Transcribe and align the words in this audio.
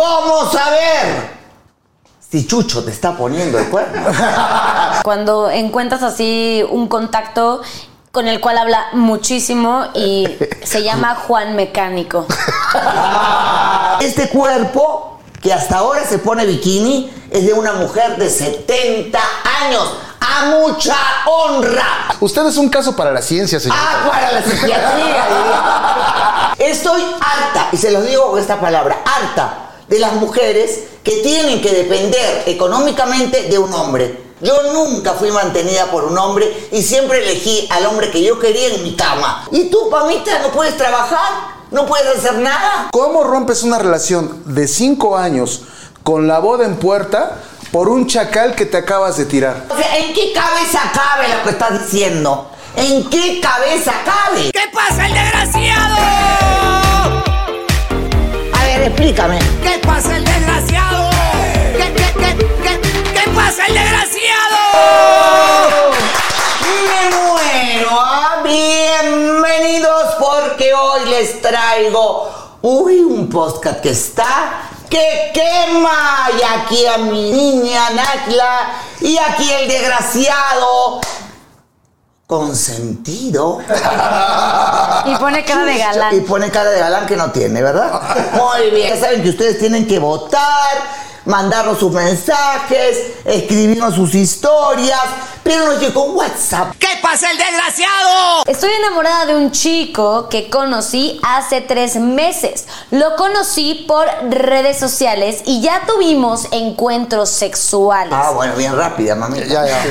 ¿Cómo 0.00 0.50
saber 0.50 1.30
si 2.26 2.46
Chucho 2.46 2.82
te 2.82 2.90
está 2.90 3.14
poniendo 3.14 3.58
el 3.58 3.68
cuerno? 3.68 4.00
Cuando 5.04 5.50
encuentras 5.50 6.02
así 6.02 6.64
un 6.70 6.88
contacto 6.88 7.60
con 8.10 8.26
el 8.26 8.40
cual 8.40 8.56
habla 8.56 8.86
muchísimo 8.94 9.88
y 9.92 10.26
se 10.64 10.82
llama 10.82 11.16
Juan 11.16 11.54
Mecánico. 11.54 12.26
Este 14.00 14.30
cuerpo 14.30 15.20
que 15.42 15.52
hasta 15.52 15.76
ahora 15.76 16.02
se 16.06 16.16
pone 16.16 16.46
bikini 16.46 17.12
es 17.30 17.44
de 17.44 17.52
una 17.52 17.74
mujer 17.74 18.16
de 18.16 18.30
70 18.30 19.20
años. 19.62 19.96
A 20.18 20.46
mucha 20.46 20.96
honra. 21.26 22.14
Usted 22.20 22.46
es 22.46 22.56
un 22.56 22.70
caso 22.70 22.96
para 22.96 23.12
la 23.12 23.20
ciencia, 23.20 23.60
señor. 23.60 23.76
Ah, 23.78 24.08
para 24.10 24.32
la 24.32 24.42
psiquiatría. 24.42 25.24
Estoy 26.58 27.02
harta, 27.02 27.68
y 27.72 27.76
se 27.76 27.90
los 27.90 28.06
digo 28.06 28.30
con 28.30 28.40
esta 28.40 28.58
palabra, 28.58 29.02
harta 29.04 29.66
de 29.90 29.98
las 29.98 30.14
mujeres 30.14 30.84
que 31.02 31.16
tienen 31.16 31.60
que 31.60 31.72
depender 31.72 32.44
económicamente 32.46 33.48
de 33.48 33.58
un 33.58 33.74
hombre. 33.74 34.30
Yo 34.40 34.54
nunca 34.72 35.14
fui 35.14 35.32
mantenida 35.32 35.86
por 35.86 36.04
un 36.04 36.16
hombre 36.16 36.68
y 36.70 36.80
siempre 36.80 37.18
elegí 37.18 37.66
al 37.70 37.84
hombre 37.86 38.10
que 38.10 38.22
yo 38.22 38.38
quería 38.38 38.68
en 38.68 38.84
mi 38.84 38.94
cama. 38.94 39.46
¿Y 39.50 39.68
tú, 39.68 39.90
Pamita, 39.90 40.38
no 40.38 40.52
puedes 40.52 40.76
trabajar? 40.76 41.58
¿No 41.72 41.86
puedes 41.86 42.18
hacer 42.18 42.38
nada? 42.38 42.88
¿Cómo 42.92 43.24
rompes 43.24 43.64
una 43.64 43.78
relación 43.78 44.42
de 44.46 44.68
cinco 44.68 45.16
años 45.16 45.62
con 46.04 46.28
la 46.28 46.38
boda 46.38 46.64
en 46.64 46.76
puerta 46.76 47.38
por 47.72 47.88
un 47.88 48.06
chacal 48.06 48.54
que 48.54 48.66
te 48.66 48.76
acabas 48.76 49.16
de 49.16 49.24
tirar? 49.24 49.66
O 49.68 49.76
sea, 49.76 49.98
¿en 49.98 50.14
qué 50.14 50.32
cabeza 50.32 50.80
cabe 50.94 51.36
lo 51.36 51.42
que 51.42 51.50
estás 51.50 51.82
diciendo? 51.82 52.48
¿En 52.76 53.10
qué 53.10 53.40
cabeza 53.40 53.92
cabe? 54.04 54.52
¿Qué 54.52 54.70
pasa, 54.72 55.06
el 55.06 55.14
desgraciado? 55.14 57.19
Ver, 58.80 58.88
explícame. 58.88 59.38
¿Qué 59.62 59.78
pasa, 59.86 60.16
el 60.16 60.24
desgraciado? 60.24 61.10
¿Qué, 61.76 61.92
qué, 61.92 62.14
qué, 62.14 62.36
qué, 62.62 62.80
qué 63.12 63.30
pasa, 63.34 63.66
el 63.66 63.74
desgraciado? 63.74 64.56
Me 66.88 67.10
muero, 67.14 67.90
¿ah? 67.90 68.42
Bienvenidos 68.42 70.14
porque 70.18 70.72
hoy 70.72 71.10
les 71.10 71.42
traigo, 71.42 72.30
uy, 72.62 73.00
un 73.00 73.28
podcast 73.28 73.82
que 73.82 73.90
está 73.90 74.62
que 74.88 75.30
quema 75.34 76.30
y 76.38 76.42
aquí 76.42 76.86
a 76.86 76.96
mi 76.96 77.30
niña 77.30 77.90
Natla 77.90 78.72
y 79.02 79.18
aquí 79.18 79.52
el 79.52 79.68
desgraciado 79.68 81.00
consentido 82.30 83.58
Y 85.04 85.14
pone 85.16 85.44
cara 85.44 85.64
de 85.64 85.74
y 85.74 85.78
galán. 85.78 86.24
pone 86.26 86.50
cara 86.50 86.70
de 86.70 86.78
galán 86.78 87.06
que 87.06 87.16
no 87.16 87.32
tiene, 87.32 87.60
¿verdad? 87.60 88.00
Muy 88.34 88.70
bien. 88.70 88.94
Ya 88.94 89.00
saben 89.00 89.22
que 89.22 89.30
ustedes 89.30 89.58
tienen 89.58 89.84
que 89.88 89.98
votar, 89.98 90.76
mandarnos 91.24 91.78
sus 91.78 91.90
mensajes, 91.92 92.98
escribirnos 93.24 93.96
sus 93.96 94.14
historias, 94.14 95.00
pero 95.42 95.66
nos 95.66 95.80
llegó 95.80 96.04
WhatsApp. 96.12 96.72
¿Qué 96.78 96.86
pasa, 97.02 97.32
el 97.32 97.36
desgraciado? 97.38 98.44
Estoy 98.46 98.70
enamorada 98.78 99.26
de 99.26 99.34
un 99.34 99.50
chico 99.50 100.28
que 100.28 100.48
conocí 100.48 101.18
hace 101.24 101.60
tres 101.62 101.96
meses. 101.96 102.66
Lo 102.92 103.16
conocí 103.16 103.84
por 103.88 104.06
redes 104.28 104.78
sociales 104.78 105.42
y 105.46 105.60
ya 105.62 105.82
tuvimos 105.84 106.46
encuentros 106.52 107.28
sexuales. 107.30 108.12
Ah, 108.16 108.30
bueno, 108.34 108.54
bien 108.54 108.76
rápida, 108.76 109.16
mami. 109.16 109.40
Ya, 109.40 109.66
ya. 109.66 109.84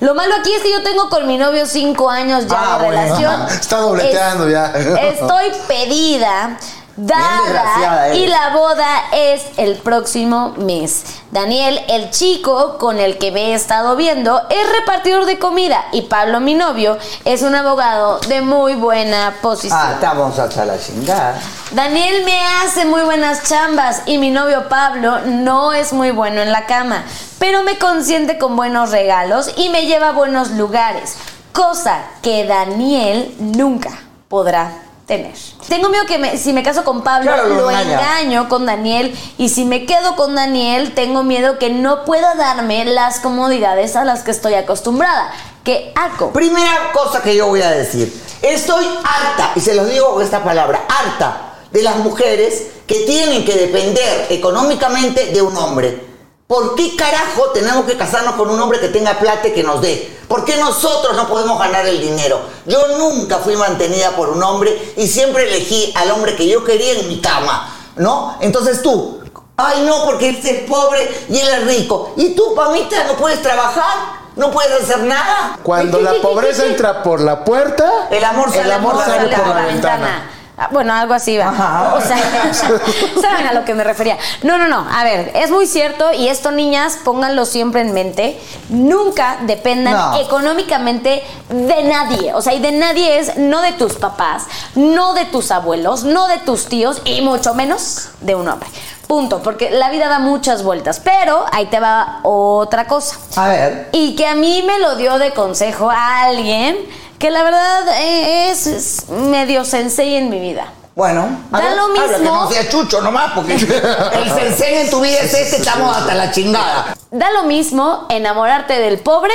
Lo 0.00 0.14
malo 0.14 0.34
aquí 0.40 0.52
es 0.54 0.62
que 0.62 0.72
yo 0.72 0.82
tengo 0.82 1.08
con 1.10 1.26
mi 1.26 1.36
novio 1.36 1.66
cinco 1.66 2.08
años 2.08 2.46
ya 2.46 2.56
Ah, 2.74 2.78
de 2.78 2.84
bueno. 2.86 3.02
relación. 3.02 3.42
Está 3.50 3.76
dobleteando 3.78 4.48
ya. 4.48 4.66
Estoy 5.02 5.52
pedida, 5.68 6.56
dada 7.06 8.14
y 8.14 8.26
la 8.26 8.50
boda 8.50 9.04
es 9.12 9.42
el 9.56 9.76
próximo 9.76 10.54
mes. 10.58 11.04
Daniel, 11.30 11.80
el 11.88 12.10
chico 12.10 12.76
con 12.78 12.98
el 12.98 13.18
que 13.18 13.30
me 13.30 13.50
he 13.50 13.54
estado 13.54 13.96
viendo, 13.96 14.40
es 14.50 14.72
repartidor 14.72 15.26
de 15.26 15.38
comida 15.38 15.84
y 15.92 16.02
Pablo, 16.02 16.40
mi 16.40 16.54
novio, 16.54 16.98
es 17.24 17.42
un 17.42 17.54
abogado 17.54 18.18
de 18.28 18.42
muy 18.42 18.74
buena 18.74 19.36
posición. 19.40 19.78
Ah, 19.80 19.92
estamos 19.94 20.38
hasta 20.38 20.64
la 20.64 20.78
chingada. 20.78 21.40
Daniel 21.70 22.24
me 22.24 22.38
hace 22.62 22.84
muy 22.84 23.02
buenas 23.02 23.44
chambas 23.44 24.02
y 24.06 24.18
mi 24.18 24.30
novio 24.30 24.68
Pablo 24.68 25.20
no 25.20 25.72
es 25.72 25.92
muy 25.92 26.10
bueno 26.10 26.42
en 26.42 26.52
la 26.52 26.66
cama, 26.66 27.04
pero 27.38 27.62
me 27.62 27.78
consiente 27.78 28.38
con 28.38 28.56
buenos 28.56 28.90
regalos 28.90 29.52
y 29.56 29.68
me 29.68 29.86
lleva 29.86 30.08
a 30.08 30.12
buenos 30.12 30.50
lugares, 30.50 31.16
cosa 31.52 31.98
que 32.22 32.44
Daniel 32.44 33.34
nunca 33.38 33.90
podrá 34.28 34.89
tener. 35.10 35.34
Tengo 35.68 35.88
miedo 35.88 36.06
que 36.06 36.18
me- 36.18 36.38
si 36.38 36.52
me 36.52 36.62
caso 36.62 36.84
con 36.84 37.02
Pablo 37.02 37.32
Claro, 37.32 37.48
lo 37.48 37.54
lo 37.62 37.70
engaño 37.72 38.48
con 38.48 38.64
Daniel 38.64 39.12
y 39.38 39.48
si 39.48 39.64
me 39.64 39.84
quedo 39.84 40.14
con 40.14 40.36
Daniel 40.36 40.94
tengo 40.94 41.24
miedo 41.24 41.58
que 41.58 41.68
no 41.68 42.04
pueda 42.04 42.36
darme 42.36 42.84
las 42.84 43.18
comodidades 43.18 43.96
a 43.96 44.04
las 44.04 44.22
que 44.22 44.30
estoy 44.30 44.54
acostumbrada, 44.54 45.32
que 45.64 45.92
hago. 45.96 46.32
Primera 46.32 46.92
cosa 46.92 47.22
que 47.22 47.34
yo 47.34 47.48
voy 47.48 47.60
a 47.62 47.70
decir. 47.72 48.10
Estoy 48.40 48.84
harta, 49.04 49.50
y 49.56 49.60
se 49.60 49.74
los 49.74 49.88
digo 49.90 50.14
con 50.14 50.22
esta 50.22 50.42
palabra, 50.44 50.84
harta 50.88 51.54
de 51.72 51.82
las 51.82 51.96
mujeres 51.96 52.68
que 52.86 53.00
tienen 53.00 53.44
que 53.44 53.54
depender 53.56 54.26
económicamente 54.30 55.26
de 55.26 55.42
un 55.42 55.56
hombre. 55.56 56.09
¿Por 56.50 56.74
qué 56.74 56.96
carajo 56.96 57.50
tenemos 57.54 57.84
que 57.84 57.96
casarnos 57.96 58.34
con 58.34 58.50
un 58.50 58.60
hombre 58.60 58.80
que 58.80 58.88
tenga 58.88 59.20
plata 59.20 59.46
y 59.46 59.52
que 59.52 59.62
nos 59.62 59.80
dé? 59.80 60.18
¿Por 60.26 60.44
qué 60.44 60.56
nosotros 60.56 61.14
no 61.14 61.28
podemos 61.28 61.56
ganar 61.60 61.86
el 61.86 62.00
dinero? 62.00 62.40
Yo 62.66 62.88
nunca 62.98 63.38
fui 63.38 63.54
mantenida 63.54 64.10
por 64.16 64.30
un 64.30 64.42
hombre 64.42 64.94
y 64.96 65.06
siempre 65.06 65.44
elegí 65.44 65.92
al 65.94 66.10
hombre 66.10 66.34
que 66.34 66.48
yo 66.48 66.64
quería 66.64 66.98
en 66.98 67.06
mi 67.06 67.20
cama, 67.20 67.72
¿no? 67.94 68.36
Entonces 68.40 68.82
tú, 68.82 69.20
ay 69.56 69.84
no, 69.86 70.04
porque 70.04 70.30
él 70.30 70.40
es 70.42 70.68
pobre 70.68 71.24
y 71.28 71.38
él 71.38 71.48
es 71.50 71.66
rico. 71.68 72.14
¿Y 72.16 72.30
tú, 72.34 72.52
Pamita, 72.56 73.04
no 73.04 73.12
puedes 73.14 73.40
trabajar? 73.42 74.18
¿No 74.34 74.50
puedes 74.50 74.72
hacer 74.82 75.04
nada? 75.04 75.56
Cuando 75.62 76.00
la 76.00 76.14
pobreza 76.20 76.66
entra 76.66 77.04
por 77.04 77.20
la 77.20 77.44
puerta, 77.44 78.08
El 78.10 78.24
amor 78.24 78.50
sale 78.50 78.62
el 78.62 78.72
amor 78.72 78.94
por 78.94 79.00
la 79.02 79.06
sale 79.06 79.20
ventana. 79.28 79.44
por 79.44 79.54
la 79.54 79.66
ventana. 79.66 80.30
Bueno, 80.70 80.92
algo 80.92 81.14
así 81.14 81.36
va. 81.38 81.48
Ajá. 81.48 81.94
O 81.94 82.00
sea, 82.00 82.18
saben 83.20 83.46
a 83.46 83.52
lo 83.52 83.64
que 83.64 83.74
me 83.74 83.84
refería. 83.84 84.18
No, 84.42 84.58
no, 84.58 84.68
no. 84.68 84.86
A 84.90 85.04
ver, 85.04 85.32
es 85.34 85.50
muy 85.50 85.66
cierto 85.66 86.12
y 86.12 86.28
esto, 86.28 86.50
niñas, 86.50 86.98
pónganlo 87.04 87.44
siempre 87.44 87.80
en 87.80 87.92
mente. 87.92 88.38
Nunca 88.68 89.38
dependan 89.42 89.94
No. 89.94 90.20
económicamente 90.20 91.22
de 91.48 91.82
nadie. 91.84 92.34
O 92.34 92.42
sea, 92.42 92.54
y 92.54 92.60
de 92.60 92.72
nadie 92.72 93.18
es 93.18 93.36
no 93.36 93.62
de 93.62 93.72
tus 93.72 93.94
papás, 93.94 94.44
no 94.74 95.14
de 95.14 95.24
tus 95.26 95.50
abuelos, 95.50 96.04
no 96.04 96.28
de 96.28 96.38
tus 96.38 96.66
tíos 96.66 97.00
y 97.04 97.20
mucho 97.22 97.54
menos 97.54 98.08
de 98.20 98.34
un 98.34 98.48
hombre. 98.48 98.68
Punto. 99.06 99.42
Porque 99.42 99.70
la 99.70 99.90
vida 99.90 100.08
da 100.08 100.20
muchas 100.20 100.62
vueltas. 100.62 101.00
Pero 101.00 101.44
ahí 101.52 101.66
te 101.66 101.80
va 101.80 102.20
otra 102.22 102.86
cosa. 102.86 103.16
A 103.36 103.48
ver. 103.48 103.88
Y 103.92 104.14
que 104.14 104.26
a 104.26 104.34
mí 104.36 104.62
me 104.64 104.78
lo 104.78 104.94
dio 104.96 105.18
de 105.18 105.32
consejo 105.32 105.90
a 105.90 106.22
alguien 106.24 106.76
que 107.20 107.30
la 107.30 107.44
verdad 107.44 107.86
eh, 108.00 108.50
es, 108.50 108.66
es 108.66 109.08
medio 109.10 109.64
sensei 109.64 110.16
en 110.16 110.28
mi 110.30 110.40
vida. 110.40 110.72
Bueno, 110.96 111.28
Da 111.50 111.60
ver, 111.60 111.76
lo 111.76 111.84
habla, 111.84 112.02
que 112.02 112.18
mismo. 112.18 112.34
no 112.34 112.50
sea 112.50 112.68
chucho 112.68 113.00
nomás, 113.00 113.32
porque 113.34 113.54
el 114.12 114.30
sensei 114.34 114.78
en 114.78 114.90
tu 114.90 115.00
vida 115.00 115.20
es 115.20 115.32
este, 115.32 115.56
estamos 115.58 115.96
hasta 115.96 116.14
la 116.14 116.32
chingada. 116.32 116.96
Da 117.12 117.30
lo 117.30 117.44
mismo 117.44 118.06
enamorarte 118.08 118.78
del 118.80 118.98
pobre 118.98 119.32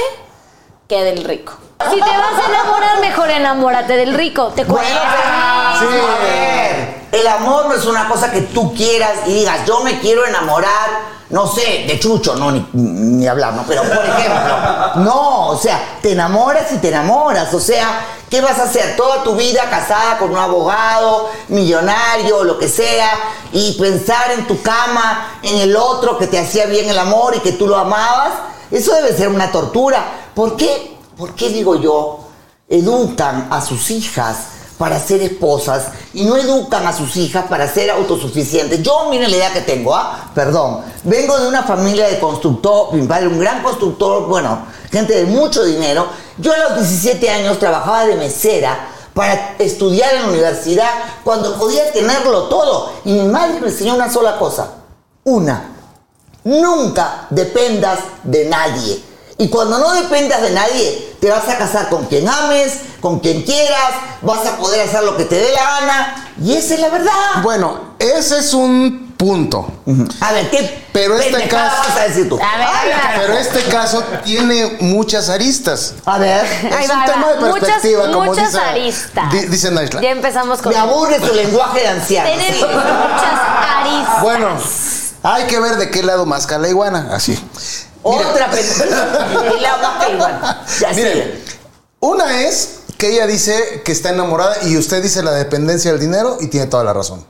que 0.90 1.02
del 1.04 1.24
rico. 1.24 1.54
Si 1.90 1.96
te 1.96 2.00
vas 2.02 2.44
a 2.44 2.50
enamorar, 2.50 3.00
mejor 3.02 3.30
enamórate 3.30 3.98
del 3.98 4.14
rico. 4.14 4.48
Te 4.56 4.64
Bueno, 4.64 4.82
cuesta. 4.84 5.80
ver, 6.22 6.75
el 7.12 7.28
amor 7.28 7.68
no 7.68 7.76
es 7.76 7.86
una 7.86 8.08
cosa 8.08 8.32
que 8.32 8.42
tú 8.42 8.74
quieras 8.74 9.12
y 9.28 9.34
digas, 9.34 9.66
yo 9.66 9.82
me 9.82 10.00
quiero 10.00 10.26
enamorar, 10.26 11.16
no 11.30 11.48
sé, 11.48 11.86
de 11.88 12.00
chucho, 12.00 12.36
no, 12.36 12.52
ni, 12.52 12.68
ni 12.74 13.28
hablar, 13.28 13.54
¿no? 13.54 13.64
Pero, 13.68 13.84
por 13.84 14.06
ejemplo, 14.06 14.96
no, 14.98 15.48
o 15.50 15.58
sea, 15.58 15.98
te 16.02 16.12
enamoras 16.12 16.72
y 16.72 16.78
te 16.78 16.90
enamoras, 16.90 17.54
o 17.54 17.60
sea, 17.60 18.06
¿qué 18.30 18.42
vas 18.42 18.60
a 18.60 18.64
hacer? 18.64 18.96
Toda 18.96 19.24
tu 19.24 19.36
vida 19.36 19.70
casada 19.70 20.18
con 20.18 20.32
un 20.32 20.38
abogado, 20.38 21.30
millonario, 21.48 22.44
lo 22.44 22.60
que 22.60 22.68
sea, 22.68 23.10
y 23.52 23.74
pensar 23.80 24.32
en 24.32 24.48
tu 24.48 24.62
cama, 24.62 25.40
en 25.42 25.58
el 25.60 25.76
otro 25.76 26.18
que 26.18 26.28
te 26.28 26.40
hacía 26.40 26.66
bien 26.66 26.90
el 26.90 27.00
amor 27.00 27.36
y 27.36 27.40
que 27.40 27.54
tú 27.54 27.68
lo 27.68 27.78
amabas, 27.78 28.34
eso 28.72 28.94
debe 28.96 29.16
ser 29.16 29.30
una 29.30 29.52
tortura. 29.52 30.04
¿Por 30.34 30.56
qué? 30.56 30.98
¿Por 31.18 31.34
qué 31.34 31.50
digo 31.50 31.76
yo? 31.76 32.26
educan 32.70 33.48
a 33.52 33.62
sus 33.62 33.92
hijas 33.92 34.38
para 34.78 35.00
ser 35.00 35.22
esposas 35.22 35.86
y 36.14 36.26
no 36.26 36.38
educan 36.38 36.86
a 36.86 36.94
sus 36.94 37.16
hijas 37.18 37.46
para 37.48 37.72
ser 37.72 37.90
autosuficientes. 37.92 38.82
Yo, 38.84 39.08
miren 39.10 39.32
la 39.32 39.38
idea 39.38 39.54
que 39.54 39.62
tengo, 39.62 39.96
¿ah? 39.96 40.32
Perdón. 40.34 40.82
Vengo 41.04 41.38
de 41.38 41.48
una 41.48 41.64
familia 41.64 42.08
de 42.08 42.20
constructor, 42.20 42.94
mi 42.94 43.08
padre, 43.08 43.28
un 43.28 43.40
gran 43.40 43.64
constructor, 43.64 44.28
bueno, 44.28 44.66
gente 44.92 45.16
de 45.16 45.26
mucho 45.26 45.64
dinero. 45.64 46.08
Yo 46.38 46.54
a 46.54 46.58
los 46.58 46.76
17 46.76 47.30
años 47.30 47.60
trabajaba 47.60 48.06
de 48.06 48.16
mesera 48.16 48.90
para 49.14 49.56
estudiar 49.60 50.14
en 50.16 50.24
la 50.24 50.28
universidad 50.30 50.92
cuando 51.24 51.58
podía 51.58 51.92
tenerlo 51.92 52.44
todo. 52.44 52.92
Y 53.06 53.14
mi 53.14 53.28
madre 53.28 53.60
me 53.62 53.68
enseñó 53.68 53.96
una 53.96 54.12
sola 54.12 54.38
cosa. 54.38 54.72
Una, 55.24 55.76
Nunca 56.46 57.26
dependas 57.32 58.00
de 58.24 58.46
nadie. 58.46 59.04
Y 59.40 59.50
cuando 59.50 59.80
no 59.80 59.94
dependas 59.94 60.44
de 60.44 60.52
nadie, 60.52 61.15
te 61.26 61.32
vas 61.32 61.50
a 61.50 61.58
casar 61.58 61.90
con 61.90 62.06
quien 62.06 62.30
ames, 62.30 62.74
con 63.02 63.20
quien 63.20 63.42
quieras, 63.42 63.94
vas 64.22 64.46
a 64.46 64.58
poder 64.58 64.88
hacer 64.88 65.02
lo 65.04 65.18
que 65.18 65.26
te 65.26 65.34
dé 65.34 65.52
la 65.54 65.64
gana. 65.80 66.30
Y 66.40 66.54
esa 66.56 66.76
es 66.76 66.80
la 66.82 66.90
verdad. 66.90 67.12
Bueno, 67.42 67.96
ese 67.98 68.38
es 68.38 68.54
un 68.54 69.16
punto. 69.18 69.68
A 70.22 70.34
ver, 70.34 70.52
¿qué 70.52 70.86
Pero 70.94 71.18
este 71.18 71.48
caso- 71.48 71.78
vas 71.90 71.98
a 71.98 72.04
decir 72.04 72.30
tú? 72.30 72.36
A 72.36 72.58
ver, 72.60 72.68
Ay, 72.68 72.92
ahí 72.92 72.92
va. 72.92 73.22
Pero 73.22 73.34
este 73.40 73.64
caso 73.64 74.04
tiene 74.24 74.78
muchas 74.82 75.30
aristas. 75.30 75.96
A 76.06 76.20
ver, 76.20 76.46
es 76.46 76.90
va, 76.92 76.94
un 77.00 77.06
tema 77.06 77.28
va. 77.28 77.34
de 77.48 77.52
perspectiva, 77.54 78.02
muchas, 78.04 78.14
como 78.14 78.26
muchas 78.26 78.52
dice, 78.52 78.64
aristas. 78.64 79.32
di- 79.32 79.46
dice 79.48 79.72
Naisla. 79.72 80.02
Ya 80.02 80.12
empezamos 80.12 80.62
con. 80.62 80.72
me 80.74 80.78
aburre 80.78 81.20
su 81.26 81.34
lenguaje 81.34 81.80
de 81.80 81.88
anciano. 81.88 82.30
Sí. 82.40 82.54
muchas 82.62 83.40
aristas. 83.80 84.22
Bueno, 84.22 84.50
hay 85.24 85.46
que 85.46 85.60
ver 85.60 85.78
de 85.78 85.90
qué 85.90 86.04
lado 86.04 86.28
masca 86.28 86.60
la 86.60 86.68
iguana. 86.68 87.10
Así. 87.14 87.34
Otra 88.08 88.50
pendejada. 88.52 89.54
Y 89.58 89.62
la 89.62 89.76
boca 89.78 90.10
igual. 90.14 90.66
Ya 90.80 90.94
Miren, 90.94 91.44
una 92.00 92.42
es 92.44 92.70
que 92.98 93.10
ella 93.14 93.26
dice 93.28 93.82
que 93.84 93.92
está 93.92 94.10
enamorada 94.12 94.56
y 94.68 94.78
usted 94.78 95.02
dice 95.02 95.24
la 95.24 95.32
dependencia 95.32 95.92
del 95.92 96.00
dinero 96.00 96.38
y 96.40 96.48
tiene 96.48 96.68
toda 96.68 96.84
la 96.84 96.94
razón. 96.94 97.26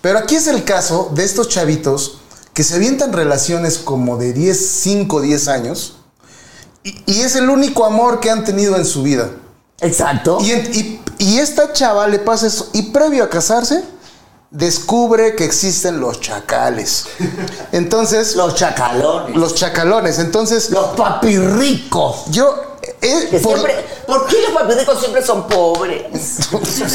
Pero 0.00 0.18
aquí 0.18 0.36
es 0.36 0.46
el 0.46 0.62
caso 0.64 1.10
de 1.14 1.24
estos 1.24 1.48
chavitos 1.48 2.18
que 2.54 2.62
se 2.64 2.76
avientan 2.76 3.12
relaciones 3.12 3.78
como 3.78 4.16
de 4.16 4.32
10, 4.32 4.70
5, 4.82 5.20
10 5.20 5.48
años 5.48 5.96
y, 6.84 7.02
y 7.06 7.20
es 7.22 7.34
el 7.36 7.50
único 7.50 7.84
amor 7.84 8.20
que 8.20 8.30
han 8.30 8.44
tenido 8.44 8.76
en 8.76 8.84
su 8.84 9.02
vida. 9.02 9.30
Exacto. 9.80 10.38
Y, 10.40 10.52
en- 10.52 10.74
y- 10.74 11.00
y 11.18 11.38
esta 11.38 11.72
chava 11.72 12.06
le 12.06 12.20
pasa 12.20 12.46
eso. 12.46 12.70
Y 12.72 12.82
previo 12.92 13.24
a 13.24 13.28
casarse, 13.28 13.82
descubre 14.50 15.34
que 15.36 15.44
existen 15.44 16.00
los 16.00 16.20
chacales. 16.20 17.04
Entonces, 17.72 18.34
Los 18.36 18.54
chacalones. 18.54 19.36
los 19.36 19.54
chacalones. 19.54 20.18
Entonces, 20.18 20.70
Los 20.70 20.88
papirricos. 20.96 22.24
yo... 22.30 22.54
eh, 23.02 23.40
por- 23.42 23.52
siempre, 23.58 23.84
¿Por 24.06 24.26
qué 24.26 24.36
los 24.42 24.52
papirricos 24.60 24.98
siempre 25.00 25.22
son 25.24 25.46
pobres? 25.46 26.02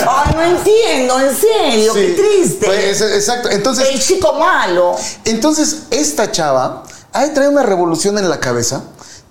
Ay, 0.08 0.34
no 0.36 0.42
entiendo, 0.42 1.20
en 1.20 1.36
serio, 1.36 1.94
qué 1.94 2.10
triste. 2.14 2.66
pues, 2.66 3.02
exacto. 3.02 3.50
Entonces, 3.52 3.88
El 3.90 4.00
chico 4.02 4.34
malo. 4.34 4.96
Entonces, 5.26 5.84
esta 5.92 6.32
chava 6.32 6.84
ahí 7.12 7.30
trae 7.36 7.48
una 7.48 7.64
revolución 7.64 8.18
en 8.18 8.30
la 8.30 8.40
cabeza. 8.40 8.84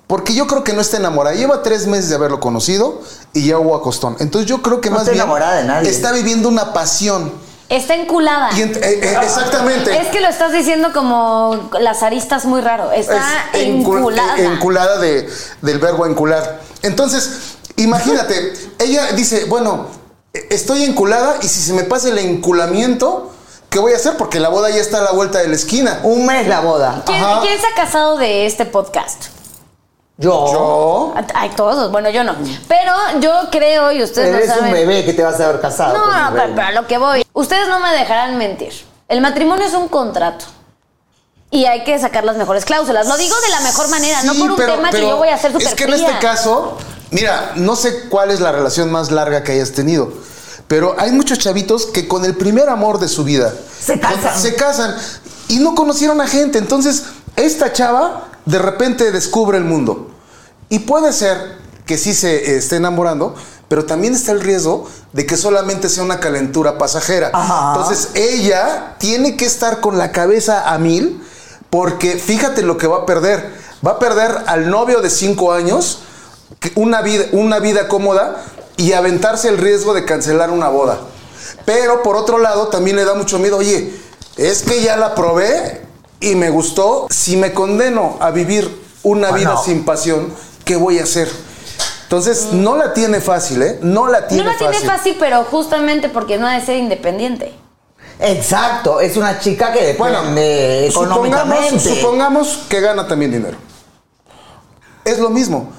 Porque 0.07 0.35
yo 0.35 0.47
creo 0.47 0.63
que 0.63 0.75
no 0.75 0.83
está 0.83 0.99
enamorada. 0.99 1.35
Lleva 1.35 1.63
tres 1.63 1.87
meses 1.87 2.11
de 2.11 2.17
haberlo 2.17 2.39
conocido 2.39 3.01
y 3.33 3.47
ya 3.47 3.59
hubo 3.59 3.75
acostón. 3.75 4.15
Entonces 4.21 4.47
yo 4.49 4.61
creo 4.61 4.79
que 4.83 4.91
No 4.91 4.97
más 4.97 5.03
está 5.05 5.13
bien 5.13 5.23
enamorada 5.23 5.57
de 5.57 5.65
nadie. 5.65 5.89
está 5.91 6.13
viviendo 6.13 6.49
una 6.51 6.75
pasión. 6.75 7.33
Está 7.73 7.95
enculada. 7.95 8.51
Y 8.53 8.61
ent- 8.61 8.77
eh, 8.77 9.01
eh, 9.03 9.17
exactamente. 9.23 9.97
Es 9.99 10.09
que 10.09 10.21
lo 10.21 10.29
estás 10.29 10.53
diciendo 10.53 10.93
como 10.93 11.71
las 11.81 12.03
aristas 12.03 12.45
muy 12.45 12.61
raro. 12.61 12.93
Está 12.93 13.23
Es 13.55 13.67
encul- 13.67 13.99
enculada. 13.99 14.39
eh, 14.39 14.45
enculada 14.45 14.99
de, 14.99 15.29
del 15.63 15.79
verbo 15.79 16.07
encular. 16.07 16.61
Entonces, 16.83 17.55
imagínate, 17.77 18.53
ella 18.79 19.13
dice, 19.13 19.47
bueno, 19.47 19.87
eh, 20.35 20.47
estoy 20.51 20.85
enculada 20.85 21.37
y 21.43 21.49
si 21.49 21.61
se 21.61 21.73
me 21.73 21.85
pasa 21.85 22.09
el 22.09 22.19
enculamiento, 22.19 23.33
¿qué 23.71 23.79
voy 23.79 23.93
a 23.95 23.97
hacer? 23.97 24.17
Porque 24.19 24.39
la 24.39 24.51
boda 24.51 24.69
ya 24.71 24.77
está 24.81 24.99
a 24.99 25.03
la 25.03 25.13
vuelta 25.13 25.39
de 25.39 25.49
la 25.49 25.55
esquina. 25.57 26.01
Un 26.03 26.27
mes 26.27 26.47
la 26.47 26.61
boda. 26.61 27.03
¿Quién, 27.07 27.23
Ajá. 27.25 27.41
quién 27.41 27.59
se 27.59 27.67
ha 27.67 27.75
casado 27.75 28.19
de 28.19 28.45
este 28.47 28.67
podcast? 28.67 29.25
Yo. 30.23 30.47
Yo, 30.53 31.15
Hay 31.35 31.51
todos, 31.51 31.91
bueno, 31.91 32.09
yo 32.11 32.23
no. 32.25 32.35
Pero 32.69 32.93
yo 33.21 33.33
creo, 33.51 33.93
y 33.93 34.03
ustedes 34.03 34.29
Eres 34.35 34.49
lo 34.49 34.55
un 34.55 34.59
saben. 34.61 34.73
bebé 34.73 35.05
que 35.05 35.13
te 35.13 35.23
vas 35.23 35.39
a 35.41 35.45
haber 35.49 35.61
casado. 35.61 35.93
No, 35.97 36.07
no, 36.07 36.33
pero, 36.35 36.55
pero 36.55 36.67
a 36.69 36.73
lo 36.73 36.87
que 36.87 36.97
voy. 36.99 37.27
Ustedes 37.33 37.69
no 37.69 37.81
me 37.81 37.91
dejarán 37.93 38.39
mentir. 38.39 38.73
El 39.09 39.21
matrimonio 39.21 39.67
es 39.67 39.75
un 39.75 39.89
contrato. 39.89 40.45
Y 41.51 41.67
hay 41.67 41.85
que 41.85 41.99
sacar 41.99 42.25
las 42.25 42.37
mejores 42.37 42.65
cláusulas. 42.65 43.07
Lo 43.07 43.17
digo 43.19 43.35
de 43.43 43.49
la 43.51 43.61
mejor 43.61 43.89
manera, 43.89 44.23
no 44.23 44.35
por 44.35 44.51
un 44.53 44.57
pero- 44.57 44.75
tema 44.77 44.91
que 44.91 45.01
yo 45.03 45.17
voy 45.19 45.29
a 45.29 45.35
hacer 45.35 45.53
súper 45.53 45.67
Es 45.67 45.75
que 45.75 45.85
en 45.85 45.93
este 45.95 46.19
caso, 46.21 46.79
mira, 47.11 47.53
no 47.57 47.77
sé 47.77 48.09
cuál 48.09 48.31
es 48.31 48.41
la 48.41 48.53
relación 48.53 48.91
más 48.91 49.11
larga 49.11 49.43
que 49.43 49.53
hayas 49.53 49.73
tenido, 49.73 50.11
pero 50.67 50.95
hay 50.99 51.11
muchos 51.11 51.39
chavitos 51.39 51.85
que 51.87 52.09
con 52.09 52.25
el 52.25 52.37
primer 52.37 52.71
amor 52.71 52.99
de 53.01 53.09
su 53.09 53.23
vida 53.25 53.53
Se 53.81 54.01
casan. 54.01 54.39
se 54.41 54.55
casan 54.55 54.97
y 55.49 55.59
no 55.59 55.75
conocieron 55.75 56.21
a 56.23 56.27
gente. 56.27 56.57
Entonces, 56.57 57.03
esta 57.37 57.71
chava 57.75 58.29
de 58.47 58.59
repente 58.59 59.13
descubre 59.13 59.59
el 59.59 59.65
mundo. 59.65 60.09
Y 60.73 60.79
puede 60.79 61.13
ser 61.13 61.37
que 61.85 61.99
sí 61.99 62.15
se 62.15 62.35
eh, 62.35 62.57
esté 62.57 62.77
enamorando, 62.77 63.35
pero 63.69 63.85
también 63.85 64.15
está 64.15 64.33
el 64.33 64.41
riesgo 64.41 64.89
de 65.13 65.27
que 65.27 65.37
solamente 65.37 65.91
sea 65.91 66.03
una 66.03 66.19
calentura 66.19 66.79
pasajera. 66.79 67.29
Ajá. 67.35 67.75
Entonces, 67.75 68.09
ella 68.15 68.95
tiene 68.99 69.37
que 69.37 69.45
estar 69.45 69.81
con 69.81 69.99
la 69.99 70.13
cabeza 70.13 70.73
a 70.73 70.79
mil, 70.79 71.23
porque 71.69 72.13
fíjate 72.13 72.63
lo 72.63 72.79
que 72.79 72.87
va 72.87 73.01
a 73.01 73.07
perder. 73.07 73.53
Va 73.87 73.93
a 73.93 73.99
perder 73.99 74.45
al 74.47 74.71
novio 74.71 75.03
de 75.03 75.11
cinco 75.11 75.53
años, 75.53 75.99
una 76.75 77.03
vida, 77.03 77.27
una 77.33 77.59
vida 77.59 77.87
cómoda 77.87 78.43
y 78.79 78.95
aventarse 78.95 79.51
el 79.51 79.59
riesgo 79.59 79.93
de 79.93 80.07
cancelar 80.07 80.51
una 80.51 80.71
boda. 80.71 81.01
Pero 81.67 82.03
por 82.03 82.17
otro 82.17 82.39
lado, 82.39 82.69
también 82.69 82.97
le 82.97 83.05
da 83.05 83.13
mucho 83.13 83.39
miedo, 83.39 83.59
oye, 83.59 83.93
es 84.39 84.63
que 84.63 84.81
ya 84.81 84.97
la 84.97 85.15
probé 85.15 85.83
y 86.19 86.35
me 86.35 86.49
gustó. 86.49 87.09
Si 87.11 87.37
me 87.37 87.53
condeno 87.53 88.17
a 88.21 88.31
vivir 88.31 88.81
una 89.03 89.29
Ah, 89.29 89.33
vida 89.33 89.57
sin 89.63 89.85
pasión, 89.85 90.33
¿qué 90.65 90.77
voy 90.77 90.99
a 90.99 91.05
hacer? 91.05 91.31
Entonces, 92.05 92.49
no 92.53 92.77
la 92.77 92.93
tiene 92.93 93.21
fácil, 93.21 93.63
¿eh? 93.63 93.79
No 93.83 94.07
la 94.07 94.27
tiene 94.29 94.45
No 94.45 94.51
la 94.53 94.59
fácil. 94.59 94.71
tiene 94.81 94.87
fácil, 94.97 95.17
pero 95.19 95.45
justamente 95.45 96.09
porque 96.11 96.37
no 96.39 96.47
ha 96.47 96.53
de 96.59 96.65
ser 96.65 96.77
independiente. 96.77 97.55
Exacto, 98.21 99.01
es 99.01 99.17
una 99.17 99.39
chica 99.41 99.73
que 99.73 99.81
depende 99.81 99.99
Bueno, 99.99 100.19
económicamente. 100.89 101.79
supongamos, 101.81 101.83
supongamos 101.99 102.59
que 102.69 102.81
gana 102.81 103.09
también 103.09 103.31
dinero. 103.33 103.57
Es 105.05 105.19
lo 105.19 105.31
mismo. 105.31 105.71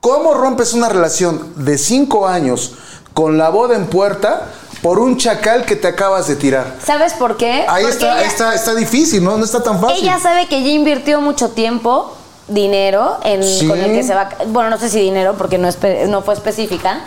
¿Cómo 0.00 0.34
rompes 0.34 0.72
una 0.72 0.88
relación 0.88 1.52
de 1.64 1.78
cinco 1.78 2.26
años 2.26 2.72
con 3.14 3.38
la 3.38 3.50
boda 3.50 3.76
en 3.76 3.86
puerta 3.86 4.48
por 4.82 4.98
un 4.98 5.16
chacal 5.16 5.64
que 5.64 5.76
te 5.76 5.86
acabas 5.86 6.26
de 6.26 6.34
tirar? 6.34 6.74
¿Sabes 6.84 7.12
por 7.12 7.36
qué? 7.36 7.64
Ahí 7.68 7.84
Porque 7.84 7.88
está, 7.98 8.18
ella- 8.18 8.26
está, 8.26 8.54
está 8.54 8.74
difícil, 8.74 9.22
¿no? 9.22 9.36
No 9.36 9.44
está 9.44 9.62
tan 9.62 9.80
fácil. 9.80 9.98
Ella 10.02 10.18
sabe 10.18 10.48
que 10.48 10.62
ya 10.64 10.70
invirtió 10.70 11.20
mucho 11.20 11.50
tiempo, 11.50 12.16
dinero, 12.48 13.18
en, 13.24 13.42
Sí. 13.42 13.66
con 13.68 13.78
el 13.78 13.92
que 13.92 14.02
se 14.02 14.14
va. 14.14 14.28
Bueno, 14.48 14.70
no 14.70 14.78
sé 14.78 14.88
si 14.88 15.00
dinero, 15.00 15.34
porque 15.38 15.58
no, 15.58 15.68
espe- 15.68 16.06
no 16.08 16.22
fue 16.22 16.34
específica, 16.34 17.00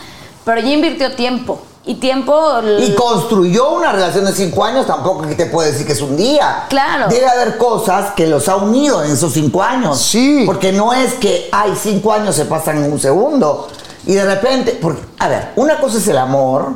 pero 0.44 0.62
ya 0.62 0.70
invirtió 0.70 1.14
tiempo. 1.16 1.60
Y 1.88 1.96
tiempo. 1.96 2.62
Y 2.80 2.96
construyó 2.96 3.70
una 3.74 3.92
relación 3.92 4.26
de 4.26 4.32
cinco 4.34 4.64
años, 4.64 4.88
tampoco 4.88 5.22
que 5.28 5.36
te 5.36 5.46
puede 5.46 5.72
decir 5.72 5.86
que 5.86 5.94
es 5.94 6.02
un 6.02 6.18
día. 6.18 6.64
Claro. 6.68 7.10
Debe 7.10 7.28
haber 7.28 7.58
cosas 7.60 8.14
que 8.16 8.26
los 8.26 8.48
ha 8.50 8.56
unido 8.56 9.04
en 9.04 9.12
esos 9.12 9.32
cinco 9.34 9.62
años. 9.62 10.00
Sí. 10.02 10.44
Porque 10.48 10.72
no 10.72 10.94
es 10.94 11.14
que, 11.14 11.48
hay 11.52 11.76
cinco 11.80 12.12
años 12.12 12.36
se 12.36 12.46
pasan 12.46 12.84
en 12.84 12.92
un 12.92 13.00
segundo. 13.00 13.68
Y 14.08 14.14
de 14.14 14.26
repente, 14.26 14.80
porque, 14.82 15.02
a 15.20 15.28
ver, 15.28 15.52
una 15.58 15.80
cosa 15.80 16.00
es 16.00 16.08
el 16.08 16.18
amor 16.18 16.70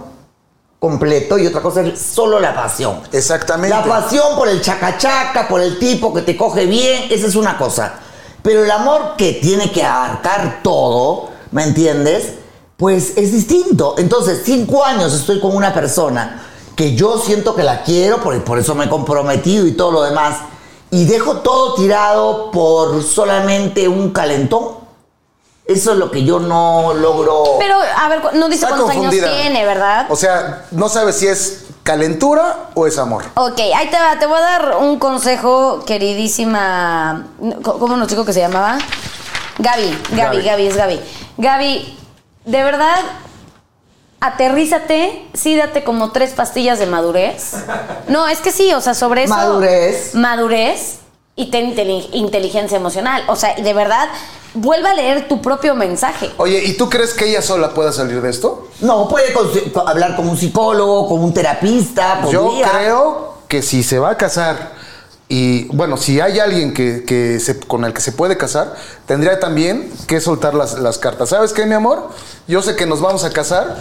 completo 0.80 1.38
y 1.40 1.48
otra 1.48 1.62
cosa 1.62 1.82
es 1.82 2.00
solo 2.00 2.40
la 2.40 2.54
pasión. 2.54 3.02
Exactamente. 3.12 3.76
La 3.76 3.84
pasión 3.84 4.36
por 4.38 4.48
el 4.48 4.62
chacachaca, 4.62 5.48
por 5.48 5.60
el 5.60 5.80
tipo 5.80 6.14
que 6.14 6.22
te 6.22 6.38
coge 6.38 6.66
bien, 6.68 7.06
esa 7.10 7.26
es 7.28 7.36
una 7.36 7.58
cosa. 7.58 7.96
Pero 8.42 8.64
el 8.64 8.72
amor 8.72 9.16
que 9.18 9.34
tiene 9.34 9.72
que 9.72 9.84
abarcar 9.84 10.62
todo, 10.64 11.30
¿me 11.52 11.64
entiendes? 11.64 12.34
Pues 12.78 13.18
es 13.18 13.32
distinto. 13.32 13.96
Entonces, 13.98 14.42
cinco 14.46 14.86
años 14.86 15.14
estoy 15.14 15.40
con 15.40 15.56
una 15.56 15.74
persona 15.74 16.46
que 16.76 16.96
yo 16.96 17.18
siento 17.18 17.56
que 17.56 17.64
la 17.64 17.84
quiero, 17.84 18.22
por, 18.22 18.42
por 18.44 18.58
eso 18.58 18.74
me 18.76 18.86
he 18.86 18.90
comprometido 18.90 19.68
y 19.68 19.74
todo 19.74 19.92
lo 19.92 20.04
demás, 20.04 20.38
y 20.92 21.04
dejo 21.06 21.38
todo 21.38 21.76
tirado 21.76 22.52
por 22.52 23.04
solamente 23.04 23.88
un 23.88 24.12
calentón. 24.12 24.80
Eso 25.66 25.92
es 25.92 25.98
lo 25.98 26.10
que 26.10 26.24
yo 26.24 26.40
no 26.40 26.94
logro. 26.94 27.44
Pero, 27.60 27.76
a 27.76 28.08
ver, 28.10 28.22
no 28.36 28.48
dice 28.48 28.64
Está 28.66 28.70
cuántos 28.70 28.96
confundida. 28.96 29.28
años 29.28 29.42
tiene, 29.42 29.66
¿verdad? 29.66 30.08
O 30.10 30.16
sea, 30.16 30.66
no 30.72 30.90
sabes 30.90 31.18
si 31.18 31.28
es 31.28 31.66
calentura 31.90 32.70
o 32.76 32.86
es 32.86 33.00
amor. 33.00 33.24
Ok, 33.34 33.60
ahí 33.76 33.90
te 33.90 33.98
va, 33.98 34.20
te 34.20 34.28
voy 34.28 34.38
a 34.38 34.42
dar 34.42 34.78
un 34.78 35.00
consejo, 35.00 35.84
queridísima. 35.88 37.30
¿Cómo 37.64 37.98
nos 37.98 38.08
dijo 38.08 38.24
que 38.26 38.32
se 38.32 38.42
llamaba? 38.42 38.78
Gaby, 39.58 39.98
Gaby, 40.12 40.38
Gaby. 40.38 40.44
Gaby, 40.44 40.68
es 40.68 40.78
Gaby. 40.78 41.00
Gaby, 41.38 41.98
de 42.46 42.64
verdad, 42.64 43.00
aterrízate, 44.20 45.28
sí 45.34 45.56
date 45.56 45.84
como 45.84 46.12
tres 46.12 46.34
pastillas 46.34 46.78
de 46.78 46.86
madurez. 46.86 47.56
No, 48.08 48.28
es 48.28 48.40
que 48.40 48.52
sí, 48.52 48.72
o 48.76 48.82
sea, 48.82 48.94
sobre 48.94 49.24
eso. 49.24 49.34
Madurez. 49.34 50.14
Madurez 50.14 50.99
y 51.40 51.50
ten 51.52 51.74
inteli- 51.76 52.10
inteligencia 52.12 52.78
emocional. 52.78 53.24
O 53.28 53.36
sea, 53.36 53.56
de 53.56 53.74
verdad, 53.74 54.10
vuelve 54.54 54.90
a 54.90 54.94
leer 54.94 55.28
tu 55.28 55.42
propio 55.42 55.74
mensaje. 55.76 56.30
Oye, 56.38 56.64
¿y 56.66 56.74
tú 56.74 56.90
crees 56.90 57.14
que 57.14 57.30
ella 57.30 57.42
sola 57.42 57.74
pueda 57.74 57.92
salir 57.92 58.22
de 58.22 58.30
esto? 58.30 58.68
No, 58.82 59.08
puede 59.08 59.32
con- 59.34 59.50
con- 59.74 59.88
hablar 59.88 60.16
con 60.16 60.28
un 60.28 60.38
psicólogo, 60.38 61.08
con 61.08 61.24
un 61.24 61.34
terapista. 61.34 62.22
Yo 62.30 62.46
podría. 62.48 62.70
creo 62.70 63.36
que 63.48 63.62
si 63.62 63.84
se 63.84 63.98
va 64.00 64.12
a 64.12 64.18
casar 64.18 64.74
y, 65.30 65.66
bueno, 65.76 65.96
si 65.98 66.20
hay 66.20 66.40
alguien 66.40 66.74
que, 66.74 67.04
que 67.06 67.40
se- 67.40 67.60
con 67.60 67.86
el 67.86 67.94
que 67.94 68.02
se 68.02 68.12
puede 68.12 68.36
casar, 68.36 68.76
tendría 69.06 69.40
también 69.40 69.92
que 70.08 70.20
soltar 70.20 70.54
las, 70.56 70.80
las 70.80 70.98
cartas. 70.98 71.30
¿Sabes 71.30 71.54
qué, 71.54 71.66
mi 71.66 71.76
amor? 71.76 72.10
Yo 72.48 72.62
sé 72.62 72.76
que 72.76 72.86
nos 72.86 73.00
vamos 73.00 73.24
a 73.24 73.30
casar, 73.30 73.78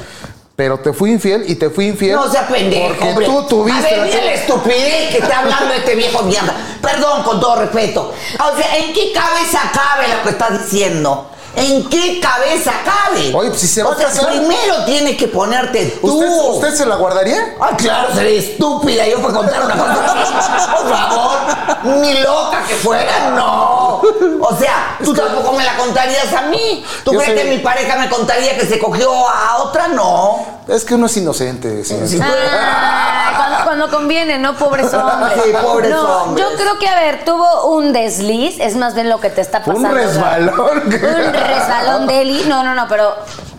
pero 0.58 0.76
te 0.80 0.92
fui 0.92 1.12
infiel 1.12 1.44
y 1.46 1.54
te 1.54 1.70
fui 1.70 1.86
infiel. 1.86 2.16
No 2.16 2.28
sea 2.28 2.48
pendejo, 2.48 2.88
Porque 2.88 3.04
hombre. 3.04 3.26
tú 3.26 3.42
tuviste. 3.44 3.78
A 3.78 3.82
ver, 3.90 3.98
la- 3.98 4.04
mira 4.06 4.24
la 4.24 4.32
estupidez 4.32 5.10
que 5.12 5.18
está 5.18 5.38
hablando 5.38 5.72
este 5.72 5.94
viejo 5.94 6.20
mierda. 6.24 6.52
Perdón, 6.82 7.22
con 7.22 7.38
todo 7.38 7.60
respeto. 7.60 8.12
O 8.40 8.56
sea, 8.56 8.76
¿en 8.78 8.92
qué 8.92 9.12
cabeza 9.12 9.60
cabe 9.72 10.08
lo 10.08 10.20
que 10.24 10.30
estás 10.30 10.68
diciendo? 10.68 11.30
¿En 11.54 11.88
qué 11.88 12.18
cabeza 12.20 12.72
cabe? 12.84 13.32
Oye, 13.34 13.50
pues, 13.50 13.60
si 13.60 13.68
se 13.68 13.84
va 13.84 13.90
o 13.90 13.92
a 13.92 13.96
sea, 13.96 14.08
casar- 14.08 14.30
primero 14.30 14.84
tienes 14.84 15.16
que 15.16 15.28
ponerte 15.28 15.96
tú. 16.00 16.08
¿Usted, 16.18 16.50
¿Usted 16.50 16.74
se 16.74 16.86
la 16.86 16.96
guardaría? 16.96 17.54
Ah, 17.60 17.76
claro, 17.76 18.12
seré 18.14 18.38
estúpida 18.38 19.06
yo 19.06 19.22
para 19.22 19.34
contar 19.34 19.64
una 19.64 19.76
cosa. 19.76 20.72
Por 20.82 20.90
favor, 20.90 21.96
ni 22.02 22.14
loca 22.20 22.64
que 22.66 22.74
fuera, 22.74 23.30
no. 23.30 23.77
O 24.40 24.56
sea, 24.56 24.96
tú 25.04 25.12
tampoco 25.12 25.52
me 25.52 25.64
la 25.64 25.76
contarías 25.76 26.32
a 26.32 26.42
mí. 26.42 26.84
¿Tú 27.04 27.12
Yo 27.12 27.20
crees 27.20 27.42
que 27.42 27.50
mi 27.50 27.58
pareja 27.58 27.96
me 27.96 28.08
contaría 28.08 28.56
que 28.56 28.66
se 28.66 28.78
cogió 28.78 29.10
a 29.28 29.58
otra? 29.58 29.88
No. 29.88 30.38
Es 30.68 30.84
que 30.84 30.94
uno 30.94 31.06
es 31.06 31.16
inocente, 31.16 31.84
señor. 31.84 32.08
Sí. 32.08 32.20
Ah, 32.30 33.32
cuando, 33.36 33.64
cuando 33.64 33.90
conviene, 33.90 34.38
¿no? 34.38 34.54
Pobres 34.56 34.92
hombres. 34.94 35.32
Sí, 35.44 35.52
pobres 35.62 35.90
no, 35.90 36.22
hombres. 36.24 36.46
Yo 36.48 36.56
creo 36.56 36.78
que, 36.78 36.88
a 36.88 37.00
ver, 37.00 37.24
tuvo 37.24 37.66
un 37.76 37.92
desliz, 37.92 38.58
es 38.60 38.76
más 38.76 38.94
bien 38.94 39.08
lo 39.08 39.20
que 39.20 39.30
te 39.30 39.40
está 39.40 39.58
Un 39.58 39.74
pasando. 39.74 39.94
resbalón. 39.94 40.82
Un 40.84 40.90
resbalón 41.32 42.06
de 42.06 42.20
Eli. 42.22 42.44
No, 42.46 42.62
no, 42.62 42.74
no, 42.74 42.86
pero 42.88 43.14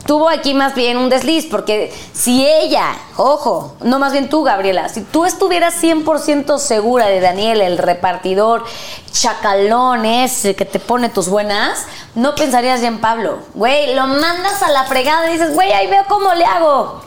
tuvo 0.10 0.28
aquí 0.28 0.56
más 0.56 0.74
bien 0.74 0.98
un 0.98 1.08
desliz, 1.08 1.46
porque 1.46 1.94
si 2.14 2.44
ella, 2.44 2.98
ojo, 3.16 3.76
no 3.82 4.00
más 4.00 4.12
bien 4.12 4.28
tú, 4.28 4.42
Gabriela, 4.42 4.90
si 4.90 5.02
tú 5.02 5.24
estuvieras 5.24 5.76
100% 5.84 6.58
segura 6.58 7.06
de 7.06 7.20
Daniel, 7.20 7.62
el 7.62 7.78
repartidor 7.78 8.64
chacalón 9.12 10.06
ese 10.06 10.56
que 10.56 10.66
te 10.66 10.80
pone 10.80 11.10
tus 11.10 11.30
buenas, 11.30 11.86
no 12.16 12.34
pensarías 12.34 12.82
ya 12.82 12.88
en 12.88 12.98
Pablo. 13.02 13.38
Güey, 13.54 13.94
lo 13.94 14.08
mandas 14.08 14.64
a 14.64 14.72
la 14.72 14.86
fregada 14.86 15.30
y 15.30 15.34
dices, 15.34 15.54
güey, 15.54 15.72
ahí 15.74 15.86
veo 15.86 16.04
cómo 16.10 16.34
le 16.34 16.44
hago. 16.44 17.02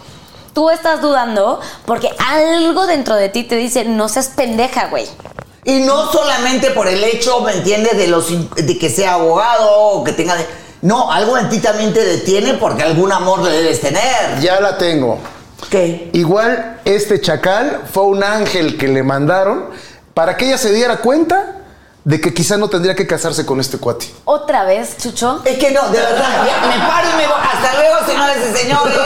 Tú 0.55 0.71
estás 0.71 1.01
dudando 1.03 1.59
porque 1.87 2.09
algo 2.29 2.87
dentro 2.87 3.17
de 3.17 3.29
ti 3.29 3.43
te 3.43 3.57
dice, 3.57 3.85
no 3.85 4.09
seas 4.09 4.29
pendeja, 4.29 4.87
güey. 4.87 5.09
Y 5.65 5.81
no 5.81 6.13
solamente 6.13 6.71
por 6.71 6.87
el 6.87 7.03
hecho, 7.03 7.41
¿me 7.41 7.51
entiendes? 7.53 7.97
De, 7.97 8.07
los, 8.07 8.29
de 8.55 8.79
que 8.79 8.91
sea 8.91 9.15
abogado 9.15 9.69
o 9.73 10.05
que 10.05 10.13
tenga... 10.13 10.37
de- 10.37 10.62
no, 10.83 11.11
algo 11.11 11.39
en 11.39 11.49
ti 11.49 11.61
también 11.61 11.93
te 11.95 12.05
detiene 12.05 12.55
porque 12.55 12.83
algún 12.83 13.11
amor 13.13 13.41
le 13.41 13.51
debes 13.51 13.81
tener. 13.81 14.41
Ya 14.41 14.61
la 14.61 14.77
tengo. 14.77 15.19
¿Qué? 15.71 16.11
Igual 16.13 16.81
este 16.85 17.21
chacal 17.21 17.83
fue 17.91 18.03
un 18.03 18.23
ángel 18.23 18.77
que 18.77 18.89
le 18.89 19.05
mandaron 19.05 19.67
para 20.13 20.37
que 20.37 20.47
ella 20.47 20.59
se 20.59 20.73
diera 20.73 20.97
cuenta 20.97 21.59
de 22.05 22.21
que 22.21 22.35
quizá 22.35 22.57
no 22.57 22.69
tendría 22.69 22.97
que 22.97 23.07
casarse 23.07 23.47
con 23.47 23.61
este 23.61 23.79
cuate. 23.79 24.13
Otra 24.25 24.65
vez, 24.65 24.97
Chucho. 24.99 25.41
Es 25.45 25.57
que 25.57 25.71
no, 25.71 25.89
de 25.89 26.01
verdad, 26.01 26.45
ya 26.45 26.67
me 26.67 26.87
paro 26.87 27.09
y 27.15 27.17
me 27.17 27.27
voy. 27.29 27.37
Hasta 27.41 27.79
luego, 27.79 28.07
señoras 28.07 28.37
y 28.39 28.59
señores. 28.59 28.97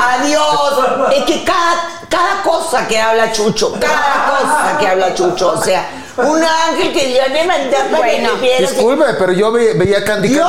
Adiós. 0.00 1.14
Es 1.14 1.24
que 1.24 1.44
cada, 1.44 2.06
cada 2.08 2.42
cosa 2.42 2.88
que 2.88 2.98
habla 2.98 3.30
Chucho, 3.30 3.74
cada 3.78 4.38
cosa 4.40 4.78
que 4.78 4.86
habla 4.86 5.14
Chucho, 5.14 5.50
o 5.50 5.62
sea, 5.62 5.86
un 6.18 6.42
ángel 6.42 6.92
que 6.92 7.14
yo 7.14 7.20
le 7.32 7.44
mandé 7.46 7.76
para 7.90 7.98
Bueno, 7.98 8.30
que 8.40 8.58
Disculpe, 8.60 9.04
pero 9.18 9.32
yo 9.32 9.52
ve- 9.52 9.74
veía 9.74 10.04
Candy 10.04 10.28
Candy. 10.28 10.34
¡Dios! 10.34 10.48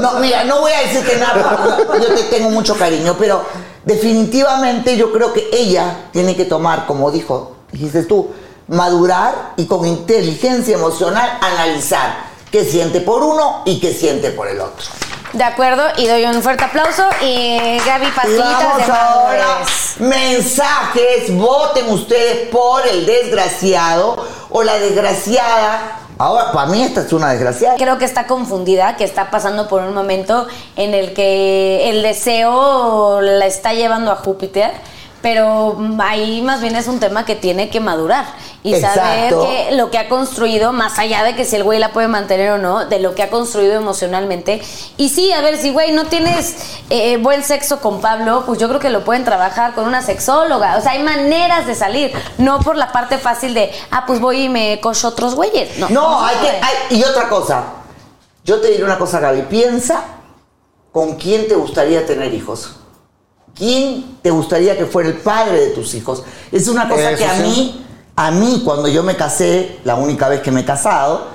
No, 0.00 0.12
mira, 0.20 0.44
no 0.44 0.60
voy 0.60 0.72
a 0.72 0.80
decir 0.80 1.04
que 1.04 1.16
nada, 1.16 1.56
porque 1.86 2.00
yo 2.06 2.14
te 2.14 2.22
tengo 2.24 2.50
mucho 2.50 2.76
cariño, 2.76 3.16
pero 3.18 3.44
definitivamente 3.84 4.96
yo 4.96 5.12
creo 5.12 5.32
que 5.32 5.48
ella 5.52 6.06
tiene 6.12 6.36
que 6.36 6.44
tomar, 6.44 6.86
como 6.86 7.10
dijo, 7.10 7.56
dijiste 7.72 8.04
tú, 8.04 8.30
madurar 8.68 9.52
y 9.56 9.66
con 9.66 9.84
inteligencia 9.86 10.74
emocional 10.76 11.38
analizar 11.40 12.28
qué 12.52 12.64
siente 12.64 13.00
por 13.00 13.22
uno 13.22 13.62
y 13.64 13.80
qué 13.80 13.92
siente 13.92 14.30
por 14.30 14.48
el 14.48 14.60
otro. 14.60 14.84
De 15.32 15.44
acuerdo, 15.44 15.82
y 15.96 16.06
doy 16.06 16.24
un 16.24 16.42
fuerte 16.42 16.64
aplauso. 16.64 17.04
Y 17.22 17.78
Gaby, 17.84 18.06
vamos 18.16 18.86
de 18.86 18.92
ahora, 18.92 19.46
mensajes, 19.98 21.34
voten 21.36 21.90
ustedes 21.90 22.48
por 22.48 22.86
el 22.86 23.04
desgraciado 23.04 24.16
o 24.50 24.62
la 24.62 24.78
desgraciada. 24.78 26.00
Ahora, 26.18 26.50
para 26.50 26.66
mí 26.66 26.82
esta 26.82 27.02
es 27.02 27.12
una 27.12 27.30
desgraciada. 27.30 27.76
Creo 27.76 27.98
que 27.98 28.04
está 28.04 28.26
confundida, 28.26 28.96
que 28.96 29.04
está 29.04 29.30
pasando 29.30 29.68
por 29.68 29.82
un 29.82 29.94
momento 29.94 30.48
en 30.76 30.94
el 30.94 31.14
que 31.14 31.90
el 31.90 32.02
deseo 32.02 33.20
la 33.20 33.46
está 33.46 33.72
llevando 33.72 34.10
a 34.10 34.16
Júpiter, 34.16 34.72
pero 35.22 35.74
mm, 35.78 36.00
ahí 36.00 36.42
más 36.42 36.60
bien 36.60 36.76
es 36.76 36.86
un 36.88 37.00
tema 37.00 37.24
que 37.24 37.34
tiene 37.36 37.68
que 37.70 37.80
madurar 37.80 38.24
y 38.62 38.74
saber 38.80 39.24
Exacto. 39.32 39.46
que 39.48 39.76
lo 39.76 39.90
que 39.90 39.98
ha 39.98 40.08
construido, 40.08 40.72
más 40.72 40.98
allá 40.98 41.22
de 41.24 41.34
que 41.36 41.44
si 41.44 41.56
el 41.56 41.62
güey 41.64 41.78
la 41.78 41.92
puede 41.92 42.08
mantener 42.08 42.50
o 42.52 42.58
no, 42.58 42.84
de 42.86 42.98
lo 42.98 43.14
que 43.14 43.22
ha 43.22 43.30
construido 43.30 43.74
emocionalmente. 43.74 44.60
Y 44.96 45.08
sí, 45.10 45.32
a 45.32 45.40
ver, 45.40 45.56
si 45.58 45.70
güey 45.70 45.92
no 45.92 46.06
tienes 46.06 46.56
eh, 46.90 47.16
buen 47.18 47.44
sexo 47.44 47.80
con 47.80 48.00
Pablo, 48.00 48.42
pues 48.46 48.58
yo 48.58 48.68
creo 48.68 48.80
que 48.80 48.90
lo 48.90 49.04
pueden 49.04 49.24
trabajar 49.24 49.74
con 49.74 49.86
una 49.86 50.02
sexóloga. 50.02 50.76
O 50.76 50.80
sea, 50.80 50.92
hay 50.92 51.02
maneras 51.02 51.66
de 51.66 51.74
salir, 51.74 52.12
no 52.38 52.58
por 52.60 52.76
la 52.76 52.90
parte 52.92 53.18
fácil 53.18 53.54
de, 53.54 53.70
ah, 53.90 54.04
pues 54.06 54.20
voy 54.20 54.42
y 54.44 54.48
me 54.48 54.80
cocho 54.80 55.08
otros 55.08 55.34
güeyes. 55.34 55.78
No, 55.78 55.88
No, 55.90 56.24
hay 56.24 56.36
que. 56.36 56.48
hay- 56.50 56.98
y 56.98 57.04
otra 57.04 57.28
cosa. 57.28 57.62
Yo 58.44 58.60
te 58.60 58.68
diré 58.68 58.82
una 58.84 58.98
cosa, 58.98 59.20
Gaby. 59.20 59.42
Piensa 59.42 60.02
con 60.92 61.14
quién 61.16 61.46
te 61.48 61.54
gustaría 61.54 62.04
tener 62.06 62.32
hijos. 62.34 62.76
¿Quién 63.56 64.18
te 64.22 64.30
gustaría 64.30 64.76
que 64.76 64.86
fuera 64.86 65.08
el 65.08 65.16
padre 65.16 65.60
de 65.60 65.68
tus 65.68 65.94
hijos? 65.94 66.22
Es 66.52 66.68
una 66.68 66.88
cosa 66.88 67.10
Eso 67.10 67.18
que 67.18 67.24
a 67.24 67.36
sí. 67.36 67.42
mí, 67.42 67.86
a 68.16 68.30
mí, 68.30 68.62
cuando 68.64 68.88
yo 68.88 69.02
me 69.02 69.16
casé, 69.16 69.78
la 69.84 69.96
única 69.96 70.28
vez 70.28 70.40
que 70.40 70.50
me 70.50 70.60
he 70.60 70.64
casado, 70.64 71.26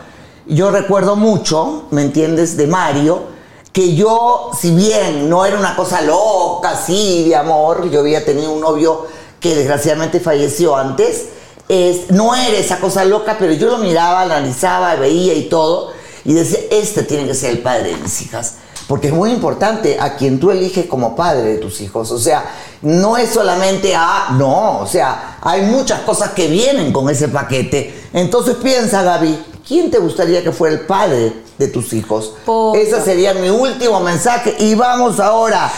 yo 0.45 0.71
recuerdo 0.71 1.15
mucho, 1.15 1.85
¿me 1.91 2.01
entiendes? 2.01 2.57
De 2.57 2.67
Mario, 2.67 3.23
que 3.71 3.95
yo, 3.95 4.51
si 4.57 4.71
bien 4.75 5.29
no 5.29 5.45
era 5.45 5.57
una 5.57 5.75
cosa 5.75 6.01
loca, 6.01 6.71
así 6.71 7.29
de 7.29 7.35
amor, 7.35 7.89
yo 7.89 8.01
había 8.01 8.23
tenido 8.23 8.51
un 8.51 8.61
novio 8.61 9.07
que 9.39 9.55
desgraciadamente 9.55 10.19
falleció 10.19 10.75
antes, 10.75 11.29
es, 11.67 12.11
no 12.11 12.35
era 12.35 12.57
esa 12.57 12.79
cosa 12.79 13.03
loca, 13.05 13.35
pero 13.39 13.53
yo 13.53 13.67
lo 13.67 13.77
miraba, 13.77 14.21
analizaba, 14.21 14.95
veía 14.95 15.33
y 15.33 15.49
todo, 15.49 15.91
y 16.23 16.33
decía, 16.33 16.59
este 16.71 17.03
tiene 17.03 17.25
que 17.25 17.33
ser 17.33 17.51
el 17.51 17.59
padre 17.59 17.91
de 17.91 17.97
mis 17.97 18.21
hijas. 18.21 18.55
Porque 18.87 19.07
es 19.07 19.13
muy 19.13 19.31
importante 19.31 19.97
a 19.99 20.15
quien 20.15 20.39
tú 20.39 20.51
eliges 20.51 20.87
como 20.87 21.15
padre 21.15 21.43
de 21.43 21.57
tus 21.57 21.79
hijos. 21.81 22.11
O 22.11 22.19
sea, 22.19 22.43
no 22.81 23.17
es 23.17 23.29
solamente 23.29 23.95
a. 23.95 24.29
No, 24.37 24.79
o 24.79 24.87
sea, 24.87 25.37
hay 25.41 25.61
muchas 25.61 26.01
cosas 26.01 26.31
que 26.31 26.47
vienen 26.47 26.91
con 26.91 27.09
ese 27.09 27.29
paquete. 27.29 28.09
Entonces 28.13 28.57
piensa, 28.61 29.01
Gaby, 29.03 29.43
¿quién 29.65 29.89
te 29.89 29.99
gustaría 29.99 30.43
que 30.43 30.51
fuera 30.51 30.75
el 30.75 30.81
padre 30.81 31.33
de 31.57 31.67
tus 31.69 31.93
hijos? 31.93 32.33
Ese 32.75 33.01
sería 33.01 33.33
mi 33.33 33.49
último 33.49 33.99
mensaje. 34.01 34.55
Y 34.59 34.75
vamos 34.75 35.19
ahora. 35.19 35.71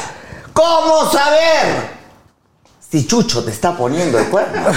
¿Cómo 0.54 1.12
saber 1.12 1.96
si 2.80 3.06
Chucho 3.06 3.44
te 3.44 3.52
está 3.52 3.76
poniendo 3.78 4.18
el 4.18 4.26
cuerno? 4.30 4.62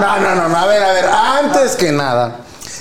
No, 0.00 0.18
no, 0.18 0.34
no, 0.34 0.48
no, 0.48 0.56
a 0.56 0.66
ver, 0.66 0.82
a 0.82 0.92
ver, 0.92 1.04
antes 1.06 1.76
que 1.76 1.92
nada, 1.92 2.40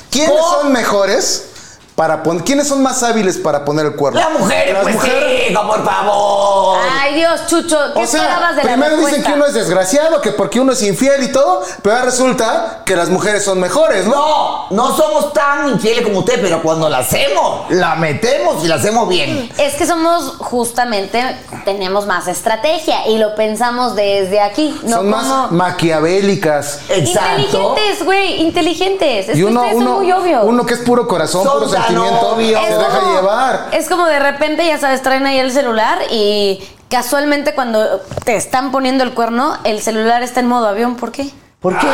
¿quiénes 0.09 0.31
¿Cómo? 0.31 0.61
son 0.61 0.71
mejores 0.73 1.49
para 1.95 2.23
poner, 2.23 2.43
quiénes 2.43 2.67
son 2.67 2.81
más 2.81 3.03
hábiles 3.03 3.37
para 3.37 3.63
poner 3.65 3.85
el 3.85 3.95
cuerno? 3.95 4.19
Las 4.19 4.31
mujeres, 4.39 4.73
Las 4.73 4.83
pues 4.83 4.95
mujeres. 4.95 5.51
hijo, 5.51 5.67
por 5.67 5.83
favor. 5.85 6.79
Ay, 6.99 7.15
Dios, 7.15 7.41
Chucho, 7.47 7.77
¿qué 7.93 7.99
O 8.03 8.07
sea, 8.07 8.51
de 8.51 8.57
la 8.57 8.63
primero 8.63 8.97
dicen 8.97 9.23
que 9.23 9.33
uno 9.33 9.45
es 9.45 9.53
desgraciado, 9.53 10.19
que 10.21 10.31
porque 10.31 10.59
uno 10.59 10.73
es 10.73 10.81
infiel 10.81 11.23
y 11.23 11.31
todo, 11.31 11.61
pero 11.81 11.95
ahora 11.95 12.05
resulta 12.05 12.81
que 12.85 12.95
las 12.95 13.09
mujeres 13.09 13.43
son 13.45 13.59
mejores, 13.59 14.05
¿no? 14.07 14.13
No, 14.15 14.67
no 14.71 14.95
somos 14.97 15.33
tan 15.33 15.69
infieles 15.69 16.03
como 16.03 16.19
usted, 16.19 16.41
pero 16.41 16.61
cuando 16.63 16.89
la 16.89 16.99
hacemos, 16.99 17.69
la 17.69 17.95
metemos 17.95 18.63
y 18.63 18.67
la 18.67 18.75
hacemos 18.75 19.07
bien. 19.07 19.51
Es 19.57 19.75
que 19.75 19.85
somos 19.85 20.35
justamente, 20.39 21.37
tenemos 21.65 22.05
más 22.07 22.27
estrategia 22.27 23.07
y 23.07 23.17
lo 23.17 23.35
pensamos 23.35 23.95
desde 23.95 24.41
aquí, 24.41 24.75
no 24.83 24.97
son 24.97 25.09
más 25.09 25.51
maquiavélicas. 25.51 26.79
Exacto. 26.89 27.41
Inteligentes, 27.41 28.05
güey, 28.05 28.41
inteligentes. 28.41 29.29
Es 29.29 29.35
Y 29.35 29.39
que 29.39 29.45
uno, 29.45 29.61
ustedes 29.61 29.77
uno, 29.77 29.89
son 29.91 29.97
muy 30.03 30.11
obvios. 30.11 30.41
uno 30.45 30.65
que 30.65 30.73
es 30.73 30.79
puro 30.81 31.07
corazón, 31.07 31.43
Son 31.43 31.59
puro 31.59 31.71
sentimiento, 31.87 32.27
obvios. 32.29 32.61
se 32.61 32.71
es 32.71 32.77
deja 32.79 32.99
como, 32.99 33.13
llevar. 33.15 33.67
Es 33.71 33.89
como 33.89 34.05
de 34.05 34.19
repente, 34.19 34.65
ya 34.65 34.77
sabes, 34.77 35.01
traen 35.01 35.25
ahí 35.25 35.37
el 35.39 35.51
celular 35.51 35.99
y 36.09 36.63
casualmente 36.89 37.53
cuando 37.55 38.01
te 38.23 38.35
están 38.35 38.71
poniendo 38.71 39.03
el 39.03 39.13
cuerno, 39.13 39.57
el 39.63 39.81
celular 39.81 40.23
está 40.23 40.39
en 40.41 40.47
modo 40.47 40.67
avión. 40.67 40.95
¿Por 40.95 41.11
qué? 41.11 41.29
¿Por 41.59 41.77
qué? 41.79 41.87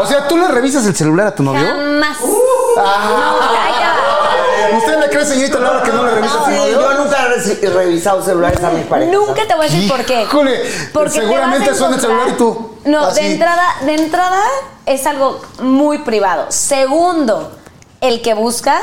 O 0.00 0.06
sea, 0.06 0.26
¿tú 0.28 0.36
le 0.36 0.48
revisas 0.48 0.84
el 0.86 0.94
celular 0.96 1.28
a 1.28 1.34
tu 1.34 1.42
novio? 1.44 1.64
Jamás. 1.64 2.16
Uh. 2.20 2.36
No, 2.76 2.82
ay, 2.82 3.72
ya. 3.78 4.76
¿Usted 4.76 4.98
le 4.98 5.08
cree, 5.08 5.24
señorita 5.24 5.58
Laura, 5.60 5.82
que 5.82 5.92
no 5.92 6.04
le 6.04 6.10
revisa 6.10 6.34
a 6.40 6.44
su 6.44 6.50
novio? 6.50 6.80
yo 6.80 6.94
nunca 7.04 7.16
he 7.62 7.70
revisado 7.70 8.22
celulares 8.22 8.62
a 8.62 8.70
mis 8.70 8.86
parejas. 8.86 9.14
Nunca 9.14 9.46
te 9.46 9.54
voy 9.54 9.66
a 9.66 9.68
decir 9.70 9.88
por 9.88 10.04
qué. 10.04 10.22
Híjole, 10.24 10.60
Porque 10.92 11.10
te 11.10 11.20
seguramente 11.20 11.74
suena 11.74 11.94
el 11.94 12.00
celular 12.00 12.28
y 12.28 12.32
tú, 12.32 12.76
No, 12.84 13.06
así. 13.06 13.20
de 13.22 13.32
entrada, 13.32 13.64
de 13.82 13.94
entrada 13.94 14.42
es 14.84 15.06
algo 15.06 15.40
muy 15.60 15.98
privado. 15.98 16.46
Segundo, 16.50 17.52
el 18.00 18.20
que 18.20 18.34
busca, 18.34 18.80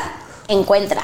encuentra. 0.48 1.02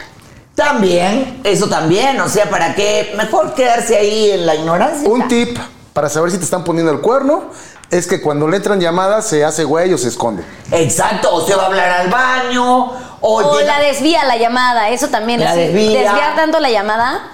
También, 0.54 1.40
eso 1.44 1.68
también, 1.68 2.20
o 2.20 2.28
sea, 2.28 2.50
¿para 2.50 2.74
qué? 2.74 3.14
Mejor 3.16 3.54
quedarse 3.54 3.96
ahí 3.96 4.30
en 4.32 4.44
la 4.46 4.54
ignorancia. 4.54 5.08
Un 5.08 5.26
tip 5.28 5.58
para 5.92 6.08
saber 6.08 6.30
si 6.30 6.38
te 6.38 6.44
están 6.44 6.62
poniendo 6.64 6.92
el 6.92 7.00
cuerno 7.00 7.44
es 7.90 8.06
que 8.06 8.20
cuando 8.20 8.46
le 8.48 8.56
entran 8.58 8.78
llamadas 8.80 9.26
se 9.26 9.44
hace 9.44 9.64
güey 9.64 9.92
o 9.92 9.98
se 9.98 10.08
esconde. 10.08 10.44
Exacto, 10.70 11.34
o 11.34 11.46
se 11.46 11.54
va 11.54 11.64
a 11.64 11.66
hablar 11.66 11.90
al 11.90 12.08
baño, 12.08 12.84
o, 13.20 13.36
O 13.42 13.58
llega- 13.58 13.78
la 13.78 13.82
desvía 13.84 14.24
la 14.24 14.36
llamada, 14.36 14.90
eso 14.90 15.08
también. 15.08 15.40
La 15.40 15.54
desvía. 15.54 16.00
Desviar 16.02 16.36
tanto 16.36 16.60
la 16.60 16.70
llamada. 16.70 17.30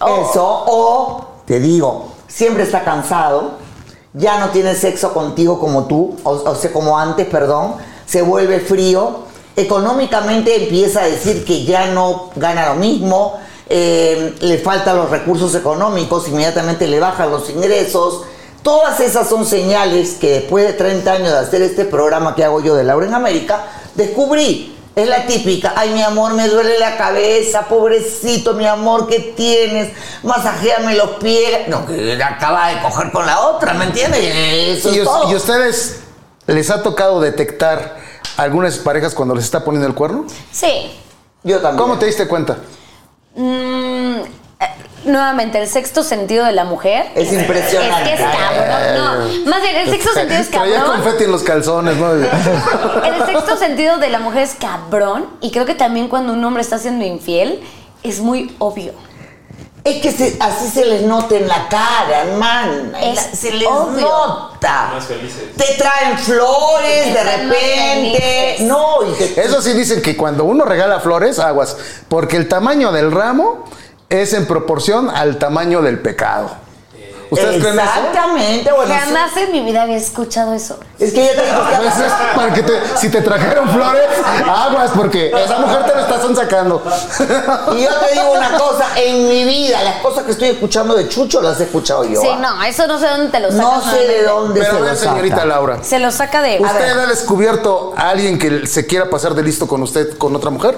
eso, 0.00 0.64
o 0.66 1.26
te 1.46 1.58
digo, 1.60 2.12
siempre 2.28 2.64
está 2.64 2.82
cansado, 2.84 3.52
ya 4.14 4.38
no 4.40 4.48
tiene 4.50 4.74
sexo 4.74 5.12
contigo 5.14 5.58
como 5.60 5.84
tú, 5.84 6.16
o, 6.24 6.30
o 6.32 6.54
sea, 6.54 6.72
como 6.72 6.98
antes, 6.98 7.26
perdón, 7.28 7.76
se 8.04 8.20
vuelve 8.22 8.60
frío 8.60 9.24
económicamente 9.56 10.64
empieza 10.64 11.02
a 11.02 11.06
decir 11.06 11.44
que 11.44 11.64
ya 11.64 11.86
no 11.86 12.30
gana 12.36 12.70
lo 12.70 12.74
mismo, 12.76 13.38
eh, 13.68 14.34
le 14.40 14.58
faltan 14.58 14.96
los 14.96 15.10
recursos 15.10 15.54
económicos, 15.54 16.28
inmediatamente 16.28 16.86
le 16.86 17.00
bajan 17.00 17.30
los 17.30 17.48
ingresos. 17.50 18.22
Todas 18.62 19.00
esas 19.00 19.28
son 19.28 19.44
señales 19.44 20.14
que 20.20 20.40
después 20.40 20.66
de 20.66 20.72
30 20.74 21.12
años 21.12 21.30
de 21.32 21.38
hacer 21.38 21.62
este 21.62 21.84
programa 21.84 22.34
que 22.34 22.44
hago 22.44 22.62
yo 22.62 22.74
de 22.74 22.84
Laura 22.84 23.06
en 23.06 23.14
América, 23.14 23.64
descubrí. 23.94 24.68
Es 24.94 25.08
la 25.08 25.24
típica, 25.24 25.72
ay 25.74 25.88
mi 25.94 26.02
amor, 26.02 26.34
me 26.34 26.46
duele 26.48 26.78
la 26.78 26.98
cabeza, 26.98 27.62
pobrecito 27.62 28.52
mi 28.52 28.66
amor, 28.66 29.06
¿qué 29.08 29.32
tienes? 29.34 29.90
Masajéame 30.22 30.96
los 30.96 31.12
pies. 31.12 31.66
No, 31.68 31.86
que 31.86 32.22
acaba 32.22 32.68
de 32.68 32.82
coger 32.82 33.10
con 33.10 33.24
la 33.24 33.40
otra, 33.40 33.72
¿me 33.72 33.86
entiendes? 33.86 34.20
Eso 34.22 34.94
¿Y, 34.94 34.98
es 34.98 35.04
todo. 35.04 35.32
y 35.32 35.34
ustedes 35.34 36.00
les 36.46 36.68
ha 36.68 36.82
tocado 36.82 37.22
detectar 37.22 37.96
algunas 38.36 38.78
parejas 38.78 39.14
cuando 39.14 39.34
les 39.34 39.44
está 39.44 39.64
poniendo 39.64 39.86
el 39.88 39.94
cuerno? 39.94 40.24
Sí. 40.50 40.90
Yo 41.42 41.60
también. 41.60 41.82
¿Cómo 41.82 41.98
te 41.98 42.06
diste 42.06 42.26
cuenta? 42.28 42.58
Mm, 43.34 44.16
eh, 44.20 44.26
nuevamente, 45.04 45.60
el 45.60 45.68
sexto 45.68 46.02
sentido 46.02 46.44
de 46.44 46.52
la 46.52 46.64
mujer. 46.64 47.10
Es 47.14 47.32
impresionante. 47.32 48.12
Es 48.14 48.20
que 48.20 48.24
es 48.24 48.30
cabrón. 48.30 49.44
No, 49.44 49.50
más 49.50 49.62
bien, 49.62 49.76
el 49.76 49.90
sexto 49.90 50.12
sentido 50.12 50.40
es 50.40 50.50
Traía 50.50 50.76
cabrón. 50.80 50.96
confeti 51.02 51.24
en 51.24 51.32
los 51.32 51.42
calzones, 51.42 51.96
¿no? 51.96 52.12
El 52.14 53.26
sexto 53.26 53.56
sentido 53.56 53.98
de 53.98 54.08
la 54.10 54.18
mujer 54.18 54.42
es 54.42 54.54
cabrón. 54.54 55.26
Y 55.40 55.50
creo 55.50 55.66
que 55.66 55.74
también 55.74 56.08
cuando 56.08 56.32
un 56.32 56.44
hombre 56.44 56.62
está 56.62 56.78
siendo 56.78 57.04
infiel, 57.04 57.60
es 58.02 58.20
muy 58.20 58.54
obvio. 58.58 58.92
Es 59.84 60.00
que 60.00 60.12
se- 60.12 60.36
así 60.38 60.68
se 60.68 60.84
les 60.84 61.02
nota 61.02 61.34
en 61.34 61.48
la 61.48 61.66
cara, 61.68 62.24
man. 62.38 62.92
Es 63.00 63.18
se 63.38 63.50
les 63.50 63.66
obvio. 63.66 64.02
nota. 64.02 64.90
Más 64.94 65.04
felices. 65.06 65.42
Te 65.56 65.74
traen 65.76 66.16
flores 66.18 67.12
de 67.12 67.22
repente. 67.24 68.56
No, 68.60 68.98
y 69.08 69.12
te- 69.14 69.40
Eso 69.44 69.60
sí 69.60 69.72
dicen 69.72 70.00
que 70.00 70.16
cuando 70.16 70.44
uno 70.44 70.64
regala 70.64 71.00
flores, 71.00 71.38
aguas, 71.40 71.76
porque 72.08 72.36
el 72.36 72.46
tamaño 72.48 72.92
del 72.92 73.10
ramo 73.10 73.64
es 74.08 74.32
en 74.34 74.46
proporción 74.46 75.10
al 75.10 75.38
tamaño 75.38 75.82
del 75.82 75.98
pecado. 75.98 76.50
¿Ustedes 77.32 77.60
creen 77.62 77.78
eso? 77.80 77.88
Exactamente, 77.88 78.72
bueno. 78.72 78.94
Jamás 78.94 79.36
en 79.38 79.52
mi 79.52 79.60
vida 79.64 79.82
había 79.82 79.96
escuchado 79.96 80.52
eso. 80.54 80.78
Es 80.98 81.12
que 81.12 81.24
ya 81.24 81.32
te 81.34 81.46
digo 81.46 81.66
que 81.68 81.76
Pues 81.82 81.98
es 81.98 82.12
para 82.36 82.52
que 82.54 82.62
te- 82.62 82.80
si 82.96 83.08
te 83.08 83.20
trajeron 83.22 83.68
flores, 83.70 84.04
aguas, 84.46 84.90
porque 84.94 85.32
esa 85.44 85.58
mujer 85.58 85.84
te 85.86 85.94
lo 85.94 86.00
están 86.00 86.36
sacando. 86.36 86.82
Y 87.76 87.82
yo 87.82 87.88
te 88.00 88.12
digo 88.12 88.32
una 88.36 88.58
cosa, 88.58 88.86
en 88.96 89.28
mi 89.28 89.44
vida, 89.44 89.82
las 89.82 89.96
cosas 90.02 90.24
que 90.24 90.32
estoy 90.32 90.48
escuchando 90.50 90.94
de 90.94 91.08
Chucho 91.08 91.40
las 91.40 91.58
he 91.60 91.64
escuchado 91.64 92.04
yo. 92.04 92.20
Sí, 92.20 92.28
¿ah? 92.30 92.38
no, 92.40 92.62
eso 92.64 92.86
no 92.86 92.98
sé 92.98 93.06
dónde 93.08 93.28
te 93.30 93.40
lo 93.40 93.50
sacas. 93.50 93.64
No 93.86 93.90
sé 93.92 93.98
de 94.06 94.22
dónde 94.24 94.60
Pero 94.60 94.70
se 94.72 94.76
a 94.76 94.80
lo 94.80 94.84
ver, 94.86 94.96
señorita 94.96 95.36
saca. 95.36 95.46
Laura, 95.48 95.82
Se 95.82 95.98
lo 95.98 96.10
saca 96.10 96.42
de. 96.42 96.60
¿usted 96.60 96.78
ver. 96.80 96.98
ha 96.98 97.06
descubierto 97.06 97.94
a 97.96 98.10
alguien 98.10 98.38
que 98.38 98.66
se 98.66 98.86
quiera 98.86 99.08
pasar 99.08 99.34
de 99.34 99.42
listo 99.42 99.66
con 99.66 99.82
usted, 99.82 100.16
con 100.18 100.36
otra 100.36 100.50
mujer? 100.50 100.76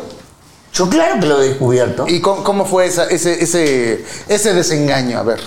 Yo 0.73 0.89
claro 0.89 1.21
que 1.21 1.27
lo 1.27 1.41
he 1.43 1.49
descubierto. 1.49 2.05
¿Y 2.09 2.21
cómo, 2.21 2.43
cómo 2.43 2.65
fue 2.65 2.87
esa- 2.87 3.05
ese, 3.07 3.43
ese, 3.43 4.05
ese 4.29 4.55
desengaño? 4.55 5.19
A 5.19 5.23
ver. 5.23 5.41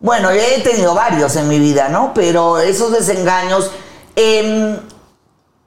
Bueno, 0.00 0.30
he 0.30 0.60
tenido 0.62 0.94
varios 0.94 1.34
en 1.36 1.48
mi 1.48 1.58
vida, 1.58 1.88
¿no? 1.88 2.12
Pero 2.14 2.58
esos 2.58 2.92
desengaños 2.92 3.70
em, 4.16 4.78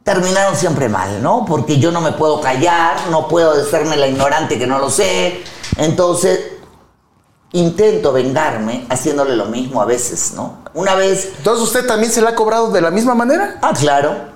terminaron 0.03 0.55
siempre 0.55 0.89
mal, 0.89 1.22
¿no? 1.24 1.43
Porque 1.46 1.79
yo 1.79 1.91
no 1.91 2.01
me 2.01 2.12
puedo 2.12 2.39
callar, 2.39 2.98
no 3.10 3.27
puedo 3.27 3.51
hacerme 3.51 3.98
la 3.98 4.07
ignorante 4.07 4.60
que 4.60 4.67
no 4.67 4.79
lo 4.79 4.89
sé. 4.89 5.41
Entonces, 5.77 6.39
intento 7.51 8.13
vengarme 8.13 8.86
haciéndole 8.89 9.36
lo 9.36 9.46
mismo 9.46 9.81
a 9.81 9.86
veces, 9.86 10.34
¿no? 10.36 10.60
Una 10.74 10.93
vez, 10.96 11.34
Entonces, 11.38 11.63
¿usted 11.63 11.88
también 11.88 12.12
se 12.12 12.22
la 12.22 12.29
ha 12.31 12.36
cobrado 12.36 12.69
de 12.72 12.81
la 12.81 12.91
misma 12.91 13.15
manera? 13.15 13.57
ah, 13.62 13.74
claro. 13.77 14.36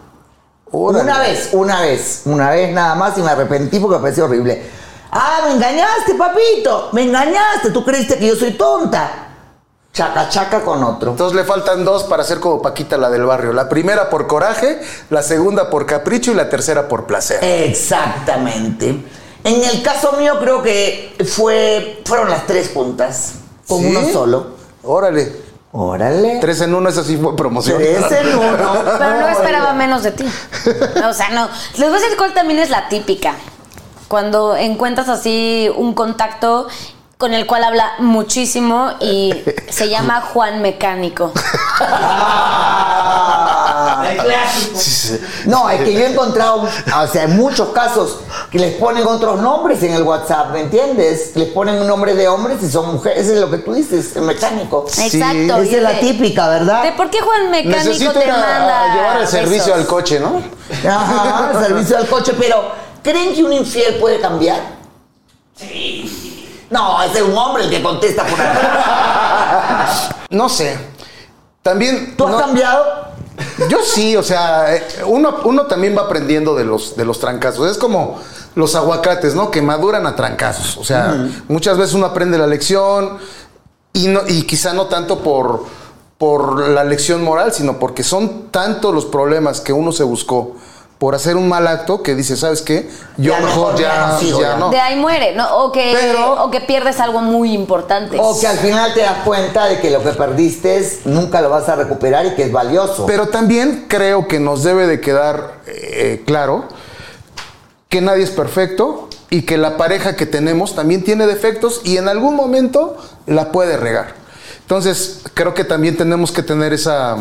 Órale. 0.73 1.03
Una 1.03 1.19
vez, 1.19 1.49
una 1.51 1.81
vez, 1.81 2.21
una 2.25 2.49
vez 2.51 2.73
nada 2.73 2.95
más 2.95 3.17
y 3.17 3.21
me 3.21 3.29
arrepentí 3.29 3.77
porque 3.77 3.97
me 3.97 4.01
pareció 4.03 4.23
horrible. 4.25 4.63
Ah, 5.11 5.41
me 5.45 5.51
engañaste, 5.55 6.15
papito, 6.15 6.89
me 6.93 7.03
engañaste, 7.03 7.71
tú 7.71 7.83
creíste 7.83 8.17
que 8.17 8.27
yo 8.27 8.35
soy 8.37 8.53
tonta. 8.53 9.30
Chaca, 9.93 10.29
chaca 10.29 10.61
con 10.61 10.83
otro. 10.83 11.11
Entonces 11.11 11.35
le 11.35 11.43
faltan 11.43 11.83
dos 11.83 12.03
para 12.03 12.23
ser 12.23 12.39
como 12.39 12.61
Paquita 12.61 12.97
la 12.97 13.09
del 13.09 13.25
barrio. 13.25 13.51
La 13.51 13.67
primera 13.67 14.09
por 14.09 14.25
coraje, 14.25 14.81
la 15.09 15.21
segunda 15.21 15.69
por 15.69 15.85
capricho 15.85 16.31
y 16.31 16.35
la 16.35 16.49
tercera 16.49 16.87
por 16.87 17.05
placer. 17.05 17.43
Exactamente. 17.43 19.03
En 19.43 19.63
el 19.63 19.81
caso 19.81 20.13
mío 20.13 20.35
creo 20.39 20.61
que 20.61 21.15
fue, 21.27 22.01
fueron 22.05 22.29
las 22.29 22.47
tres 22.47 22.69
puntas, 22.69 23.33
con 23.67 23.79
¿Sí? 23.79 23.87
uno 23.87 24.13
solo. 24.13 24.47
Órale. 24.83 25.51
Órale. 25.73 26.39
Tres 26.39 26.61
en 26.61 26.75
uno, 26.75 26.89
esa 26.89 27.03
sí 27.03 27.17
fue 27.17 27.35
promoción. 27.35 27.77
Tres 27.77 28.11
en 28.11 28.37
uno. 28.37 28.73
Pero 28.99 29.19
no 29.19 29.27
esperaba 29.27 29.73
menos 29.73 30.03
de 30.03 30.11
ti. 30.11 30.25
O 31.07 31.13
sea, 31.13 31.29
no. 31.29 31.49
Les 31.77 31.89
voy 31.89 31.97
a 31.97 32.01
decir 32.01 32.17
cuál 32.17 32.33
también 32.33 32.59
es 32.59 32.69
la 32.69 32.87
típica. 32.87 33.35
Cuando 34.07 34.55
encuentras 34.55 35.07
así 35.09 35.69
un 35.75 35.93
contacto 35.93 36.67
con 37.21 37.35
el 37.35 37.45
cual 37.45 37.63
habla 37.63 37.93
muchísimo 37.99 38.93
y 38.99 39.31
se 39.69 39.89
llama 39.89 40.21
Juan 40.33 40.61
Mecánico. 40.63 41.31
Ah. 43.83 44.03
El 44.09 44.17
clásico. 44.17 45.25
No, 45.45 45.69
es 45.69 45.81
que 45.81 45.93
yo 45.93 46.01
he 46.01 46.11
encontrado, 46.11 46.61
o 46.63 47.07
sea, 47.07 47.23
en 47.23 47.35
muchos 47.35 47.69
casos 47.69 48.19
que 48.51 48.59
les 48.59 48.75
ponen 48.75 49.05
otros 49.07 49.41
nombres 49.41 49.81
en 49.83 49.93
el 49.93 50.03
WhatsApp, 50.03 50.51
¿me 50.51 50.61
entiendes? 50.61 51.31
Les 51.35 51.49
ponen 51.49 51.81
un 51.81 51.87
nombre 51.87 52.13
de 52.13 52.27
hombres 52.27 52.61
y 52.61 52.69
son 52.69 52.93
mujeres, 52.93 53.25
eso 53.25 53.33
es 53.33 53.41
lo 53.41 53.49
que 53.49 53.57
tú 53.57 53.73
dices, 53.73 54.15
el 54.15 54.23
mecánico. 54.23 54.85
Exacto. 54.87 55.61
Esa 55.61 55.77
es 55.77 55.81
la 55.81 55.99
típica, 55.99 56.47
¿verdad? 56.47 56.83
¿De 56.83 56.91
por 56.91 57.09
qué 57.09 57.19
Juan 57.21 57.49
Mecánico 57.49 57.77
Necesito 57.79 58.11
te 58.11 58.27
manda 58.27 58.83
a 58.83 58.95
llevar 58.95 59.21
el 59.21 59.27
servicio 59.27 59.73
besos? 59.73 59.79
al 59.79 59.87
coche, 59.87 60.19
¿no? 60.19 60.41
Ajá, 60.87 61.51
servicio 61.65 61.97
al 61.97 62.07
coche, 62.07 62.33
pero 62.39 62.71
¿creen 63.01 63.33
que 63.33 63.43
un 63.43 63.53
infiel 63.53 63.95
puede 63.95 64.19
cambiar? 64.19 64.59
Sí. 65.55 66.31
No, 66.71 67.01
es 67.03 67.21
un 67.21 67.37
hombre 67.37 67.65
el 67.65 67.69
que 67.69 67.83
contesta 67.83 68.25
por 68.25 68.39
ahí. 68.41 68.57
No 70.31 70.47
sé. 70.47 70.77
También. 71.61 72.15
¿Tú 72.17 72.25
has 72.25 72.31
no- 72.31 72.39
cambiado? 72.39 73.11
Yo 73.69 73.79
sí, 73.83 74.15
o 74.15 74.23
sea, 74.23 74.73
eh, 74.75 74.83
uno, 75.05 75.37
uno 75.45 75.65
también 75.65 75.95
va 75.97 76.03
aprendiendo 76.03 76.55
de 76.55 76.63
los, 76.63 76.95
de 76.95 77.05
los 77.05 77.19
trancazos. 77.19 77.69
Es 77.71 77.77
como 77.77 78.19
los 78.55 78.75
aguacates, 78.75 79.35
¿no? 79.35 79.51
Que 79.51 79.61
maduran 79.61 80.05
a 80.07 80.15
trancazos. 80.15 80.77
O 80.77 80.83
sea, 80.83 81.27
muchas 81.47 81.77
veces 81.77 81.93
uno 81.95 82.05
aprende 82.05 82.37
la 82.37 82.47
lección 82.47 83.17
y, 83.93 84.07
no, 84.07 84.21
y 84.27 84.43
quizá 84.43 84.73
no 84.73 84.85
tanto 84.87 85.19
por, 85.19 85.65
por 86.17 86.67
la 86.69 86.83
lección 86.83 87.23
moral, 87.23 87.51
sino 87.51 87.77
porque 87.79 88.03
son 88.03 88.49
tantos 88.51 88.93
los 88.93 89.05
problemas 89.05 89.59
que 89.59 89.73
uno 89.73 89.91
se 89.91 90.03
buscó 90.03 90.55
por 91.01 91.15
hacer 91.15 91.35
un 91.35 91.49
mal 91.49 91.65
acto 91.67 92.03
que 92.03 92.13
dice, 92.13 92.37
¿sabes 92.37 92.61
qué? 92.61 92.87
Yo 93.17 93.31
Ya 93.33 93.39
mejor 93.39 93.73
mejor 93.73 93.79
ya, 93.79 93.87
ya 93.95 94.07
no 94.07 94.19
sigo, 94.19 94.39
ya 94.41 94.49
ya. 94.49 94.57
no. 94.57 94.69
De 94.69 94.79
ahí 94.79 94.95
muere, 94.99 95.33
¿no? 95.35 95.57
O 95.57 95.71
que, 95.71 95.97
Pero- 95.99 96.43
o 96.43 96.51
que 96.51 96.61
pierdes 96.61 96.99
algo 96.99 97.21
muy 97.21 97.53
importante. 97.55 98.17
O 98.21 98.39
que 98.39 98.45
al 98.45 98.59
final 98.59 98.93
te 98.93 98.99
das 98.99 99.23
cuenta 99.25 99.65
de 99.65 99.79
que 99.79 99.89
lo 99.89 100.03
que 100.03 100.11
perdiste 100.11 100.77
es- 100.77 100.99
nunca 101.05 101.41
lo 101.41 101.49
vas 101.49 101.67
a 101.69 101.75
recuperar 101.75 102.27
y 102.27 102.35
que 102.35 102.43
es 102.43 102.51
valioso. 102.51 103.07
Pero 103.07 103.29
también 103.29 103.85
creo 103.87 104.27
que 104.27 104.39
nos 104.39 104.61
debe 104.61 104.85
de 104.85 105.01
quedar 105.01 105.55
eh, 105.65 106.21
claro 106.27 106.65
que 107.89 107.99
nadie 108.01 108.23
es 108.23 108.29
perfecto 108.29 109.09
y 109.31 109.41
que 109.41 109.57
la 109.57 109.77
pareja 109.77 110.15
que 110.15 110.27
tenemos 110.27 110.75
también 110.75 111.03
tiene 111.03 111.25
defectos 111.25 111.81
y 111.83 111.97
en 111.97 112.09
algún 112.09 112.35
momento 112.35 112.95
la 113.25 113.51
puede 113.51 113.75
regar. 113.75 114.13
Entonces, 114.61 115.21
creo 115.33 115.55
que 115.55 115.63
también 115.63 115.97
tenemos 115.97 116.31
que 116.31 116.43
tener 116.43 116.73
esa, 116.73 117.17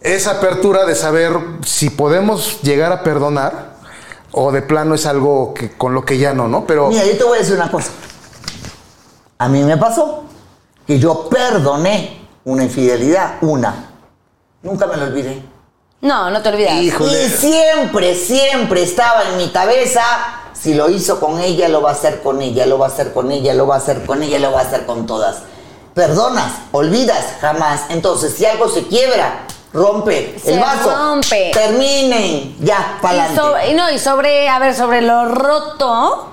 esa 0.00 0.32
apertura 0.32 0.86
de 0.86 0.94
saber 0.94 1.32
si 1.64 1.90
podemos 1.90 2.62
llegar 2.62 2.92
a 2.92 3.02
perdonar 3.02 3.74
o 4.32 4.52
de 4.52 4.62
plano 4.62 4.94
es 4.94 5.06
algo 5.06 5.52
que, 5.54 5.76
con 5.76 5.94
lo 5.94 6.04
que 6.04 6.18
ya 6.18 6.32
no, 6.32 6.48
¿no? 6.48 6.66
Pero 6.66 6.88
Mira, 6.88 7.04
yo 7.04 7.16
te 7.16 7.24
voy 7.24 7.36
a 7.36 7.40
decir 7.40 7.56
una 7.56 7.70
cosa. 7.70 7.90
A 9.38 9.48
mí 9.48 9.62
me 9.62 9.76
pasó 9.76 10.24
que 10.86 10.98
yo 10.98 11.28
perdoné 11.28 12.26
una 12.44 12.64
infidelidad, 12.64 13.34
una. 13.42 13.90
Nunca 14.62 14.86
me 14.86 14.96
lo 14.96 15.04
olvidé. 15.04 15.42
No, 16.00 16.30
no 16.30 16.40
te 16.42 16.48
olvidas. 16.48 16.74
Híjole. 16.74 17.26
Y 17.26 17.28
siempre, 17.28 18.14
siempre 18.14 18.82
estaba 18.82 19.28
en 19.30 19.36
mi 19.36 19.48
cabeza, 19.50 20.02
si 20.54 20.74
lo 20.74 20.88
hizo 20.88 21.20
con 21.20 21.38
ella, 21.40 21.68
lo 21.68 21.82
va 21.82 21.90
a 21.90 21.92
hacer 21.92 22.22
con 22.22 22.40
ella, 22.40 22.66
lo 22.66 22.78
va 22.78 22.86
a 22.86 22.88
hacer 22.88 23.12
con 23.12 23.30
ella, 23.30 23.52
lo 23.54 23.66
va 23.66 23.74
a 23.74 23.78
hacer 23.78 24.06
con 24.06 24.22
ella, 24.22 24.38
lo 24.38 24.52
va 24.52 24.60
a 24.60 24.62
hacer 24.64 24.86
con 24.86 25.06
todas. 25.06 25.38
Perdonas, 25.94 26.52
olvidas, 26.72 27.24
jamás. 27.40 27.82
Entonces, 27.90 28.34
si 28.34 28.46
algo 28.46 28.68
se 28.68 28.86
quiebra, 28.86 29.46
rompe 29.72 30.36
Se 30.42 30.54
el 30.54 30.60
vaso. 30.60 30.90
rompe. 30.90 31.50
Terminen, 31.52 32.56
ya, 32.60 32.98
para 33.00 33.14
Y, 33.14 33.18
adelante. 33.20 33.40
sobre, 33.42 33.70
y 33.70 33.74
no, 33.74 33.90
y 33.90 33.98
sobre, 33.98 34.48
a 34.48 34.58
ver, 34.58 34.74
sobre 34.74 35.00
lo 35.02 35.26
roto, 35.26 36.30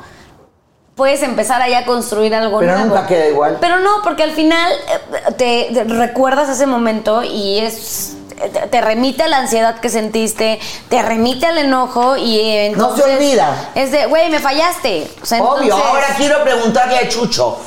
puedes 0.95 1.21
empezar 1.21 1.61
ahí 1.61 1.73
a 1.75 1.85
construir 1.85 2.33
algo 2.33 2.59
Pero 2.59 2.71
nuevo. 2.73 2.87
nunca 2.95 3.05
queda 3.07 3.27
igual. 3.27 3.57
Pero 3.61 3.79
no, 3.79 4.01
porque 4.03 4.23
al 4.23 4.31
final 4.31 4.71
eh, 4.73 5.33
te, 5.37 5.69
te 5.73 5.83
recuerdas 5.83 6.49
ese 6.49 6.65
momento 6.65 7.23
y 7.23 7.59
es 7.59 8.13
te, 8.37 8.47
te 8.49 8.81
remite 8.81 9.23
a 9.23 9.27
la 9.27 9.37
ansiedad 9.37 9.79
que 9.79 9.89
sentiste, 9.89 10.59
te 10.89 11.01
remite 11.01 11.45
al 11.47 11.57
enojo 11.59 12.17
y 12.17 12.39
eh, 12.39 12.73
No 12.75 12.95
se 12.95 13.01
entonces 13.03 13.17
olvida. 13.17 13.69
Es 13.75 13.91
de, 13.91 14.05
güey, 14.07 14.29
me 14.29 14.39
fallaste. 14.39 15.07
O 15.21 15.25
sea, 15.25 15.41
Obvio, 15.43 15.63
entonces- 15.63 15.87
ahora 15.89 16.07
quiero 16.17 16.43
preguntarle 16.43 16.97
a 16.97 17.09
Chucho. 17.09 17.57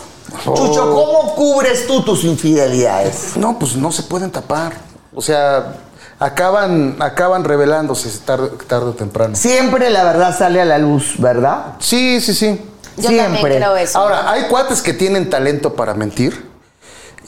Oh. 0.46 0.54
Chucho, 0.54 0.92
¿cómo 0.94 1.35
cubres 1.35 1.87
tú 1.88 2.02
tus 2.02 2.22
infidelidades? 2.24 3.37
no, 3.37 3.59
pues 3.59 3.74
no 3.76 3.90
se 3.92 4.02
pueden 4.04 4.30
tapar. 4.30 4.89
O 5.14 5.23
sea, 5.23 5.75
acaban, 6.18 6.96
acaban 7.01 7.44
revelándose 7.44 8.09
tarde, 8.25 8.51
tarde 8.66 8.87
o 8.90 8.92
temprano. 8.92 9.35
Siempre 9.37 9.90
la 9.90 10.05
verdad 10.05 10.37
sale 10.37 10.61
a 10.61 10.64
la 10.64 10.79
luz, 10.79 11.14
¿verdad? 11.18 11.75
Sí, 11.81 12.20
sí, 12.20 12.35
sí. 12.35 12.61
Yo 12.96 13.05
también 13.05 13.31
Siempre. 13.31 13.57
creo 13.57 13.77
eso. 13.77 13.99
Ahora, 13.99 14.31
hay 14.31 14.44
cuates 14.49 14.83
que 14.83 14.92
tienen 14.92 15.31
talento 15.31 15.75
para 15.75 15.94
mentir. 15.94 16.49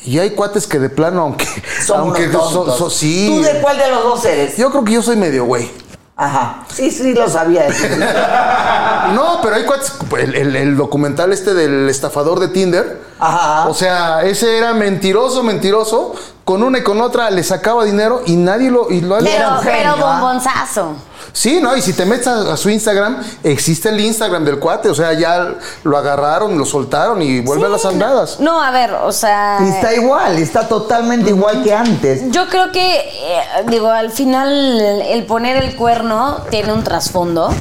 Y 0.05 0.19
hay 0.19 0.31
cuates 0.31 0.67
que 0.67 0.79
de 0.81 0.91
plano, 0.91 1.23
aunque. 1.23 1.47
Son 1.87 2.01
aunque 2.01 2.27
unos 2.29 2.51
so- 2.51 2.59
tontos. 2.65 2.79
so- 2.79 2.91
sí. 2.91 3.27
¿Tú 3.29 3.43
de 3.43 3.61
cuál 3.61 3.79
de 3.79 3.89
los 3.89 4.03
dos 4.03 4.25
eres? 4.25 4.57
Yo 4.57 4.71
creo 4.71 4.85
que 4.85 4.93
yo 4.93 5.03
soy 5.03 5.17
medio 5.17 5.45
güey. 5.45 5.71
Ajá. 6.17 6.65
Sí, 6.73 6.91
sí, 6.91 7.15
lo 7.15 7.29
sabía. 7.29 7.67
No, 9.15 9.41
pero 9.43 9.57
hay 9.57 9.65
cuates. 9.65 9.93
El, 10.19 10.35
el- 10.35 10.57
el 10.57 10.77
documental 10.77 11.33
este 11.33 11.55
del 11.55 11.89
estafador 11.89 12.39
de 12.41 12.49
Tinder. 12.49 13.01
Ajá. 13.19 13.69
O 13.69 13.75
sea, 13.75 14.23
ese 14.23 14.57
era 14.59 14.73
mentiroso, 14.75 15.43
mentiroso. 15.43 16.15
Con 16.45 16.63
una 16.63 16.79
y 16.79 16.83
con 16.83 17.01
otra 17.01 17.31
le 17.31 17.43
sacaba 17.43 17.85
dinero 17.85 18.23
y 18.27 18.37
nadie 18.37 18.71
lo. 18.71 18.91
Y 18.91 19.01
lo 19.01 19.19
pero, 19.19 19.61
pero 19.63 19.91
¿ah? 19.91 20.21
bombonzazo. 20.21 20.95
Sí, 21.33 21.61
¿no? 21.61 21.77
Y 21.77 21.81
si 21.81 21.93
te 21.95 22.05
metes 22.05 22.27
a, 22.27 22.53
a 22.53 22.57
su 22.57 22.69
Instagram, 22.69 23.23
existe 23.43 23.89
el 23.89 24.01
Instagram 24.01 24.45
del 24.45 24.59
cuate. 24.59 24.89
O 24.89 24.95
sea, 24.95 25.13
ya 25.15 25.55
lo 25.83 25.97
agarraron, 25.97 26.59
lo 26.59 26.65
soltaron 26.67 27.23
y 27.23 27.41
vuelve 27.41 27.67
a 27.67 27.69
las 27.71 27.85
andadas. 27.85 28.39
No, 28.39 28.63
a 28.63 28.71
ver, 28.71 28.93
o 28.93 29.13
sea. 29.13 29.59
Y 29.63 29.69
está 29.69 29.95
igual, 29.95 30.37
está 30.39 30.69
totalmente 30.69 31.31
igual 31.31 31.63
que 31.63 31.73
antes. 31.75 32.31
Yo 32.31 32.49
creo 32.49 32.71
que, 32.71 32.97
eh, 32.97 33.43
digo, 33.69 33.89
al 33.91 34.11
final 34.11 34.81
el 34.81 35.25
poner 35.27 35.57
el 35.63 35.75
cuerno 35.77 36.39
tiene 36.51 36.73
un 36.73 36.85
trasfondo. 36.85 37.53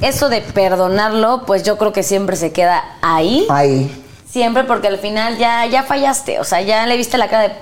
Eso 0.00 0.28
de 0.28 0.40
perdonarlo, 0.40 1.44
pues 1.46 1.62
yo 1.62 1.78
creo 1.78 1.92
que 1.92 2.02
siempre 2.02 2.36
se 2.36 2.52
queda 2.52 2.82
ahí. 3.00 3.46
Ahí. 3.48 4.04
Siempre 4.28 4.64
porque 4.64 4.88
al 4.88 4.98
final 4.98 5.38
ya, 5.38 5.64
ya 5.66 5.82
fallaste. 5.82 6.40
O 6.40 6.44
sea, 6.44 6.60
ya 6.60 6.86
le 6.86 6.96
viste 6.96 7.16
la 7.16 7.28
cara 7.28 7.44
de 7.44 7.54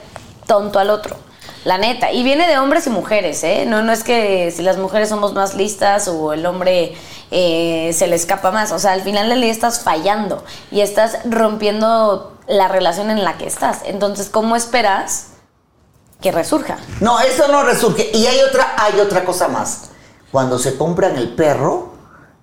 tonto 0.46 0.78
al 0.78 0.90
otro. 0.90 1.16
La 1.64 1.78
neta. 1.78 2.10
Y 2.10 2.22
viene 2.24 2.48
de 2.48 2.58
hombres 2.58 2.86
y 2.86 2.90
mujeres, 2.90 3.42
¿eh? 3.44 3.64
No, 3.66 3.82
no 3.82 3.92
es 3.92 4.02
que 4.02 4.50
si 4.50 4.62
las 4.62 4.78
mujeres 4.78 5.08
somos 5.08 5.32
más 5.32 5.54
listas 5.54 6.08
o 6.08 6.32
el 6.32 6.44
hombre 6.46 6.94
eh, 7.30 7.92
se 7.96 8.06
le 8.08 8.16
escapa 8.16 8.50
más. 8.50 8.72
O 8.72 8.78
sea, 8.78 8.92
al 8.92 9.02
final 9.02 9.28
del 9.28 9.40
día 9.40 9.52
estás 9.52 9.80
fallando 9.80 10.42
y 10.70 10.80
estás 10.80 11.18
rompiendo 11.24 12.32
la 12.48 12.66
relación 12.68 13.10
en 13.10 13.22
la 13.24 13.38
que 13.38 13.46
estás. 13.46 13.78
Entonces, 13.84 14.28
¿cómo 14.28 14.56
esperas 14.56 15.28
que 16.20 16.32
resurja? 16.32 16.78
No, 17.00 17.20
eso 17.20 17.46
no 17.48 17.62
resurge. 17.62 18.10
Y 18.12 18.26
hay 18.26 18.40
otra, 18.40 18.74
hay 18.76 18.98
otra 19.00 19.24
cosa 19.24 19.46
más. 19.48 19.90
Cuando 20.32 20.58
se 20.58 20.76
compran 20.76 21.16
el 21.16 21.34
perro 21.34 21.92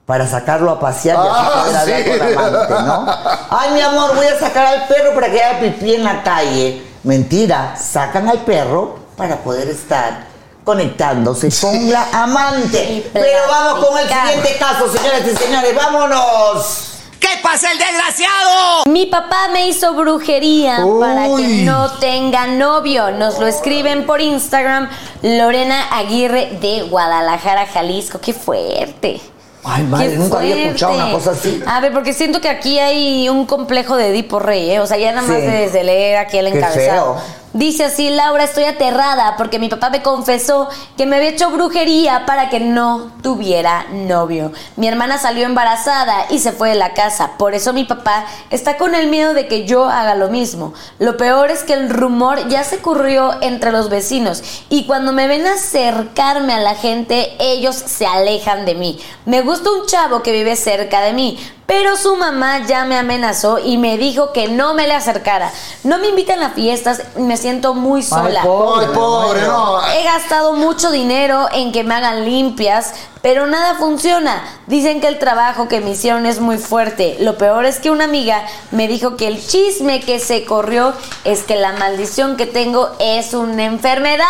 para 0.06 0.28
sacarlo 0.28 0.72
a 0.72 0.80
pasear 0.80 1.18
y 1.18 1.28
así 1.28 1.32
Ah, 1.32 1.64
poder 1.82 2.04
sí. 2.04 2.10
con 2.10 2.20
la 2.20 2.48
amante, 2.50 2.74
¿no? 2.74 3.06
Ay, 3.50 3.72
mi 3.74 3.82
amor, 3.82 4.16
voy 4.16 4.26
a 4.28 4.40
sacar 4.40 4.66
al 4.66 4.88
perro 4.88 5.14
para 5.14 5.30
que 5.30 5.44
haga 5.44 5.60
pipí 5.60 5.94
en 5.96 6.04
la 6.04 6.24
calle. 6.24 6.84
Mentira, 7.04 7.76
sacan 7.76 8.28
al 8.30 8.40
perro 8.40 8.99
para 9.20 9.36
poder 9.36 9.68
estar 9.68 10.24
conectándose 10.64 11.50
con 11.60 11.92
la 11.92 12.08
amante. 12.14 13.06
Pero 13.12 13.38
vamos 13.50 13.86
con 13.86 13.98
el 14.00 14.08
siguiente 14.08 14.56
caso, 14.58 14.90
señoras 14.90 15.22
y 15.30 15.36
señores, 15.36 15.76
vámonos. 15.76 16.86
¿Qué 17.20 17.28
pasa 17.44 17.70
el 17.74 17.78
desgraciado? 17.78 18.86
Mi 18.88 19.08
papá 19.08 19.50
me 19.52 19.68
hizo 19.68 19.94
brujería 19.94 20.86
Uy. 20.86 21.02
para 21.02 21.26
que 21.36 21.48
no 21.66 21.92
tenga 22.00 22.48
novio. 22.48 23.12
Nos 23.12 23.40
lo 23.40 23.48
escriben 23.48 24.06
por 24.06 24.22
Instagram 24.22 24.90
Lorena 25.22 25.90
Aguirre 25.98 26.58
de 26.62 26.84
Guadalajara, 26.84 27.68
Jalisco. 27.68 28.20
¡Qué 28.22 28.32
fuerte! 28.34 29.20
Ay, 29.66 29.84
madre, 29.84 30.12
Qué 30.12 30.16
nunca 30.18 30.38
había 30.38 30.56
escuchado 30.68 30.94
una 30.94 31.12
cosa 31.12 31.32
así. 31.32 31.62
A 31.68 31.82
ver, 31.82 31.92
porque 31.92 32.14
siento 32.14 32.40
que 32.40 32.48
aquí 32.48 32.80
hay 32.80 33.28
un 33.28 33.46
complejo 33.46 33.98
de 33.98 34.08
Edipo 34.12 34.40
Rey, 34.40 34.72
¿eh? 34.72 34.80
O 34.80 34.88
sea, 34.88 34.98
ya 34.98 35.12
nada 35.12 35.28
más 35.28 35.36
Sí. 35.42 35.46
desde 35.46 35.84
leer 35.84 36.18
aquí 36.18 36.38
el 36.38 36.50
Qué 36.50 36.58
encabezado. 36.60 37.16
feo. 37.16 37.24
Dice 37.54 37.86
así, 37.86 38.12
Laura, 38.12 38.44
estoy 38.44 38.66
aterrada 38.66 39.36
porque 39.36 39.58
mi 39.58 39.70
papá 39.70 39.90
me 39.90 40.04
confesó 40.04 40.70
que 40.96 41.08
me 41.08 41.16
había 41.16 41.30
hecho 41.30 41.50
brujería 41.50 42.28
para 42.28 42.50
que 42.52 42.60
no 42.60 43.12
tuviera 43.24 43.88
novio. 43.92 44.52
Mi 44.76 44.88
hermana 44.88 45.18
salió 45.18 45.48
embarazada 45.48 46.28
y 46.30 46.38
se 46.38 46.52
fue 46.52 46.70
de 46.70 46.76
la 46.76 46.94
casa. 46.94 47.32
Por 47.40 47.56
eso 47.56 47.74
mi 47.74 47.86
papá 47.86 48.28
está 48.52 48.78
con 48.78 48.94
el 48.94 49.08
miedo 49.08 49.34
de 49.34 49.48
que 49.48 49.66
yo 49.66 49.86
haga 49.86 50.14
lo 50.14 50.28
mismo. 50.28 50.76
Lo 51.00 51.18
peor 51.18 51.50
es 51.50 51.64
que 51.64 51.74
el 51.74 51.90
rumor 51.90 52.48
ya 52.50 52.64
se 52.64 52.84
corrió 52.84 53.42
entre 53.42 53.72
los 53.72 53.90
vecinos 53.90 54.44
y 54.70 54.86
cuando 54.86 55.12
me 55.12 55.28
ven 55.28 55.48
acercarme 55.48 56.54
a 56.54 56.60
la 56.60 56.76
gente, 56.76 57.36
ellos 57.40 57.76
se 57.76 58.06
alejan 58.06 58.66
de 58.66 58.76
mí. 58.76 59.00
Me 59.26 59.42
gusta 59.42 59.72
un 59.72 59.88
chavo 59.88 60.22
que 60.22 60.34
vive 60.34 60.56
cerca 60.56 61.02
de 61.02 61.14
mí, 61.14 61.40
pero 61.70 61.96
su 61.96 62.16
mamá 62.16 62.66
ya 62.66 62.84
me 62.86 62.98
amenazó 62.98 63.60
y 63.60 63.78
me 63.78 64.00
dijo 64.00 64.34
que 64.34 64.48
no 64.48 64.74
me 64.74 64.88
le 64.88 64.96
acercara. 64.96 65.52
No 65.84 66.00
me 66.00 66.08
invitan 66.08 66.42
a 66.42 66.50
fiestas, 66.50 67.04
me 67.16 67.38
siento 67.38 67.76
muy 67.76 68.02
sola. 68.02 68.42
pobre, 68.42 68.88
Ay, 68.88 68.92
pobre, 68.96 69.42
no. 69.44 69.80
He 69.94 70.04
gastado 70.04 70.54
mucho 70.54 70.90
dinero 70.90 71.48
en 71.54 71.72
que 71.72 71.84
me 71.84 71.94
hagan 71.94 72.26
limpias, 72.26 72.96
pero 73.22 73.48
nada 73.48 73.76
funciona. 73.76 74.42
Dicen 74.68 75.02
que 75.02 75.08
el 75.08 75.20
trabajo 75.20 75.68
que 75.68 75.82
me 75.82 75.92
hicieron 75.92 76.26
es 76.26 76.40
muy 76.40 76.58
fuerte. 76.58 77.18
Lo 77.20 77.38
peor 77.38 77.66
es 77.66 77.80
que 77.80 77.92
una 77.92 78.06
amiga 78.06 78.46
me 78.72 78.88
dijo 78.88 79.18
que 79.18 79.28
el 79.28 79.46
chisme 79.46 80.00
que 80.00 80.20
se 80.20 80.46
corrió 80.46 80.94
es 81.26 81.44
que 81.44 81.56
la 81.56 81.74
maldición 81.74 82.38
que 82.38 82.46
tengo 82.46 82.90
es 83.00 83.34
una 83.34 83.66
enfermedad 83.66 84.26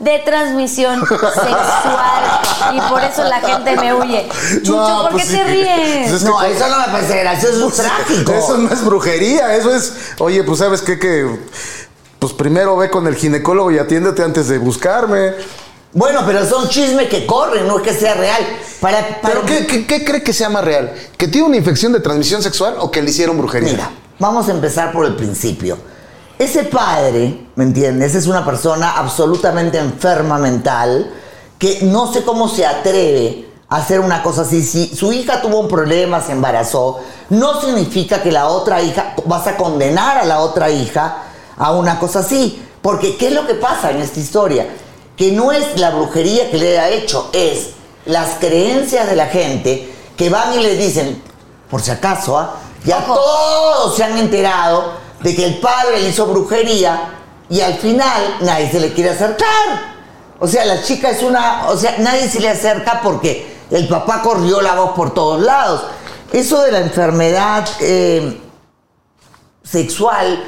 de 0.00 0.18
transmisión 0.18 1.00
sexual 1.06 2.40
y 2.74 2.80
por 2.90 3.02
eso 3.04 3.22
la 3.24 3.40
gente 3.40 3.76
me 3.76 3.94
huye. 3.94 4.28
Chucho, 4.62 4.72
No, 4.76 5.02
¿por 5.02 5.12
pues 5.12 5.24
qué 5.24 5.30
sí. 5.30 5.36
te 5.36 5.44
ríes? 5.44 6.12
Es 6.12 6.22
que 6.22 6.28
No, 6.28 6.42
eso 6.42 6.68
no 6.68 6.78
me 6.78 6.88
parece 6.92 7.18
gracioso, 7.20 7.68
es 7.68 7.74
trágico. 7.76 8.32
Eso 8.42 8.58
no 8.58 8.68
es 8.72 8.84
brujería, 8.84 9.54
eso 9.56 9.74
es, 9.74 9.92
oye, 10.18 10.42
pues 10.42 10.58
sabes 10.58 10.82
qué, 10.82 10.98
que 10.98 11.38
pues 12.18 12.32
primero 12.32 12.76
ve 12.76 12.90
con 12.90 13.06
el 13.06 13.14
ginecólogo 13.16 13.70
y 13.70 13.78
atiéndete 13.78 14.22
antes 14.22 14.48
de 14.48 14.58
buscarme. 14.58 15.34
Bueno, 15.94 16.20
pero 16.24 16.46
son 16.46 16.68
chismes 16.68 17.08
que 17.08 17.26
corren, 17.26 17.66
no 17.68 17.78
es 17.78 17.82
que 17.82 17.92
sea 17.94 18.14
real. 18.14 18.40
Para, 18.80 19.20
para- 19.20 19.34
¿Pero 19.34 19.46
qué, 19.46 19.66
qué- 19.66 19.86
qué 19.86 20.04
cree 20.04 20.22
que 20.22 20.32
sea 20.32 20.48
más 20.48 20.64
real? 20.64 20.92
¿Que 21.18 21.28
tiene 21.28 21.46
una 21.46 21.56
infección 21.56 21.92
de 21.92 22.00
transmisión 22.00 22.42
sexual 22.42 22.76
o 22.78 22.90
que 22.90 23.02
le 23.02 23.10
hicieron 23.10 23.36
brujería? 23.36 23.70
Mira, 23.72 23.90
vamos 24.18 24.48
a 24.48 24.52
empezar 24.52 24.90
por 24.92 25.04
el 25.04 25.14
principio. 25.16 25.76
Ese 26.38 26.64
padre, 26.64 27.46
¿me 27.56 27.64
entiendes? 27.64 28.14
Es 28.14 28.26
una 28.26 28.44
persona 28.44 28.92
absolutamente 28.98 29.78
enferma 29.78 30.38
mental 30.38 31.12
que 31.58 31.80
no 31.82 32.10
sé 32.12 32.22
cómo 32.24 32.48
se 32.48 32.64
atreve 32.66 33.46
a 33.68 33.76
hacer 33.76 34.00
una 34.00 34.22
cosa 34.22 34.42
así. 34.42 34.62
Si 34.64 34.96
su 34.96 35.12
hija 35.12 35.40
tuvo 35.42 35.60
un 35.60 35.68
problema, 35.68 36.20
se 36.22 36.32
embarazó, 36.32 37.00
no 37.28 37.60
significa 37.60 38.22
que 38.22 38.32
la 38.32 38.48
otra 38.48 38.80
hija, 38.82 39.14
vas 39.26 39.46
a 39.46 39.56
condenar 39.56 40.16
a 40.18 40.24
la 40.24 40.40
otra 40.40 40.70
hija 40.70 41.18
a 41.56 41.72
una 41.72 41.98
cosa 41.98 42.20
así. 42.20 42.60
Porque, 42.80 43.16
¿qué 43.16 43.28
es 43.28 43.34
lo 43.34 43.46
que 43.46 43.54
pasa 43.54 43.90
en 43.92 43.98
esta 44.00 44.18
historia? 44.18 44.66
Que 45.16 45.32
no 45.32 45.52
es 45.52 45.78
la 45.78 45.90
brujería 45.90 46.50
que 46.50 46.58
le 46.58 46.78
ha 46.78 46.88
hecho, 46.88 47.30
es 47.32 47.70
las 48.06 48.38
creencias 48.40 49.08
de 49.08 49.16
la 49.16 49.26
gente 49.26 49.92
que 50.16 50.30
van 50.30 50.58
y 50.58 50.62
le 50.62 50.76
dicen, 50.76 51.22
por 51.70 51.82
si 51.82 51.90
acaso, 51.90 52.38
¿ah? 52.38 52.56
ya 52.84 52.98
Ojo. 52.98 53.14
todos 53.14 53.96
se 53.96 54.04
han 54.04 54.18
enterado 54.18 54.94
de 55.20 55.34
que 55.34 55.44
el 55.44 55.58
padre 55.58 56.00
le 56.00 56.08
hizo 56.08 56.26
brujería 56.26 57.18
y 57.48 57.60
al 57.60 57.74
final 57.74 58.38
nadie 58.40 58.70
se 58.70 58.80
le 58.80 58.92
quiere 58.92 59.10
acercar. 59.10 59.92
O 60.40 60.48
sea, 60.48 60.64
la 60.64 60.82
chica 60.82 61.10
es 61.10 61.22
una, 61.22 61.68
o 61.68 61.76
sea, 61.76 61.96
nadie 61.98 62.28
se 62.28 62.40
le 62.40 62.48
acerca 62.48 63.00
porque 63.02 63.56
el 63.70 63.86
papá 63.88 64.22
corrió 64.22 64.60
la 64.60 64.74
voz 64.74 64.92
por 64.92 65.14
todos 65.14 65.40
lados. 65.40 65.82
Eso 66.32 66.62
de 66.62 66.72
la 66.72 66.80
enfermedad 66.80 67.68
eh, 67.80 68.40
sexual, 69.62 70.42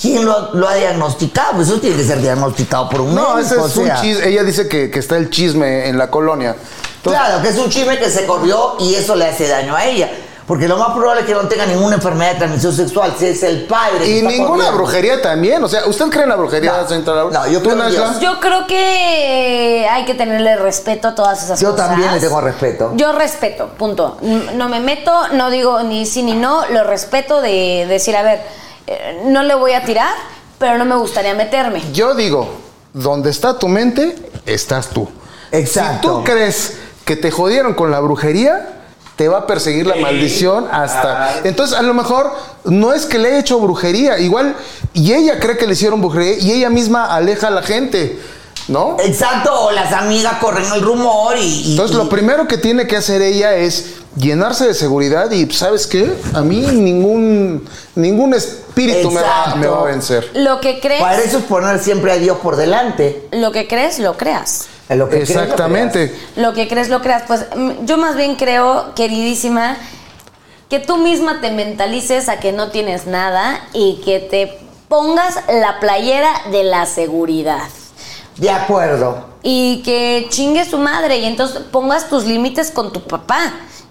¿quién 0.00 0.24
lo, 0.24 0.54
lo 0.54 0.68
ha 0.68 0.74
diagnosticado? 0.74 1.62
Eso 1.62 1.80
tiene 1.80 1.96
que 1.96 2.04
ser 2.04 2.20
diagnosticado 2.20 2.88
por 2.88 3.00
un 3.02 3.14
No, 3.14 3.34
médico. 3.34 3.40
ese 3.40 3.54
es 3.56 3.60
o 3.60 3.68
sea. 3.68 3.94
un 3.96 4.00
chisme. 4.02 4.28
Ella 4.28 4.42
dice 4.42 4.68
que, 4.68 4.90
que 4.90 4.98
está 4.98 5.16
el 5.16 5.30
chisme 5.30 5.88
en 5.88 5.98
la 5.98 6.10
colonia. 6.10 6.56
Entonces, 6.96 7.22
Claro, 7.22 7.42
que 7.42 7.48
es 7.50 7.58
un 7.58 7.68
chisme 7.70 7.98
que 7.98 8.10
se 8.10 8.24
corrió 8.26 8.76
y 8.80 8.94
eso 8.94 9.14
le 9.14 9.26
hace 9.26 9.46
daño 9.48 9.74
a 9.76 9.84
ella. 9.84 10.10
Porque 10.46 10.68
lo 10.68 10.76
más 10.76 10.90
probable 10.94 11.22
es 11.22 11.26
que 11.26 11.32
no 11.32 11.40
tenga 11.48 11.64
ninguna 11.64 11.94
enfermedad 11.96 12.32
de 12.32 12.38
transmisión 12.38 12.74
sexual, 12.74 13.14
si 13.18 13.24
es 13.26 13.42
el 13.42 13.64
padre. 13.64 14.00
que 14.00 14.10
Y 14.10 14.16
está 14.18 14.28
ninguna 14.30 14.48
corriendo. 14.50 14.76
brujería 14.76 15.22
también. 15.22 15.64
O 15.64 15.68
sea, 15.68 15.86
¿usted 15.86 16.04
cree 16.10 16.24
en 16.24 16.28
la 16.28 16.36
brujería, 16.36 16.70
No, 16.86 17.14
Laura? 17.14 17.40
no, 17.40 17.46
yo 17.50 17.62
¿Tú, 17.62 17.70
creo? 17.70 17.88
Dios. 17.88 18.20
Yo 18.20 18.40
creo 18.40 18.66
que 18.66 19.86
hay 19.90 20.04
que 20.04 20.14
tenerle 20.14 20.56
respeto 20.56 21.08
a 21.08 21.14
todas 21.14 21.42
esas 21.42 21.58
Yo 21.60 21.70
cosas. 21.70 21.88
también 21.88 22.12
le 22.12 22.20
tengo 22.20 22.40
respeto. 22.42 22.92
Yo 22.94 23.12
respeto, 23.12 23.68
punto. 23.78 24.18
No 24.54 24.68
me 24.68 24.80
meto, 24.80 25.28
no 25.32 25.48
digo 25.50 25.82
ni 25.82 26.04
sí 26.04 26.22
ni 26.22 26.34
no, 26.34 26.66
lo 26.68 26.84
respeto 26.84 27.40
de 27.40 27.86
decir, 27.88 28.14
a 28.14 28.22
ver, 28.22 28.42
eh, 28.86 29.22
no 29.26 29.42
le 29.42 29.54
voy 29.54 29.72
a 29.72 29.84
tirar, 29.84 30.14
pero 30.58 30.78
no 30.78 30.84
me 30.84 30.96
gustaría 30.96 31.34
meterme. 31.34 31.82
Yo 31.92 32.14
digo, 32.14 32.48
donde 32.92 33.30
está 33.30 33.58
tu 33.58 33.68
mente, 33.68 34.16
estás 34.46 34.88
tú. 34.88 35.08
Exacto. 35.52 36.08
Si 36.08 36.14
tú 36.14 36.24
crees 36.24 36.78
que 37.04 37.16
te 37.16 37.30
jodieron 37.30 37.74
con 37.74 37.90
la 37.90 38.00
brujería, 38.00 38.74
te 39.16 39.28
va 39.28 39.38
a 39.38 39.46
perseguir 39.46 39.86
la 39.86 39.96
maldición 39.96 40.66
hasta. 40.70 41.40
Entonces, 41.44 41.76
a 41.76 41.82
lo 41.82 41.94
mejor 41.94 42.32
no 42.64 42.92
es 42.92 43.06
que 43.06 43.18
le 43.18 43.28
haya 43.28 43.38
hecho 43.38 43.60
brujería, 43.60 44.18
igual, 44.18 44.56
y 44.92 45.12
ella 45.12 45.38
cree 45.38 45.56
que 45.56 45.66
le 45.66 45.74
hicieron 45.74 46.00
brujería 46.00 46.38
y 46.38 46.52
ella 46.52 46.70
misma 46.70 47.14
aleja 47.14 47.48
a 47.48 47.50
la 47.50 47.62
gente, 47.62 48.18
¿no? 48.68 48.96
Exacto, 49.00 49.52
o 49.66 49.70
las 49.72 49.92
amigas 49.92 50.34
corren 50.40 50.64
el 50.74 50.80
rumor 50.82 51.36
y. 51.38 51.40
y- 51.42 51.70
Entonces, 51.72 51.94
y- 51.96 51.98
lo 51.98 52.08
primero 52.08 52.46
que 52.48 52.56
tiene 52.58 52.86
que 52.86 52.96
hacer 52.96 53.22
ella 53.22 53.54
es 53.54 53.94
llenarse 54.16 54.66
de 54.66 54.74
seguridad 54.74 55.30
y, 55.30 55.50
¿sabes 55.52 55.86
qué? 55.86 56.12
A 56.34 56.40
mí 56.42 56.60
ningún, 56.60 57.68
ningún 57.96 58.32
espíritu 58.34 59.10
me 59.10 59.20
va, 59.20 59.26
Exacto. 59.26 59.56
me 59.58 59.66
va 59.66 59.80
a 59.80 59.84
vencer. 59.84 60.30
Lo 60.34 60.60
que 60.60 60.80
crees, 60.80 61.00
Para 61.00 61.18
eso 61.20 61.38
es 61.38 61.44
poner 61.44 61.78
siempre 61.80 62.12
a 62.12 62.16
Dios 62.16 62.38
por 62.38 62.56
delante. 62.56 63.28
lo 63.32 63.50
que 63.52 63.66
crees, 63.68 63.98
lo 63.98 64.16
creas. 64.16 64.66
Lo 64.90 65.08
que 65.08 65.16
crees, 65.16 65.30
lo 65.34 65.40
Exactamente. 65.42 66.14
Lo 66.36 66.52
que 66.52 66.68
crees, 66.68 66.88
lo 66.90 67.00
creas. 67.00 67.22
Pues 67.26 67.46
yo 67.86 67.96
más 67.96 68.16
bien 68.16 68.34
creo, 68.36 68.94
queridísima, 68.94 69.76
que 70.68 70.78
tú 70.78 70.98
misma 70.98 71.40
te 71.40 71.50
mentalices 71.50 72.28
a 72.28 72.38
que 72.38 72.52
no 72.52 72.70
tienes 72.70 73.06
nada 73.06 73.60
y 73.72 74.00
que 74.04 74.20
te 74.20 74.58
pongas 74.88 75.36
la 75.48 75.80
playera 75.80 76.30
de 76.52 76.64
la 76.64 76.84
seguridad. 76.86 77.62
De 78.36 78.50
acuerdo. 78.50 79.26
Y 79.42 79.82
que 79.82 80.26
chingue 80.30 80.64
su 80.64 80.78
madre 80.78 81.18
y 81.18 81.24
entonces 81.24 81.62
pongas 81.70 82.08
tus 82.08 82.24
límites 82.24 82.70
con 82.70 82.92
tu 82.92 83.00
papá 83.02 83.40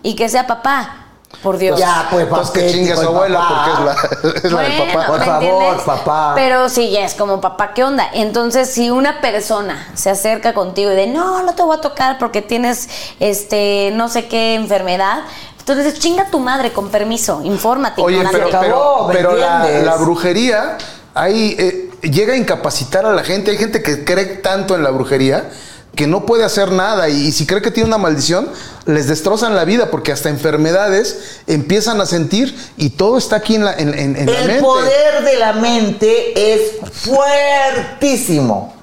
y 0.02 0.16
que 0.16 0.28
sea 0.30 0.48
papá. 0.48 1.00
Por 1.42 1.58
Dios. 1.58 1.78
Ya, 1.80 2.08
pues, 2.12 2.26
Entonces 2.28 2.52
que 2.54 2.72
chingue 2.72 2.94
a 2.94 2.96
su 2.96 3.02
el 3.02 3.08
abuela 3.08 3.40
papá. 3.40 3.66
porque 3.66 3.72
es 3.72 4.34
la, 4.34 4.48
es 4.48 4.52
la 4.54 4.62
del 4.62 4.72
Bueno, 4.78 4.94
papá. 4.94 5.08
Por 5.08 5.20
¿me 5.20 5.26
favor, 5.26 5.44
entiendes? 5.44 5.82
papá. 5.84 6.32
Pero 6.36 6.70
sí, 6.70 6.92
ya 6.92 7.04
es 7.06 7.16
como 7.16 7.42
papá, 7.42 7.74
¿qué 7.74 7.84
onda? 7.84 8.08
Entonces, 8.14 8.70
si 8.70 8.90
una 8.92 9.20
persona 9.20 9.88
se 9.96 10.10
acerca 10.12 10.54
contigo 10.54 10.92
y 10.92 10.96
de 10.96 11.08
no, 11.08 11.42
no 11.44 11.54
te 11.54 11.64
voy 11.64 11.76
a 11.78 11.82
tocar 11.82 12.18
porque 12.18 12.42
tienes 12.42 12.88
este 13.20 13.92
no 13.96 14.08
sé 14.10 14.28
qué 14.28 14.54
enfermedad, 14.56 15.24
entonces 15.60 16.00
chinga 16.00 16.30
tu 16.30 16.40
madre 16.40 16.72
con 16.72 16.90
permiso, 16.90 17.42
infórmate. 17.44 18.02
Oye, 18.02 18.24
pero, 18.32 18.48
pero, 18.62 19.06
¿me 19.08 19.14
pero 19.16 19.36
la 19.36 19.96
brujería 19.98 20.78
ahí 21.14 21.56
eh, 21.60 21.90
llega 22.02 22.34
a 22.34 22.38
incapacitar 22.38 23.06
a 23.06 23.14
la 23.14 23.24
gente. 23.24 23.52
Hay 23.52 23.58
gente 23.58 23.82
que 23.82 24.04
cree 24.04 24.26
tanto 24.26 24.76
en 24.76 24.84
la 24.84 24.90
brujería 24.92 25.50
que 25.96 26.08
no 26.08 26.26
puede 26.26 26.44
hacer 26.44 26.72
nada 26.72 27.08
y, 27.08 27.28
y 27.28 27.32
si 27.32 27.46
cree 27.46 27.62
que 27.62 27.70
tiene 27.70 27.88
una 27.88 28.00
maldición, 28.00 28.50
les 28.88 29.08
destrozan 29.08 29.56
la 29.56 29.64
vida 29.64 29.92
porque 29.92 30.12
hasta 30.12 30.30
enfermedades 30.30 31.42
empiezan 31.46 32.02
a 32.02 32.08
sentir 32.08 32.58
y 32.78 32.90
todo 32.92 33.18
está 33.20 33.36
aquí 33.36 33.54
en 33.56 33.66
la, 33.66 33.74
en, 33.74 33.94
en- 33.94 34.16
en 34.18 34.26
la 34.26 34.40
El 34.40 34.48
mente. 34.48 34.64
poder 34.64 35.24
de 35.24 35.38
la 35.38 35.54
mente 35.54 36.54
es 36.54 36.62
fuertísimo. 36.92 38.74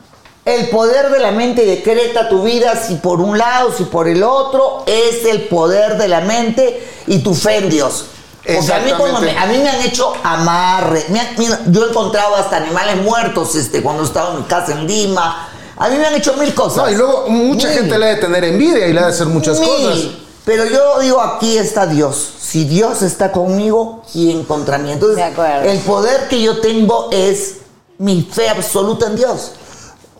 El 0.45 0.69
poder 0.69 1.11
de 1.11 1.19
la 1.19 1.33
mente 1.33 1.67
decreta 1.67 2.29
tu 2.29 2.43
vida 2.45 2.75
si 2.77 2.95
por 2.95 3.21
un 3.21 3.37
lado, 3.37 3.73
si 3.77 3.85
por 3.85 4.09
el 4.09 4.23
otro, 4.23 4.85
es 4.87 5.25
el 5.27 5.43
poder 5.49 5.99
de 5.99 6.09
la 6.09 6.21
mente 6.23 6.81
y 7.07 7.19
tu 7.19 7.35
fe 7.35 7.57
en 7.57 7.69
Dios. 7.71 8.07
Porque 8.45 8.73
a 8.73 8.79
mí, 8.81 8.91
cuando 8.97 9.21
me, 9.21 9.37
a 9.39 9.47
mí 9.47 9.59
me 9.59 9.69
han 9.69 9.81
hecho 9.83 10.13
amarre. 10.23 11.05
me 11.11 11.21
han- 11.21 11.35
mira, 11.37 11.61
yo 11.67 11.85
he 11.85 11.91
encontrado 11.91 12.35
hasta 12.37 12.57
animales 12.57 12.97
muertos 13.03 13.55
este, 13.55 13.83
cuando 13.83 14.03
estaba 14.05 14.31
en 14.33 14.39
mi 14.39 14.43
casa 14.45 14.73
en 14.73 14.87
Lima. 14.87 15.49
A 15.77 15.89
mí 15.89 15.97
me 15.97 16.07
han 16.07 16.15
hecho 16.15 16.35
mil 16.35 16.55
cosas. 16.55 16.85
No, 16.85 16.91
y 16.91 16.95
luego 16.95 17.27
mucha 17.29 17.69
Mil. 17.69 17.77
gente 17.79 17.99
le 17.99 18.07
ha 18.07 18.09
de 18.11 18.17
tener 18.17 18.45
envidia 18.45 18.87
y 18.87 18.93
le 18.93 19.01
ha 19.01 19.05
de 19.07 19.11
hacer 19.13 19.27
muchas 19.27 19.59
Mil. 19.61 19.69
cosas. 19.69 19.99
Pero 20.45 20.65
yo 20.65 21.01
digo, 21.01 21.21
aquí 21.21 21.57
está 21.59 21.87
Dios. 21.87 22.33
Si 22.41 22.65
Dios 22.65 23.03
está 23.03 23.31
conmigo, 23.31 24.03
¿quién 24.13 24.45
contra 24.45 24.79
mí? 24.79 24.91
Entonces, 24.93 25.17
De 25.17 25.23
acuerdo. 25.25 25.69
el 25.71 25.79
poder 25.81 26.29
que 26.29 26.41
yo 26.43 26.61
tengo 26.61 27.09
es 27.13 27.57
mi 27.99 28.23
fe 28.23 28.49
absoluta 28.49 29.07
en 29.07 29.17
Dios. 29.17 29.53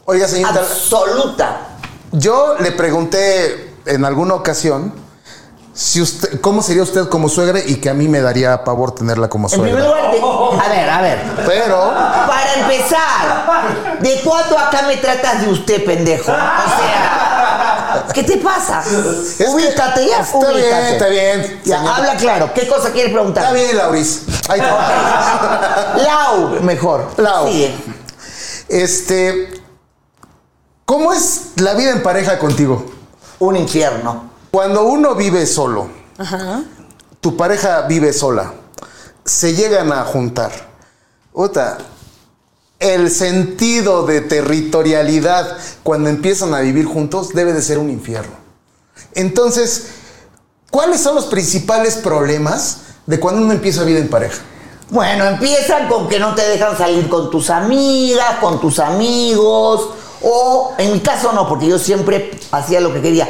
Oiga, 0.05 0.29
señorita, 0.29 0.61
Absoluta. 0.61 1.61
yo 2.13 2.55
le 2.61 2.73
pregunté 2.73 3.75
en 3.87 4.05
alguna 4.05 4.35
ocasión 4.35 4.93
si 5.83 6.03
usted, 6.03 6.43
cómo 6.43 6.61
sería 6.63 6.83
usted 6.83 7.09
como 7.09 7.31
suegra 7.31 7.59
y 7.65 7.77
que 7.77 7.89
a 7.89 7.95
mí 7.95 8.07
me 8.07 8.21
daría 8.21 8.65
pavor 8.65 8.95
tenerla 8.95 9.29
como 9.31 9.49
En 9.49 9.63
primer 9.63 9.83
suegra. 9.83 9.89
lugar, 9.89 10.13
de- 10.13 10.21
a 10.61 10.69
ver, 10.69 10.91
a 10.91 11.01
ver. 11.01 11.19
Pero 11.47 11.91
Para 12.27 12.55
empezar, 12.57 13.99
¿de 14.01 14.21
cuánto 14.23 14.59
acá 14.59 14.83
me 14.83 14.99
tratas 14.99 15.41
de 15.41 15.49
usted, 15.49 15.83
pendejo? 15.87 16.31
O 16.33 16.35
sea, 16.35 18.05
¿qué 18.13 18.23
te 18.23 18.37
pasa? 18.37 18.83
que 19.39 19.45
ubícate 19.49 20.07
ya, 20.07 20.21
está 20.21 20.37
ubícate. 20.37 20.59
bien, 20.61 20.85
está 20.85 21.07
bien, 21.07 21.61
Ya, 21.65 21.79
señora. 21.79 21.97
habla 21.97 22.17
claro. 22.17 22.51
¿Qué 22.55 22.69
cosa 22.69 22.91
quieres 22.93 23.13
preguntar? 23.13 23.45
está 23.45 23.55
bien, 23.55 23.75
Lauris. 23.77 24.23
Ahí 24.51 24.61
está. 24.61 25.95
Lau, 26.05 26.61
mejor. 26.63 27.07
Lau. 27.17 27.49
Sigue. 27.49 27.75
Este, 28.69 29.49
¿cómo 30.85 31.15
es 31.15 31.53
la 31.57 31.73
vida 31.73 31.93
en 31.93 32.03
pareja 32.03 32.39
contigo? 32.39 32.85
Un 33.39 33.57
infierno. 33.57 34.29
Cuando 34.51 34.83
uno 34.85 35.15
vive 35.15 35.47
solo, 35.47 35.89
tu 37.21 37.37
pareja 37.37 37.83
vive 37.83 38.13
sola, 38.13 38.53
se 39.25 39.55
llegan 39.55 39.93
a 39.93 40.05
juntar. 40.05 40.51
Otra, 41.33 41.79
el 42.81 43.11
sentido 43.11 44.05
de 44.07 44.23
territorialidad 44.23 45.57
cuando 45.83 46.11
empiezan 46.11 46.53
a 46.55 46.61
vivir 46.61 46.87
juntos 46.87 47.29
debe 47.29 47.53
de 47.53 47.63
ser 47.63 47.79
un 47.79 47.91
infierno. 47.91 48.33
Entonces, 49.15 49.87
¿cuáles 50.71 51.01
son 51.01 51.15
los 51.15 51.27
principales 51.27 51.97
problemas 51.97 52.79
de 53.07 53.21
cuando 53.21 53.43
uno 53.43 53.53
empieza 53.53 53.85
vida 53.85 54.01
en 54.01 54.09
pareja? 54.09 54.43
Bueno, 54.91 55.27
empiezan 55.27 55.89
con 55.89 56.09
que 56.09 56.19
no 56.19 56.35
te 56.35 56.43
dejan 56.49 56.77
salir 56.77 57.09
con 57.09 57.31
tus 57.31 57.51
amigas, 57.51 58.39
con 58.41 58.61
tus 58.61 58.81
amigos, 58.81 59.91
o 60.23 60.75
en 60.77 60.93
mi 60.93 60.99
caso 60.99 61.33
no, 61.33 61.49
porque 61.49 61.69
yo 61.69 61.79
siempre 61.79 62.33
hacía 62.51 62.81
lo 62.81 62.93
que 62.93 63.01
quería, 63.01 63.29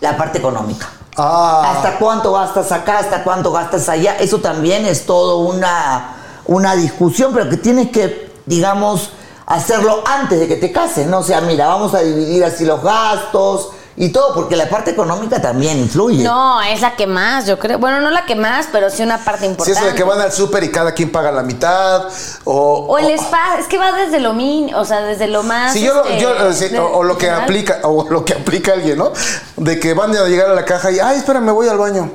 la 0.00 0.16
parte 0.16 0.38
económica. 0.38 0.88
Ah. 1.16 1.74
¿Hasta 1.74 1.98
cuánto 1.98 2.32
gastas 2.32 2.70
acá? 2.72 2.98
¿Hasta 2.98 3.24
cuánto 3.24 3.52
gastas 3.52 3.88
allá? 3.88 4.16
Eso 4.18 4.38
también 4.38 4.84
es 4.86 5.06
todo 5.06 5.38
una, 5.38 6.16
una 6.46 6.74
discusión, 6.76 7.32
pero 7.32 7.48
que 7.48 7.56
tienes 7.56 7.90
que, 7.90 8.32
digamos, 8.44 9.10
hacerlo 9.46 10.02
antes 10.06 10.40
de 10.40 10.48
que 10.48 10.56
te 10.56 10.72
cases, 10.72 11.06
¿no? 11.06 11.18
O 11.18 11.22
sea, 11.22 11.40
mira, 11.40 11.66
vamos 11.68 11.94
a 11.94 12.00
dividir 12.00 12.44
así 12.44 12.64
los 12.64 12.82
gastos 12.82 13.70
y 13.98 14.10
todo, 14.10 14.34
porque 14.34 14.56
la 14.56 14.68
parte 14.68 14.90
económica 14.90 15.40
también 15.40 15.78
influye. 15.78 16.22
No, 16.22 16.60
es 16.62 16.80
la 16.82 16.96
que 16.96 17.06
más, 17.06 17.46
yo 17.46 17.58
creo. 17.58 17.78
Bueno, 17.78 18.00
no 18.00 18.10
la 18.10 18.26
que 18.26 18.34
más, 18.34 18.68
pero 18.70 18.90
sí 18.90 19.02
una 19.02 19.18
parte 19.18 19.46
importante. 19.46 19.78
eso 19.80 19.88
de 19.88 19.94
que 19.94 20.02
van 20.04 20.20
al 20.20 20.32
súper 20.32 20.64
y 20.64 20.70
cada 20.70 20.92
quien 20.92 21.10
paga 21.10 21.32
la 21.32 21.42
mitad, 21.42 22.04
o... 22.44 22.86
O 22.88 22.98
el 22.98 23.06
o- 23.06 23.22
spa, 23.22 23.56
es 23.58 23.66
que 23.66 23.78
va 23.78 23.92
desde 23.92 24.20
lo 24.20 24.34
min, 24.34 24.74
o 24.74 24.84
sea, 24.84 25.00
desde 25.00 25.26
lo 25.28 25.42
más. 25.42 25.72
Sí, 25.72 25.80
yo, 25.82 26.02
este, 26.04 26.20
yo, 26.20 26.52
sí, 26.52 26.68
de- 26.68 26.78
o, 26.78 26.98
o 26.98 27.02
lo 27.04 27.16
que 27.16 27.30
aplica, 27.30 27.80
o 27.84 28.06
lo 28.10 28.24
que 28.24 28.34
aplica 28.34 28.72
alguien, 28.74 28.98
¿no? 28.98 29.12
De 29.56 29.80
que 29.80 29.94
van 29.94 30.14
a 30.16 30.24
llegar 30.24 30.50
a 30.50 30.54
la 30.54 30.64
caja 30.64 30.90
y, 30.90 30.98
ay, 30.98 31.18
espera, 31.18 31.40
me 31.40 31.52
voy 31.52 31.68
al 31.68 31.78
baño. 31.78 32.10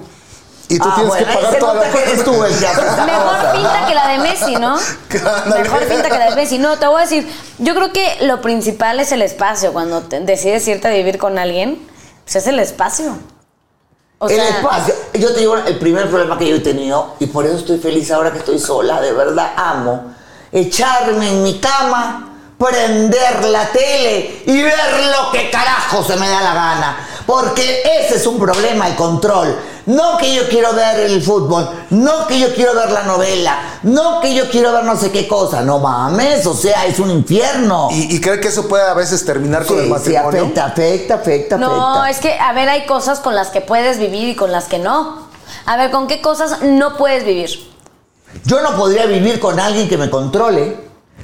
Y 0.72 0.80
tú 0.80 0.88
Ah, 0.90 0.94
tienes 0.96 1.10
bueno, 1.12 1.28
que 1.28 1.34
pagar 1.34 1.60
toda 1.60 1.74
la 1.76 1.88
esa 1.88 3.06
Mejor 3.06 3.52
pinta 3.54 3.86
que 3.88 3.94
la 3.96 4.08
de 4.08 4.18
Messi, 4.20 4.56
¿no? 4.56 4.78
Mejor 5.58 5.88
pinta 5.88 6.10
que 6.10 6.18
la 6.18 6.30
de 6.30 6.36
Messi. 6.36 6.58
No, 6.60 6.78
te 6.78 6.88
voy 6.88 6.98
a 7.02 7.04
decir, 7.04 7.30
yo 7.58 7.76
creo 7.76 7.92
que 7.92 8.18
lo 8.22 8.42
principal 8.42 9.00
es 9.00 9.12
el 9.12 9.22
espacio. 9.22 9.74
Cuando 9.74 10.02
te- 10.02 10.20
decides 10.22 10.68
irte 10.68 10.88
a 10.88 10.92
vivir 10.92 11.18
con 11.18 11.38
alguien, 11.38 11.86
pues 12.24 12.38
es 12.38 12.48
el 12.48 12.60
espacio. 12.60 13.18
O 14.20 14.30
el 14.30 14.36
sea, 14.36 14.48
espacio. 14.50 14.94
Yo 15.16 15.34
te 15.34 15.40
digo, 15.42 15.58
el 15.58 15.78
primer 15.78 16.10
problema 16.10 16.38
que 16.38 16.48
yo 16.48 16.56
he 16.56 16.60
tenido, 16.62 17.16
y 17.20 17.26
por 17.26 17.46
eso 17.46 17.58
estoy 17.58 17.80
feliz 17.80 18.10
ahora 18.12 18.32
que 18.32 18.38
estoy 18.40 18.60
sola, 18.60 19.02
de 19.02 19.12
verdad 19.12 19.52
amo, 19.58 20.14
echarme 20.52 21.28
en 21.32 21.44
mi 21.44 21.60
cama, 21.60 22.30
prender 22.58 23.46
la 23.46 23.66
tele 23.72 24.44
y 24.46 24.62
ver 24.62 24.76
lo 25.10 25.32
que 25.32 25.50
carajo 25.50 26.04
se 26.04 26.16
me 26.18 26.30
da 26.30 26.42
la 26.42 26.54
gana. 26.54 27.08
Porque 27.26 27.82
ese 27.84 28.16
es 28.18 28.28
un 28.28 28.40
problema, 28.40 28.88
el 28.88 28.96
control. 28.96 29.56
No 29.96 30.18
que 30.18 30.34
yo 30.36 30.48
quiero 30.50 30.74
ver 30.74 31.00
el 31.02 31.22
fútbol, 31.22 31.70
no 31.90 32.26
que 32.28 32.40
yo 32.40 32.54
quiero 32.54 32.74
ver 32.76 32.92
la 32.92 33.04
novela, 33.04 33.80
no 33.84 34.22
que 34.22 34.34
yo 34.34 34.50
quiero 34.50 34.72
ver 34.72 34.84
no 34.84 34.96
sé 34.96 35.12
qué 35.12 35.28
cosa. 35.28 35.62
No 35.62 35.80
mames, 35.80 36.46
o 36.46 36.54
sea, 36.54 36.86
es 36.86 37.00
un 37.00 37.10
infierno. 37.12 37.90
Y, 37.92 38.16
y 38.16 38.22
cree 38.22 38.40
que 38.40 38.48
eso 38.48 38.68
puede 38.68 38.84
a 38.84 38.94
veces 38.94 39.26
terminar 39.26 39.66
con 39.66 39.78
el 39.78 39.84
Sí, 39.84 39.88
sí, 39.88 39.92
matrimonio. 39.94 40.42
afecta, 40.44 40.66
afecta, 40.66 41.14
afecta, 41.16 41.58
no, 41.58 41.96
afecta. 42.00 42.10
es 42.10 42.20
que, 42.20 42.40
a 42.40 42.54
ver, 42.54 42.70
hay 42.70 42.86
cosas 42.86 43.20
con 43.20 43.36
las 43.36 43.50
que 43.50 43.62
puedes 43.62 43.98
vivir 44.00 44.30
y 44.30 44.36
con 44.36 44.52
las 44.52 44.66
que 44.66 44.80
no. 44.80 45.28
A 45.66 45.78
ver, 45.78 45.92
¿con 45.92 46.08
qué 46.08 46.22
cosas 46.22 46.62
no 46.62 46.96
puedes 46.98 47.26
vivir? 47.26 47.50
Yo 48.46 48.62
no 48.62 48.78
podría 48.78 49.06
vivir 49.08 49.40
con 49.40 49.60
alguien 49.60 49.90
que 49.90 49.98
me 49.98 50.10
controle. 50.10 50.78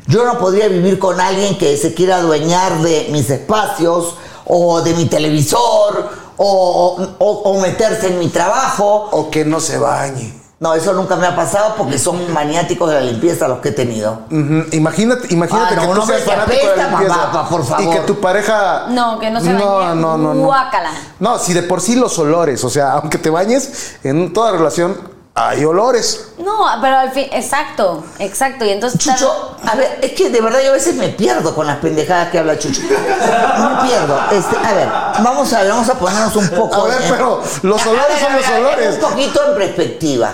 Yo 0.07 0.25
no 0.25 0.37
podría 0.39 0.67
vivir 0.67 0.99
con 0.99 1.19
alguien 1.21 1.57
que 1.57 1.77
se 1.77 1.93
quiera 1.93 2.17
adueñar 2.17 2.79
de 2.79 3.07
mis 3.11 3.29
espacios 3.29 4.15
o 4.45 4.81
de 4.81 4.93
mi 4.93 5.05
televisor 5.05 6.26
o, 6.37 6.97
o- 7.19 7.25
o 7.51 7.59
meterse 7.61 8.07
en 8.07 8.19
mi 8.19 8.29
trabajo. 8.29 9.09
O 9.11 9.29
que 9.29 9.43
no 9.45 9.59
se 9.59 9.77
bañe. 9.77 10.33
No, 10.59 10.73
eso 10.73 10.91
nunca 10.93 11.15
me 11.15 11.27
ha 11.27 11.35
pasado 11.35 11.75
porque 11.77 11.99
son 11.99 12.33
maniáticos 12.33 12.89
de 12.89 12.95
la 12.95 13.01
limpieza 13.01 13.47
los 13.47 13.59
que 13.59 13.69
he 13.69 13.71
tenido. 13.73 14.21
Ujú. 14.31 14.63
Imagínate, 14.71 15.31
imagínate 15.31 15.75
Ah, 15.75 15.75
no, 15.75 15.81
que 15.81 15.87
tú 15.93 16.01
hombre 16.01 16.17
seas 16.17 16.23
que 16.29 16.31
fanático 16.35 16.55
de 16.55 16.65
la 16.65 16.71
apesta, 16.85 16.89
limpieza 16.99 17.31
papá, 17.31 17.49
por 17.49 17.63
favor. 17.63 17.83
y 17.83 17.89
que 17.91 17.99
tu 17.99 18.19
pareja 18.19 18.85
No, 18.89 19.19
que 19.19 19.29
no 19.29 19.39
se 19.39 19.53
no, 19.53 19.75
bañe. 19.75 20.01
no, 20.01 20.17
no, 20.17 20.33
no. 20.33 20.45
Guácala. 20.45 20.89
No, 21.19 21.37
si 21.37 21.53
de 21.53 21.61
por 21.61 21.79
sí 21.79 21.95
los 21.95 22.17
olores, 22.17 22.63
o 22.63 22.71
sea, 22.71 22.93
aunque 22.93 23.19
te 23.19 23.29
bañes 23.29 23.97
en 24.03 24.33
toda 24.33 24.51
relación 24.51 24.97
hay 25.39 25.63
olores. 25.63 26.29
No, 26.39 26.65
pero 26.81 26.97
al 26.97 27.11
fin, 27.11 27.27
exacto, 27.31 28.03
exacto. 28.17 28.65
Y 28.65 28.69
entonces. 28.71 28.99
Chucho, 28.99 29.55
a 29.63 29.75
ver, 29.75 29.99
es 30.01 30.13
que 30.13 30.29
de 30.29 30.41
verdad 30.41 30.59
yo 30.63 30.69
a 30.71 30.73
veces 30.73 30.95
me 30.95 31.09
pierdo 31.09 31.53
con 31.53 31.67
las 31.67 31.77
pendejadas 31.77 32.29
que 32.31 32.39
habla 32.39 32.57
Chucho. 32.57 32.81
Me 32.81 33.87
pierdo. 33.87 34.19
Este, 34.31 34.55
a 34.57 34.73
ver, 34.73 34.87
vamos 35.23 35.53
a 35.53 35.61
ver, 35.61 35.71
vamos 35.71 35.89
a 35.89 35.93
ponernos 35.93 36.35
un 36.35 36.49
poco. 36.49 36.85
A 36.85 36.87
ver, 36.87 37.01
en- 37.03 37.09
pero 37.11 37.43
los 37.61 37.85
A 37.85 37.89
olores 37.89 38.07
ver, 38.09 38.19
son 38.19 38.31
a 38.33 38.37
los 38.37 38.49
olores. 38.49 38.95
Un 38.95 39.01
poquito 39.01 39.41
en 39.51 39.55
perspectiva. 39.57 40.33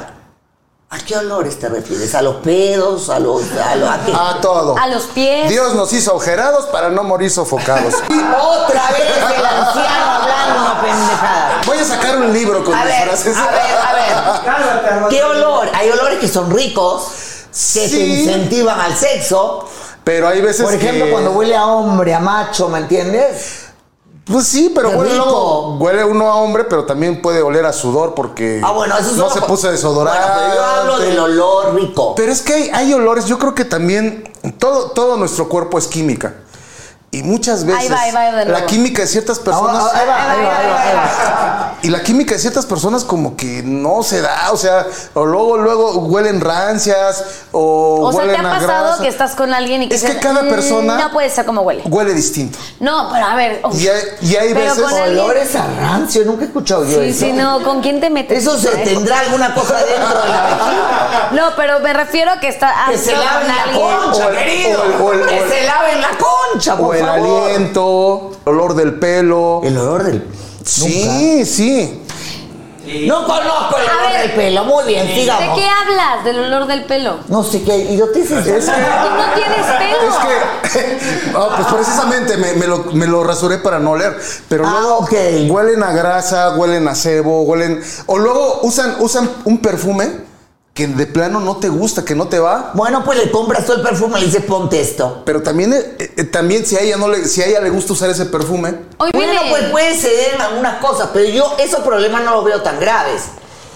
¿A 0.94 0.98
qué 1.00 1.18
olores 1.18 1.58
te 1.58 1.70
refieres? 1.70 2.14
¿A 2.14 2.22
los 2.22 2.36
pedos? 2.36 3.10
¿A 3.10 3.18
los.? 3.20 3.42
¿A, 3.54 3.76
lo- 3.76 3.90
a 3.90 3.98
qué? 4.06 4.12
A 4.14 4.38
todo. 4.42 4.78
A 4.78 4.86
los 4.88 5.04
pies. 5.06 5.50
Dios 5.50 5.74
nos 5.74 5.92
hizo 5.92 6.12
agujerados 6.12 6.68
para 6.68 6.90
no 6.90 7.02
morir 7.04 7.32
sofocados. 7.32 7.96
Otra 8.06 8.92
vez 8.92 9.02
el 9.36 9.44
anciano 9.44 10.12
hablando 10.12 10.70
de 10.76 10.88
pendejadas. 10.88 11.66
Voy 11.66 11.78
a 11.80 11.84
sacar 11.84 12.18
un 12.18 12.32
libro 12.32 12.64
con 12.64 12.76
A 12.76 12.86
mis 12.86 12.94
ver, 12.94 13.08
frases. 13.08 13.36
a 13.38 13.52
ver, 13.52 13.76
a 13.76 15.00
ver. 15.00 15.10
¿Qué 15.10 15.24
olor? 15.24 15.68
Hay 15.74 15.90
olores 15.90 16.20
que 16.20 16.28
son 16.28 16.52
ricos, 16.52 17.08
que 17.74 17.80
te 17.82 17.90
Sí. 17.90 18.22
incentivan 18.26 18.80
al 18.80 18.96
sexo. 18.96 19.68
Pero 20.04 20.28
hay 20.28 20.42
veces 20.42 20.64
Por 20.66 20.76
ejemplo, 20.76 21.06
que- 21.06 21.12
cuando 21.12 21.32
huele 21.32 21.56
a 21.56 21.66
hombre, 21.66 22.14
a 22.14 22.20
macho, 22.20 22.70
¿me 22.70 22.78
entiendes? 22.78 23.63
Pues 24.26 24.48
sí, 24.48 24.72
pero 24.74 24.90
Qué 24.92 24.96
huele, 24.96 25.12
rico. 25.14 25.26
luego- 25.26 25.78
huele 25.80 26.06
uno 26.06 26.28
a 26.32 26.36
hombre, 26.36 26.64
pero 26.64 26.86
también 26.86 27.22
puede 27.22 27.42
oler 27.42 27.66
a 27.66 27.74
sudor 27.74 28.14
porque 28.16 28.62
Ah, 28.64 28.72
bueno, 28.72 28.98
eso 28.98 29.10
es 29.12 29.18
no 29.18 29.30
se 29.30 29.42
puso 29.42 29.70
desodorante. 29.70 30.18
Bueno, 30.22 30.40
pero 30.46 30.56
yo 30.56 30.64
hablo 30.66 31.00
del 31.00 31.20
olor 31.20 31.76
rico. 31.76 32.16
Pero 32.16 32.32
es 32.32 32.42
que 32.42 32.54
hay, 32.54 32.70
hay 32.74 32.94
olores, 32.94 33.26
yo 33.26 33.38
creo 33.38 33.54
que 33.54 33.66
también 33.66 34.32
todo, 34.60 34.92
todo 34.92 35.18
nuestro 35.18 35.50
cuerpo 35.50 35.78
es 35.78 35.88
química. 35.88 36.36
Y 37.12 37.22
muchas 37.22 37.64
veces 37.66 37.82
Ahí 37.82 37.90
va, 37.90 38.00
ahí 38.02 38.32
va 38.34 38.38
de 38.40 38.46
la 38.46 38.66
química 38.66 39.02
de 39.04 39.08
ciertas 39.08 39.38
personas 39.38 39.84
Ah, 39.94 40.00
ahí 40.00 40.08
va, 40.08 41.33
y 41.84 41.90
la 41.90 42.02
química 42.02 42.34
de 42.34 42.40
ciertas 42.40 42.66
personas 42.66 43.04
como 43.04 43.36
que 43.36 43.62
no 43.64 44.02
se 44.04 44.22
da, 44.22 44.50
o 44.52 44.58
sea, 44.58 44.88
o 45.14 45.26
luego 45.26 45.58
luego 45.58 45.92
huelen 46.00 46.42
rancias 46.42 47.24
o, 47.52 48.00
O 48.08 48.12
sea, 48.12 48.22
¿te 48.22 48.28
huelen 48.30 48.46
ha 48.46 48.50
a 48.56 48.60
pasado 48.60 48.86
grasa. 48.88 49.04
que 49.04 49.10
estás 49.10 49.36
con 49.36 49.54
alguien 49.54 49.84
y 49.84 49.90
que 49.90 49.96
Es 49.96 50.04
que 50.04 50.18
cada 50.18 50.44
"Mm, 50.44 50.50
persona- 50.50 50.98
No 50.98 51.12
puede 51.12 51.30
ser 51.30 51.46
como 51.46 51.62
huele. 51.62 51.84
huele 51.86 52.14
distinto. 52.14 52.58
No, 52.80 53.10
pero 53.12 53.26
a 53.26 53.36
ver. 53.36 53.62
uf. 53.66 53.80
Y 53.80 53.88
hay- 53.88 54.02
y 54.22 54.36
hay 54.36 54.54
Pero 54.54 54.76
veces- 54.76 54.84
con 54.84 54.94
Olores 55.02 55.56
a 55.56 55.68
rancio, 55.80 56.24
nunca 56.26 56.44
he 56.44 56.48
escuchado 56.48 56.84
yo 56.86 57.00
Sí, 57.02 57.10
eso. 57.10 57.20
sí, 57.26 57.32
no. 57.34 57.62
¿Con 57.64 57.82
quién 57.82 58.00
te 58.00 58.10
metes? 58.10 58.40
Eso 58.40 58.58
se 58.58 58.70
tendrá 58.78 59.20
alguna 59.20 59.54
cosa 59.54 59.76
dentro 59.76 60.08
de 60.22 60.30
la 60.30 60.44
vejiga. 60.46 61.30
No, 61.34 61.56
pero 61.56 61.80
me 61.82 61.94
refiero 61.94 62.32
a 62.32 62.40
que 62.40 62.48
está. 62.48 62.74
Que 62.90 62.98
se 62.98 63.12
laven 63.12 63.48
la 63.48 63.64
concha, 63.74 64.26
O 64.28 64.30
el- 64.30 64.38
querido. 64.38 64.82
que 65.28 65.50
se 65.50 65.66
laven 65.66 66.02
la 66.02 66.10
concha, 66.18 66.78
por 66.78 66.88
o 66.88 66.94
el 66.94 67.06
favor. 67.06 67.44
aliento, 67.52 68.32
el 68.46 68.52
olor 68.54 68.76
del 68.76 68.94
pelo. 69.00 69.62
El 69.64 69.78
olor 69.78 70.04
del. 70.04 70.26
Sí, 70.66 71.46
sí. 71.46 72.00
No 73.08 73.26
conozco 73.26 73.78
el 73.78 73.90
olor 73.90 74.22
del 74.22 74.32
pelo. 74.34 74.66
Muy 74.66 74.84
bien, 74.86 75.08
¿De 75.08 75.16
sigamos. 75.16 75.58
qué 75.58 75.66
hablas? 75.68 76.26
Del 76.26 76.40
olor 76.40 76.68
del 76.68 76.84
pelo. 76.84 77.20
No 77.30 77.42
sé 77.44 77.64
qué 77.64 77.78
idioteces. 77.78 78.46
Es 78.46 78.66
que- 78.66 78.72
Tú 78.72 79.10
no 79.16 79.34
tienes 79.36 79.66
pelo. 79.78 80.64
Es 80.64 80.72
que, 80.72 81.32
no, 81.32 81.48
pues 81.56 81.68
precisamente 81.74 82.36
me, 82.38 82.54
me 82.54 82.68
lo, 82.68 82.80
me 82.94 83.08
lo 83.08 83.24
rasuré 83.24 83.60
para 83.60 83.80
no 83.80 83.92
oler. 83.92 84.18
Pero 84.50 84.66
Ah, 84.68 84.72
luego 84.82 84.98
ok. 85.00 85.14
huelen 85.50 85.82
a 85.82 85.94
grasa, 85.94 86.56
huelen 86.58 86.88
a 86.90 86.94
cebo, 86.96 87.44
huelen. 87.44 87.82
O 88.08 88.18
luego 88.18 88.60
usan, 88.64 88.98
usan 89.00 89.30
un 89.46 89.60
perfume 89.60 90.33
que 90.74 90.88
de 90.88 91.06
plano 91.06 91.40
no 91.40 91.58
te 91.58 91.70
gusta, 91.70 92.04
que 92.04 92.16
no 92.16 92.28
te 92.28 92.40
va. 92.40 92.72
Bueno, 92.74 93.04
pues 93.04 93.20
le 93.20 93.30
compras 93.30 93.66
todo 93.66 93.78
el 93.78 93.84
perfume 93.84 94.18
y 94.18 94.22
le 94.22 94.26
dices 94.28 94.44
ponte 94.44 94.82
esto. 94.82 95.22
Pero 95.24 95.44
también, 95.44 95.72
eh, 95.72 96.14
eh, 96.18 96.24
también 96.24 96.66
si 96.66 96.76
a 96.76 96.82
ella 96.82 96.98
no 96.98 97.08
le, 97.08 97.26
si 97.26 97.44
a 97.44 97.46
ella 97.46 97.62
le 97.62 97.70
gusta 97.70 97.94
usar 97.94 98.10
ese 98.10 98.26
perfume, 98.26 98.70
Hoy 98.98 99.12
Bueno, 99.14 99.34
viene. 99.34 99.50
pues 99.52 99.64
puede 99.66 99.96
ceder 99.96 100.34
en 100.34 100.42
algunas 100.42 100.80
cosas, 100.82 101.10
pero 101.14 101.30
yo 101.30 101.56
esos 101.60 101.82
problemas 101.82 102.24
no 102.24 102.32
los 102.36 102.44
veo 102.46 102.62
tan 102.64 102.80
graves. 102.80 103.22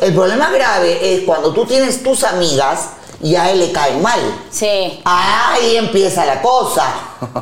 El 0.01 0.13
problema 0.15 0.49
grave 0.49 1.15
es 1.15 1.23
cuando 1.23 1.53
tú 1.53 1.65
tienes 1.65 2.01
tus 2.01 2.23
amigas 2.23 2.79
y 3.21 3.35
a 3.35 3.51
él 3.51 3.59
le 3.59 3.71
caen 3.71 4.01
mal. 4.01 4.19
Sí. 4.49 4.99
Ahí 5.05 5.75
empieza 5.75 6.25
la 6.25 6.41
cosa, 6.41 6.83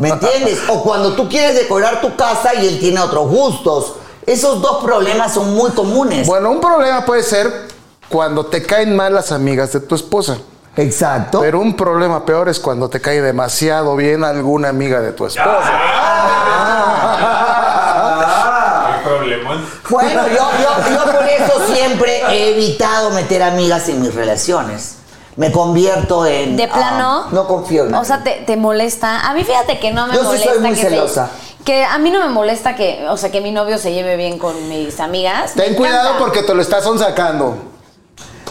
¿me 0.02 0.10
entiendes? 0.10 0.60
O 0.68 0.84
cuando 0.84 1.14
tú 1.14 1.30
quieres 1.30 1.56
decorar 1.56 2.02
tu 2.02 2.14
casa 2.18 2.56
y 2.56 2.68
él 2.68 2.80
tiene 2.80 3.00
otros 3.00 3.30
gustos. 3.30 3.94
Esos 4.26 4.62
dos 4.62 4.84
problemas 4.84 5.34
son 5.34 5.54
muy 5.54 5.72
comunes. 5.72 6.28
bueno, 6.28 6.52
un 6.52 6.60
problema 6.60 7.06
puede 7.06 7.24
ser 7.24 7.74
cuando 8.10 8.46
te 8.46 8.64
caen 8.64 8.96
mal 8.96 9.14
las 9.14 9.32
amigas 9.32 9.72
de 9.74 9.80
tu 9.80 9.96
esposa. 9.96 10.38
Exacto. 10.78 11.40
Pero 11.40 11.60
un 11.60 11.76
problema 11.76 12.26
peor 12.26 12.50
es 12.50 12.60
cuando 12.60 12.90
te 12.90 13.00
cae 13.00 13.22
demasiado 13.22 13.96
bien 13.96 14.24
alguna 14.24 14.70
amiga 14.70 15.00
de 15.00 15.14
tu 15.14 15.26
esposa. 15.26 15.72
Qué 18.98 19.10
problemón. 19.10 19.66
Bueno, 19.90 20.28
yo, 20.28 20.36
yo, 20.62 20.90
yo 20.96 21.12
por 21.12 21.24
eso 21.28 21.74
siempre 21.74 22.22
he 22.30 22.52
evitado 22.54 23.12
meter 23.12 23.42
amigas 23.44 23.88
en 23.90 24.02
mis 24.02 24.14
relaciones. 24.14 24.98
Me 25.38 25.52
convierto 25.52 26.26
en... 26.26 26.56
De 26.56 26.68
plano. 26.68 27.26
ah, 27.26 27.30
no 27.32 27.46
confío 27.48 27.86
en 27.86 27.94
O 27.94 28.06
sea, 28.06 28.24
te, 28.24 28.44
te 28.46 28.56
molesta. 28.56 29.28
A 29.30 29.34
mí 29.34 29.44
fíjate 29.44 29.80
que 29.80 29.92
no 29.92 30.08
me 30.08 30.14
Yo 30.16 30.22
sí 30.22 30.26
molesta 30.28 30.50
soy 30.54 30.60
muy 30.62 30.70
que 30.70 30.76
celosa. 30.78 31.30
que 31.66 31.84
a 31.84 31.98
mí 31.98 32.10
no 32.10 32.20
me 32.22 32.30
molesta 32.30 32.76
que, 32.76 33.06
o 33.10 33.18
sea, 33.18 33.32
que 33.32 33.42
mi 33.42 33.52
novio 33.52 33.78
se 33.78 33.92
lleve 33.94 34.16
bien 34.16 34.40
con 34.40 34.70
mis 34.70 34.98
amigas. 35.02 35.54
Ten 35.54 35.72
Me 35.72 35.78
cuidado 35.78 36.02
encanta. 36.12 36.20
porque 36.20 36.42
te 36.44 36.54
lo 36.54 36.62
estás 36.62 36.86
sacando. 36.98 37.58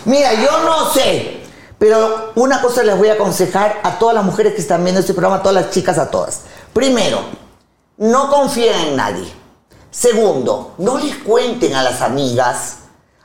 Mira, 0.05 0.35
yo 0.35 0.62
no 0.64 0.90
sé, 0.93 1.40
pero 1.79 2.33
una 2.35 2.61
cosa 2.61 2.83
les 2.83 2.97
voy 2.99 3.09
a 3.09 3.14
aconsejar 3.14 3.81
a 3.83 3.99
todas 3.99 4.14
las 4.14 4.25
mujeres 4.25 4.55
que 4.55 4.61
están 4.61 4.83
viendo 4.85 5.01
este 5.01 5.14
programa, 5.14 5.37
a 5.37 5.43
todas 5.43 5.55
las 5.64 5.71
chicas, 5.71 5.99
a 5.99 6.11
todas. 6.11 6.40
Primero, 6.73 7.21
no 7.99 8.31
confíen 8.31 8.75
en 8.88 8.97
nadie. 8.97 9.33
Segundo, 9.90 10.75
no 10.79 10.99
les 10.99 11.17
cuenten 11.17 11.75
a 11.75 11.83
las 11.83 12.01
amigas. 12.01 12.77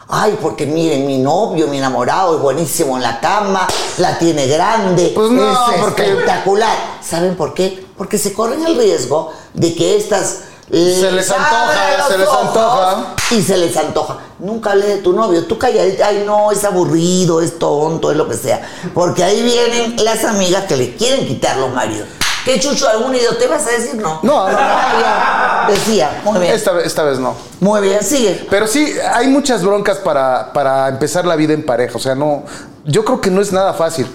Ay, 0.07 0.37
porque 0.41 0.65
miren, 0.65 1.05
mi 1.05 1.17
novio, 1.19 1.67
mi 1.67 1.77
enamorado 1.77 2.35
es 2.35 2.41
buenísimo 2.41 2.95
en 2.97 3.03
la 3.03 3.19
cama, 3.19 3.67
la 3.97 4.17
tiene 4.17 4.47
grande, 4.47 5.11
Pues 5.13 5.29
no, 5.29 5.71
es 5.71 5.79
porque- 5.81 6.09
espectacular. 6.09 6.75
¿Saben 7.01 7.35
por 7.35 7.53
qué? 7.53 7.85
Porque 7.97 8.17
se 8.17 8.33
corren 8.33 8.65
el 8.65 8.75
riesgo 8.77 9.31
de 9.53 9.75
que 9.75 9.97
estas 9.97 10.39
Se 10.71 11.11
les 11.11 11.29
antoja, 11.31 11.97
los 11.97 12.07
se 12.07 12.17
les 12.19 12.27
antoja. 12.29 13.15
y 13.31 13.41
se 13.41 13.57
les 13.57 13.75
antoja. 13.77 14.17
Nunca 14.39 14.71
hablé 14.71 14.85
de 14.87 14.97
tu 14.97 15.13
novio. 15.13 15.45
Tú 15.45 15.57
calladita, 15.57 16.07
ay 16.07 16.23
no, 16.25 16.51
es 16.51 16.63
aburrido, 16.63 17.41
es 17.41 17.57
tonto, 17.57 18.11
es 18.11 18.17
lo 18.17 18.27
que 18.29 18.35
sea. 18.35 18.61
Porque 18.93 19.23
ahí 19.23 19.41
vienen 19.41 19.95
las 20.03 20.23
amigas 20.23 20.65
que 20.65 20.77
le 20.77 20.95
quieren 20.95 21.25
quitar 21.27 21.57
los 21.57 21.73
maridos. 21.73 22.07
¿Qué 22.45 22.59
chucho 22.59 22.87
algún 22.87 23.13
idiota 23.15 23.37
te 23.37 23.47
vas 23.47 23.65
a 23.67 23.71
decir? 23.71 23.95
No. 23.95 24.19
No, 24.23 24.49
no, 24.49 24.57
no. 24.59 25.71
Decía, 25.71 26.21
muy 26.23 26.39
bien. 26.39 26.53
Esta, 26.53 26.71
vez- 26.71 26.85
esta 26.85 27.03
vez 27.03 27.19
no. 27.19 27.35
Muy 27.59 27.81
bien, 27.81 28.03
sigue. 28.03 28.47
Pero 28.49 28.65
sí, 28.67 28.93
hay 29.13 29.27
muchas 29.27 29.63
broncas 29.63 29.97
para, 29.97 30.53
para 30.53 30.87
empezar 30.87 31.25
la 31.25 31.35
vida 31.35 31.53
en 31.53 31.65
pareja. 31.65 31.97
O 31.97 31.99
sea, 31.99 32.15
no. 32.15 32.43
Yo 32.85 33.03
creo 33.03 33.19
que 33.21 33.29
no 33.29 33.41
es 33.41 33.51
nada 33.51 33.73
fácil. 33.73 34.07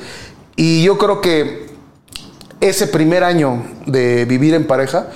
Y 0.56 0.82
yo 0.84 0.96
creo 0.98 1.20
que 1.20 1.74
ese 2.60 2.86
primer 2.86 3.24
año 3.24 3.62
de 3.86 4.24
vivir 4.24 4.54
en 4.54 4.66
pareja 4.66 5.08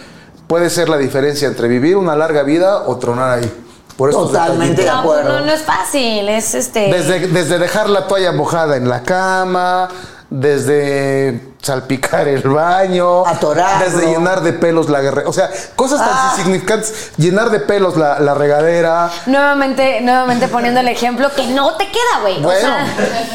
puede 0.49 0.71
ser 0.71 0.89
la 0.89 0.99
diferencia 0.99 1.47
entre 1.47 1.69
vivir 1.69 1.97
una 1.97 2.17
larga 2.17 2.43
vida 2.43 2.83
o 2.87 2.97
tronar 2.97 3.39
ahí. 3.39 3.65
Por 3.97 4.11
estos 4.11 4.29
Totalmente. 4.33 4.85
No, 4.85 4.93
de 4.93 4.99
acuerdo. 4.99 5.39
no, 5.41 5.47
no 5.47 5.53
es 5.53 5.63
fácil, 5.63 6.29
es 6.29 6.55
este. 6.55 6.93
Desde, 6.93 7.29
desde 7.29 7.59
dejar 7.59 7.89
la 7.91 8.07
toalla 8.07 8.33
mojada 8.33 8.77
en 8.77 8.89
la 8.89 9.03
cama, 9.03 9.89
desde 10.31 11.48
salpicar 11.61 12.27
el 12.29 12.42
baño, 12.49 13.27
Atorarlo. 13.27 13.85
desde 13.85 14.07
llenar 14.07 14.42
de 14.42 14.53
pelos 14.53 14.88
la 14.88 15.01
guerrera. 15.01 15.29
O 15.29 15.33
sea, 15.33 15.51
cosas 15.77 15.99
tan 15.99 16.09
Ah. 16.11 16.33
insignificantes. 16.37 17.11
Llenar 17.16 17.51
de 17.51 17.61
pelos 17.61 17.97
la, 17.97 18.21
la 18.21 18.35
regadera. 18.35 19.11
Nuevamente, 19.27 20.01
nuevamente 20.01 20.49
poniendo 20.49 20.81
el 20.81 20.88
ejemplo 20.88 21.31
que 21.35 21.47
no 21.49 21.75
te 21.75 21.87
queda, 21.88 22.21
güey. 22.23 22.38
O 22.38 22.42
Bueno, 22.42 22.61
sea, 22.61 22.87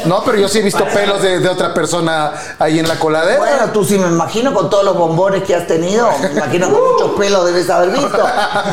no, 0.05 0.23
pero 0.23 0.37
yo 0.37 0.47
sí 0.47 0.59
he 0.59 0.61
visto 0.61 0.85
pelos 0.85 1.21
de, 1.21 1.39
de 1.39 1.49
otra 1.49 1.73
persona 1.73 2.31
ahí 2.59 2.79
en 2.79 2.87
la 2.87 2.95
coladera. 2.97 3.37
Bueno, 3.39 3.69
tú 3.71 3.83
sí 3.83 3.97
me 3.99 4.07
imagino 4.07 4.53
con 4.53 4.69
todos 4.69 4.83
los 4.85 4.97
bombones 4.97 5.43
que 5.43 5.55
has 5.55 5.67
tenido. 5.67 6.09
Me 6.21 6.31
imagino 6.31 6.67
que 6.69 6.73
muchos 6.73 7.11
pelos 7.19 7.45
debes 7.45 7.69
haber 7.69 7.89
visto. 7.91 8.25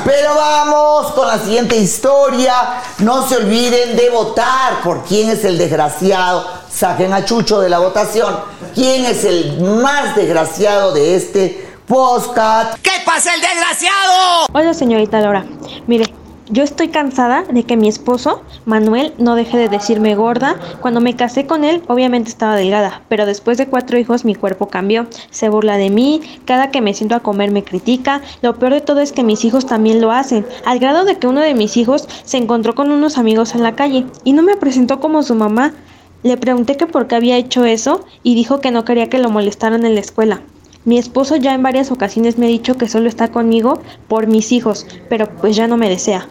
Pero 0.04 0.34
vamos 0.36 1.12
con 1.12 1.26
la 1.26 1.38
siguiente 1.38 1.76
historia. 1.76 2.54
No 2.98 3.28
se 3.28 3.36
olviden 3.36 3.96
de 3.96 4.10
votar 4.10 4.80
por 4.82 5.04
quién 5.04 5.28
es 5.30 5.44
el 5.44 5.58
desgraciado. 5.58 6.59
Saquen 6.70 7.12
a 7.12 7.24
Chucho 7.24 7.60
de 7.60 7.68
la 7.68 7.80
votación. 7.80 8.34
¿Quién 8.74 9.04
es 9.04 9.24
el 9.24 9.60
más 9.60 10.14
desgraciado 10.14 10.94
de 10.94 11.16
este 11.16 11.68
podcast? 11.86 12.78
¿Qué 12.80 12.92
pasa 13.04 13.34
el 13.34 13.40
desgraciado? 13.40 14.46
Hola 14.52 14.72
señorita 14.72 15.20
Laura, 15.20 15.44
mire, 15.88 16.14
yo 16.48 16.62
estoy 16.62 16.88
cansada 16.88 17.42
de 17.42 17.64
que 17.64 17.76
mi 17.76 17.88
esposo, 17.88 18.42
Manuel, 18.66 19.12
no 19.18 19.34
deje 19.34 19.58
de 19.58 19.68
decirme 19.68 20.14
gorda. 20.14 20.56
Cuando 20.80 21.00
me 21.00 21.16
casé 21.16 21.46
con 21.46 21.64
él, 21.64 21.82
obviamente 21.88 22.30
estaba 22.30 22.54
delgada, 22.54 23.02
pero 23.08 23.26
después 23.26 23.58
de 23.58 23.66
cuatro 23.66 23.98
hijos 23.98 24.24
mi 24.24 24.36
cuerpo 24.36 24.68
cambió. 24.68 25.06
Se 25.30 25.48
burla 25.48 25.76
de 25.76 25.90
mí, 25.90 26.22
cada 26.44 26.70
que 26.70 26.80
me 26.80 26.94
siento 26.94 27.16
a 27.16 27.20
comer 27.20 27.50
me 27.50 27.64
critica. 27.64 28.22
Lo 28.42 28.54
peor 28.58 28.74
de 28.74 28.80
todo 28.80 29.00
es 29.00 29.12
que 29.12 29.24
mis 29.24 29.44
hijos 29.44 29.66
también 29.66 30.00
lo 30.00 30.12
hacen, 30.12 30.46
al 30.64 30.78
grado 30.78 31.04
de 31.04 31.18
que 31.18 31.26
uno 31.26 31.40
de 31.40 31.54
mis 31.54 31.76
hijos 31.76 32.08
se 32.24 32.36
encontró 32.36 32.76
con 32.76 32.90
unos 32.92 33.18
amigos 33.18 33.54
en 33.54 33.64
la 33.64 33.74
calle 33.74 34.06
y 34.24 34.32
no 34.32 34.42
me 34.42 34.56
presentó 34.56 35.00
como 35.00 35.24
su 35.24 35.34
mamá. 35.34 35.74
Le 36.22 36.36
pregunté 36.36 36.76
que 36.76 36.86
por 36.86 37.06
qué 37.06 37.14
había 37.14 37.38
hecho 37.38 37.64
eso 37.64 38.04
y 38.22 38.34
dijo 38.34 38.60
que 38.60 38.70
no 38.70 38.84
quería 38.84 39.08
que 39.08 39.18
lo 39.18 39.30
molestaran 39.30 39.86
en 39.86 39.94
la 39.94 40.00
escuela. 40.00 40.42
Mi 40.84 40.98
esposo 40.98 41.36
ya 41.36 41.54
en 41.54 41.62
varias 41.62 41.90
ocasiones 41.90 42.36
me 42.36 42.44
ha 42.44 42.50
dicho 42.50 42.76
que 42.76 42.88
solo 42.88 43.08
está 43.08 43.28
conmigo 43.28 43.80
por 44.06 44.26
mis 44.26 44.52
hijos, 44.52 44.86
pero 45.08 45.28
pues 45.40 45.56
ya 45.56 45.66
no 45.66 45.78
me 45.78 45.88
desea. 45.88 46.26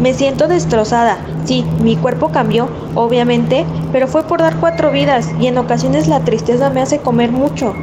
Me 0.00 0.14
siento 0.14 0.46
destrozada. 0.46 1.18
Sí, 1.44 1.64
mi 1.82 1.96
cuerpo 1.96 2.28
cambió, 2.28 2.68
obviamente, 2.94 3.64
pero 3.90 4.06
fue 4.06 4.22
por 4.22 4.38
dar 4.38 4.56
cuatro 4.60 4.92
vidas 4.92 5.28
y 5.40 5.48
en 5.48 5.58
ocasiones 5.58 6.06
la 6.06 6.20
tristeza 6.20 6.70
me 6.70 6.82
hace 6.82 6.98
comer 6.98 7.32
mucho. 7.32 7.74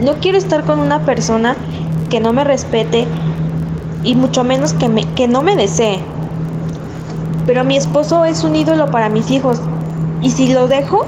No 0.00 0.14
quiero 0.20 0.38
estar 0.38 0.64
con 0.64 0.78
una 0.78 1.04
persona 1.04 1.56
que 2.10 2.20
no 2.20 2.32
me 2.32 2.44
respete 2.44 3.06
y 4.04 4.14
mucho 4.14 4.44
menos 4.44 4.72
que, 4.72 4.88
me, 4.88 5.04
que 5.14 5.26
no 5.26 5.42
me 5.42 5.56
desee. 5.56 5.98
Pero 7.44 7.64
mi 7.64 7.76
esposo 7.76 8.24
es 8.24 8.44
un 8.44 8.54
ídolo 8.54 8.90
para 8.92 9.08
mis 9.08 9.30
hijos. 9.32 9.60
Y 10.26 10.30
si 10.32 10.48
lo 10.52 10.66
dejo, 10.66 11.06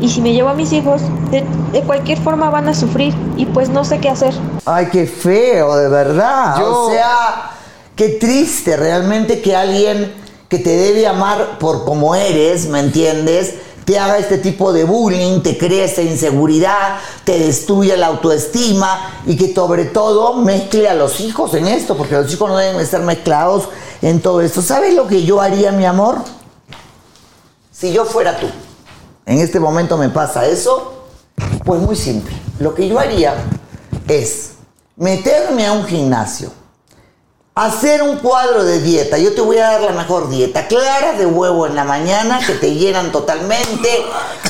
y 0.00 0.08
si 0.08 0.20
me 0.20 0.32
llevo 0.32 0.48
a 0.50 0.54
mis 0.54 0.72
hijos, 0.72 1.02
de, 1.32 1.44
de 1.72 1.80
cualquier 1.82 2.18
forma 2.18 2.50
van 2.50 2.68
a 2.68 2.74
sufrir 2.74 3.12
y 3.36 3.46
pues 3.46 3.68
no 3.68 3.84
sé 3.84 3.98
qué 3.98 4.08
hacer. 4.08 4.32
Ay, 4.64 4.86
qué 4.92 5.06
feo, 5.08 5.74
de 5.74 5.88
verdad. 5.88 6.54
Yo- 6.60 6.84
O 6.86 6.90
sea, 6.92 7.50
qué 7.96 8.10
triste 8.10 8.76
realmente 8.76 9.42
que 9.42 9.56
alguien 9.56 10.12
que 10.48 10.60
te 10.60 10.70
debe 10.70 11.04
amar 11.08 11.58
por 11.58 11.84
como 11.84 12.14
eres, 12.14 12.68
¿me 12.68 12.78
entiendes? 12.78 13.54
te 13.84 13.98
haga 13.98 14.16
este 14.18 14.38
tipo 14.38 14.72
de 14.72 14.84
bullying, 14.84 15.42
te 15.42 15.58
crea 15.58 15.84
esta 15.84 16.00
inseguridad, 16.00 16.96
te 17.24 17.38
destruye 17.38 17.94
la 17.98 18.06
autoestima 18.06 19.10
y 19.26 19.36
que 19.36 19.52
sobre 19.52 19.84
todo 19.84 20.36
mezcle 20.36 20.88
a 20.88 20.94
los 20.94 21.20
hijos 21.20 21.52
en 21.52 21.66
esto, 21.66 21.94
porque 21.94 22.14
los 22.14 22.32
hijos 22.32 22.48
no 22.48 22.56
deben 22.56 22.80
estar 22.80 23.02
mezclados 23.02 23.68
en 24.00 24.20
todo 24.22 24.40
esto. 24.40 24.62
¿Sabes 24.62 24.94
lo 24.94 25.06
que 25.06 25.24
yo 25.24 25.38
haría, 25.40 25.70
mi 25.72 25.84
amor? 25.84 26.16
Si 27.76 27.92
yo 27.92 28.04
fuera 28.04 28.38
tú, 28.38 28.46
en 29.26 29.40
este 29.40 29.58
momento 29.58 29.96
me 29.96 30.08
pasa 30.08 30.46
eso, 30.46 31.06
pues 31.64 31.80
muy 31.80 31.96
simple. 31.96 32.32
Lo 32.60 32.72
que 32.72 32.86
yo 32.86 33.00
haría 33.00 33.34
es 34.06 34.52
meterme 34.94 35.66
a 35.66 35.72
un 35.72 35.84
gimnasio, 35.84 36.52
hacer 37.56 38.00
un 38.04 38.18
cuadro 38.18 38.62
de 38.62 38.80
dieta. 38.80 39.18
Yo 39.18 39.34
te 39.34 39.40
voy 39.40 39.58
a 39.58 39.72
dar 39.72 39.80
la 39.80 39.92
mejor 39.92 40.28
dieta. 40.28 40.68
Claras 40.68 41.18
de 41.18 41.26
huevo 41.26 41.66
en 41.66 41.74
la 41.74 41.82
mañana 41.82 42.38
que 42.46 42.54
te 42.54 42.74
llenan 42.76 43.10
totalmente. 43.10 43.88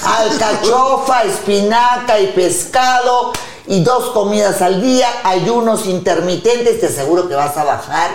Alcachofa, 0.05 1.23
espinaca 1.23 2.21
y 2.21 2.27
pescado. 2.29 3.33
Y 3.67 3.83
dos 3.83 4.11
comidas 4.11 4.61
al 4.61 4.83
día. 4.83 5.09
Ayunos 5.25 5.87
intermitentes. 5.87 6.79
Te 6.79 6.89
aseguro 6.89 7.27
que 7.27 7.35
vas 7.35 7.57
a 7.57 7.65
bajar 7.65 8.11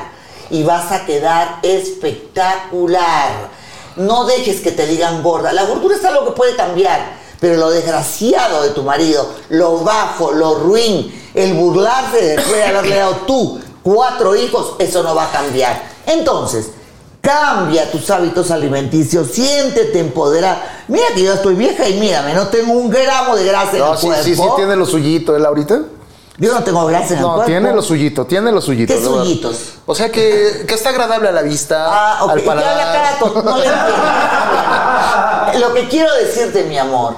y 0.52 0.62
vas 0.62 0.92
a 0.92 1.08
quedar 1.08 1.58
espectacular. 1.64 3.59
No 4.00 4.26
dejes 4.26 4.62
que 4.62 4.72
te 4.72 4.88
digan 4.88 5.22
gorda. 5.22 5.54
La 5.54 5.66
gordura 5.66 5.96
es 5.96 6.04
algo 6.06 6.26
que 6.26 6.32
puede 6.32 6.56
cambiar. 6.56 7.18
Pero 7.40 7.56
lo 7.56 7.70
desgraciado 7.70 8.64
de 8.64 8.72
tu 8.72 8.84
marido, 8.84 9.26
lo 9.50 9.80
bajo, 9.80 10.34
lo 10.34 10.56
ruin, 10.56 11.10
el 11.34 11.54
burlarse 11.54 12.22
después 12.22 12.58
de 12.58 12.64
haberle 12.66 12.96
dado 12.98 13.16
tú 13.26 13.62
cuatro 13.82 14.36
hijos, 14.36 14.74
eso 14.80 15.04
no 15.04 15.16
va 15.16 15.26
a 15.26 15.32
cambiar. 15.32 15.82
Entonces, 16.06 16.72
cambia 17.22 17.90
tus 17.92 18.10
hábitos 18.10 18.52
alimenticios, 18.52 19.30
siéntete 19.32 20.00
empoderada. 20.00 20.84
Mira 20.88 21.06
que 21.16 21.24
yo 21.24 21.34
estoy 21.34 21.56
vieja 21.56 21.88
y 21.88 22.00
mírame, 22.00 22.34
no 22.34 22.48
tengo 22.48 22.74
un 22.74 22.90
gramo 22.90 23.36
de 23.36 23.46
grasa 23.46 23.78
en 23.78 23.84
el 23.84 23.98
sí, 23.98 24.08
cuerpo. 24.08 24.24
sí, 24.24 24.36
sí, 24.36 24.44
tiene 24.56 24.76
lo 24.76 24.86
suyito, 24.86 25.36
él 25.36 25.46
ahorita. 25.46 25.82
Yo 26.40 26.54
no 26.54 26.64
tengo 26.64 26.86
grasa 26.86 27.08
en 27.14 27.16
el 27.16 27.22
No, 27.22 27.30
cuerpo. 27.34 27.46
tiene 27.48 27.74
lo 27.74 27.82
suyito, 27.82 28.26
tiene 28.26 28.52
lo 28.52 28.62
suyito. 28.62 28.94
¿Qué 28.94 29.04
suyitos? 29.04 29.58
O 29.86 29.94
sea 29.94 30.10
que, 30.10 30.64
que 30.68 30.74
está 30.74 30.90
agradable 30.90 31.28
a 31.30 31.32
la 31.34 31.42
vista, 31.42 31.86
Ah, 31.90 32.24
ok. 32.24 32.32
al 32.32 32.38
Ya 32.40 32.46
la 32.46 32.56
paladar. 32.56 33.20
cara 33.20 33.44
no 33.44 33.58
le. 33.58 33.66
Lo 35.60 35.74
que 35.74 35.88
quiero 35.90 36.14
decirte, 36.16 36.64
mi 36.64 36.78
amor, 36.78 37.16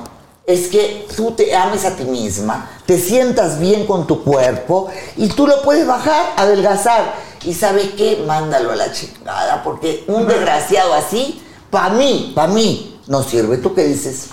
es 0.47 0.67
que 0.67 1.05
tú 1.15 1.31
te 1.31 1.55
ames 1.55 1.85
a 1.85 1.95
ti 1.95 2.03
misma, 2.03 2.69
te 2.85 2.97
sientas 2.97 3.59
bien 3.59 3.85
con 3.85 4.07
tu 4.07 4.23
cuerpo 4.23 4.89
y 5.17 5.27
tú 5.29 5.45
lo 5.47 5.61
puedes 5.61 5.85
bajar, 5.85 6.33
adelgazar. 6.37 7.13
Y 7.43 7.53
¿sabes 7.53 7.89
qué? 7.97 8.23
Mándalo 8.25 8.71
a 8.71 8.75
la 8.75 8.91
chingada, 8.91 9.61
porque 9.63 10.03
un 10.07 10.27
desgraciado 10.27 10.93
así, 10.93 11.41
para 11.69 11.89
mí, 11.89 12.31
para 12.35 12.47
mí, 12.47 12.99
no 13.07 13.21
sirve. 13.23 13.57
¿Tú 13.57 13.73
qué 13.73 13.83
dices? 13.83 14.27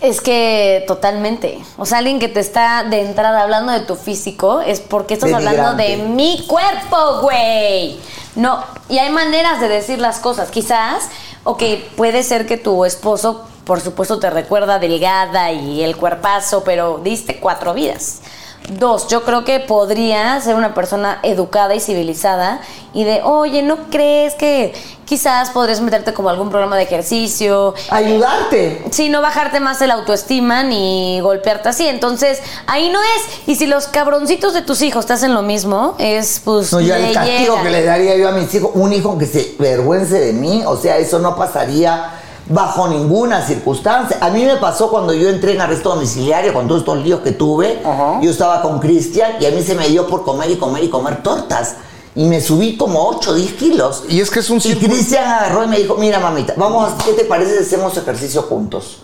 Es 0.00 0.20
que 0.20 0.84
totalmente. 0.86 1.58
O 1.76 1.84
sea, 1.84 1.98
alguien 1.98 2.18
que 2.18 2.28
te 2.28 2.40
está 2.40 2.84
de 2.84 3.02
entrada 3.02 3.42
hablando 3.42 3.72
de 3.72 3.80
tu 3.80 3.96
físico 3.96 4.60
es 4.60 4.80
porque 4.80 5.14
estás 5.14 5.32
hablando 5.32 5.74
de 5.74 5.98
mi 5.98 6.44
cuerpo, 6.46 7.20
güey. 7.22 7.98
No, 8.34 8.64
y 8.88 8.98
hay 8.98 9.10
maneras 9.10 9.60
de 9.60 9.68
decir 9.68 9.98
las 9.98 10.18
cosas. 10.18 10.50
Quizás, 10.50 11.04
o 11.44 11.56
que 11.56 11.86
puede 11.96 12.22
ser 12.22 12.46
que 12.46 12.56
tu 12.56 12.84
esposo, 12.86 13.46
por 13.64 13.80
supuesto, 13.80 14.18
te 14.18 14.30
recuerda 14.30 14.78
delgada 14.78 15.52
y 15.52 15.82
el 15.82 15.96
cuerpazo, 15.96 16.64
pero 16.64 17.00
diste 17.04 17.38
cuatro 17.38 17.74
vidas. 17.74 18.20
Dos, 18.68 19.08
yo 19.08 19.24
creo 19.24 19.44
que 19.44 19.58
podría 19.58 20.40
ser 20.40 20.54
una 20.54 20.74
persona 20.74 21.18
educada 21.22 21.74
y 21.74 21.80
civilizada 21.80 22.60
y 22.92 23.04
de, 23.04 23.20
oye, 23.22 23.62
¿no 23.62 23.90
crees 23.90 24.34
que 24.34 24.72
quizás 25.06 25.50
podrías 25.50 25.80
meterte 25.80 26.14
como 26.14 26.28
algún 26.28 26.50
programa 26.50 26.76
de 26.76 26.84
ejercicio? 26.84 27.74
Ayudarte. 27.90 28.84
Sí, 28.90 29.08
no 29.08 29.22
bajarte 29.22 29.58
más 29.58 29.80
el 29.82 29.90
autoestima 29.90 30.62
ni 30.62 31.20
golpearte 31.20 31.70
así. 31.70 31.88
Entonces, 31.88 32.40
ahí 32.66 32.90
no 32.90 33.00
es. 33.00 33.48
Y 33.48 33.56
si 33.56 33.66
los 33.66 33.88
cabroncitos 33.88 34.54
de 34.54 34.62
tus 34.62 34.82
hijos 34.82 35.06
te 35.06 35.14
hacen 35.14 35.34
lo 35.34 35.42
mismo, 35.42 35.96
es 35.98 36.40
pues. 36.44 36.72
No, 36.72 36.80
ya 36.80 36.98
el 36.98 37.12
castigo 37.12 37.60
que 37.62 37.70
le 37.70 37.82
daría 37.82 38.16
yo 38.16 38.28
a 38.28 38.32
mis 38.32 38.54
hijos, 38.54 38.70
un 38.74 38.92
hijo 38.92 39.18
que 39.18 39.26
se 39.26 39.56
vergüence 39.58 40.20
de 40.20 40.32
mí, 40.32 40.62
o 40.64 40.76
sea, 40.76 40.98
eso 40.98 41.18
no 41.18 41.34
pasaría 41.34 42.19
bajo 42.50 42.88
ninguna 42.88 43.40
circunstancia. 43.46 44.18
A 44.20 44.28
mí 44.30 44.44
me 44.44 44.56
pasó 44.56 44.90
cuando 44.90 45.12
yo 45.14 45.28
entré 45.30 45.54
en 45.54 45.60
arresto 45.60 45.90
domiciliario 45.90 46.52
con 46.52 46.66
todos 46.68 46.80
estos 46.82 46.98
líos 46.98 47.20
que 47.20 47.32
tuve. 47.32 47.80
Yo 48.20 48.30
estaba 48.30 48.60
con 48.60 48.78
Cristian 48.80 49.32
y 49.40 49.46
a 49.46 49.50
mí 49.52 49.62
se 49.62 49.74
me 49.74 49.88
dio 49.88 50.06
por 50.06 50.24
comer 50.24 50.50
y 50.50 50.56
comer 50.56 50.84
y 50.84 50.90
comer 50.90 51.22
tortas. 51.22 51.76
Y 52.14 52.24
me 52.24 52.40
subí 52.40 52.76
como 52.76 53.06
8 53.08 53.30
o 53.30 53.34
10 53.34 53.52
kilos. 53.54 54.02
Y 54.08 54.20
es 54.20 54.30
que 54.30 54.40
es 54.40 54.50
un 54.50 54.58
Y. 54.58 54.74
Cristian 54.74 55.24
agarró 55.24 55.64
y 55.64 55.68
me 55.68 55.78
dijo, 55.78 55.94
mira 55.94 56.18
mamita, 56.18 56.54
vamos, 56.56 56.92
a- 56.92 57.04
¿qué 57.04 57.12
te 57.12 57.24
parece 57.24 57.56
si 57.58 57.62
hacemos 57.62 57.96
ejercicio 57.96 58.42
juntos? 58.42 59.02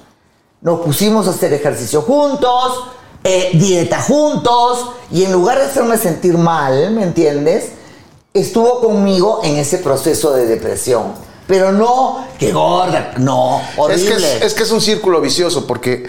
Nos 0.61 0.81
pusimos 0.81 1.29
a 1.29 1.31
hacer 1.31 1.53
ejercicio 1.53 2.03
juntos, 2.03 2.83
eh, 3.23 3.51
dieta 3.55 4.03
juntos, 4.03 4.87
y 5.13 5.23
en 5.23 5.33
lugar 5.33 5.59
de 5.59 5.67
hacerme 5.67 5.97
sentir 5.99 6.37
mal, 6.37 6.91
¿me 6.91 7.05
entiendes? 7.05 7.71
Estuvo 8.35 8.81
conmigo 8.81 9.41
en 9.45 9.57
ese 9.57 9.79
proceso 9.79 10.33
de 10.33 10.47
depresión. 10.47 11.13
Pero 11.47 11.71
no, 11.73 12.27
que 12.39 12.53
gorda, 12.53 13.13
no, 13.19 13.61
Es 13.61 13.79
horrible. 13.79 14.09
que 14.09 14.17
es, 14.17 14.43
es 14.43 14.55
que 14.55 14.63
es 14.65 14.71
un 14.71 14.81
círculo 14.81 15.21
vicioso 15.21 15.67
porque 15.67 16.09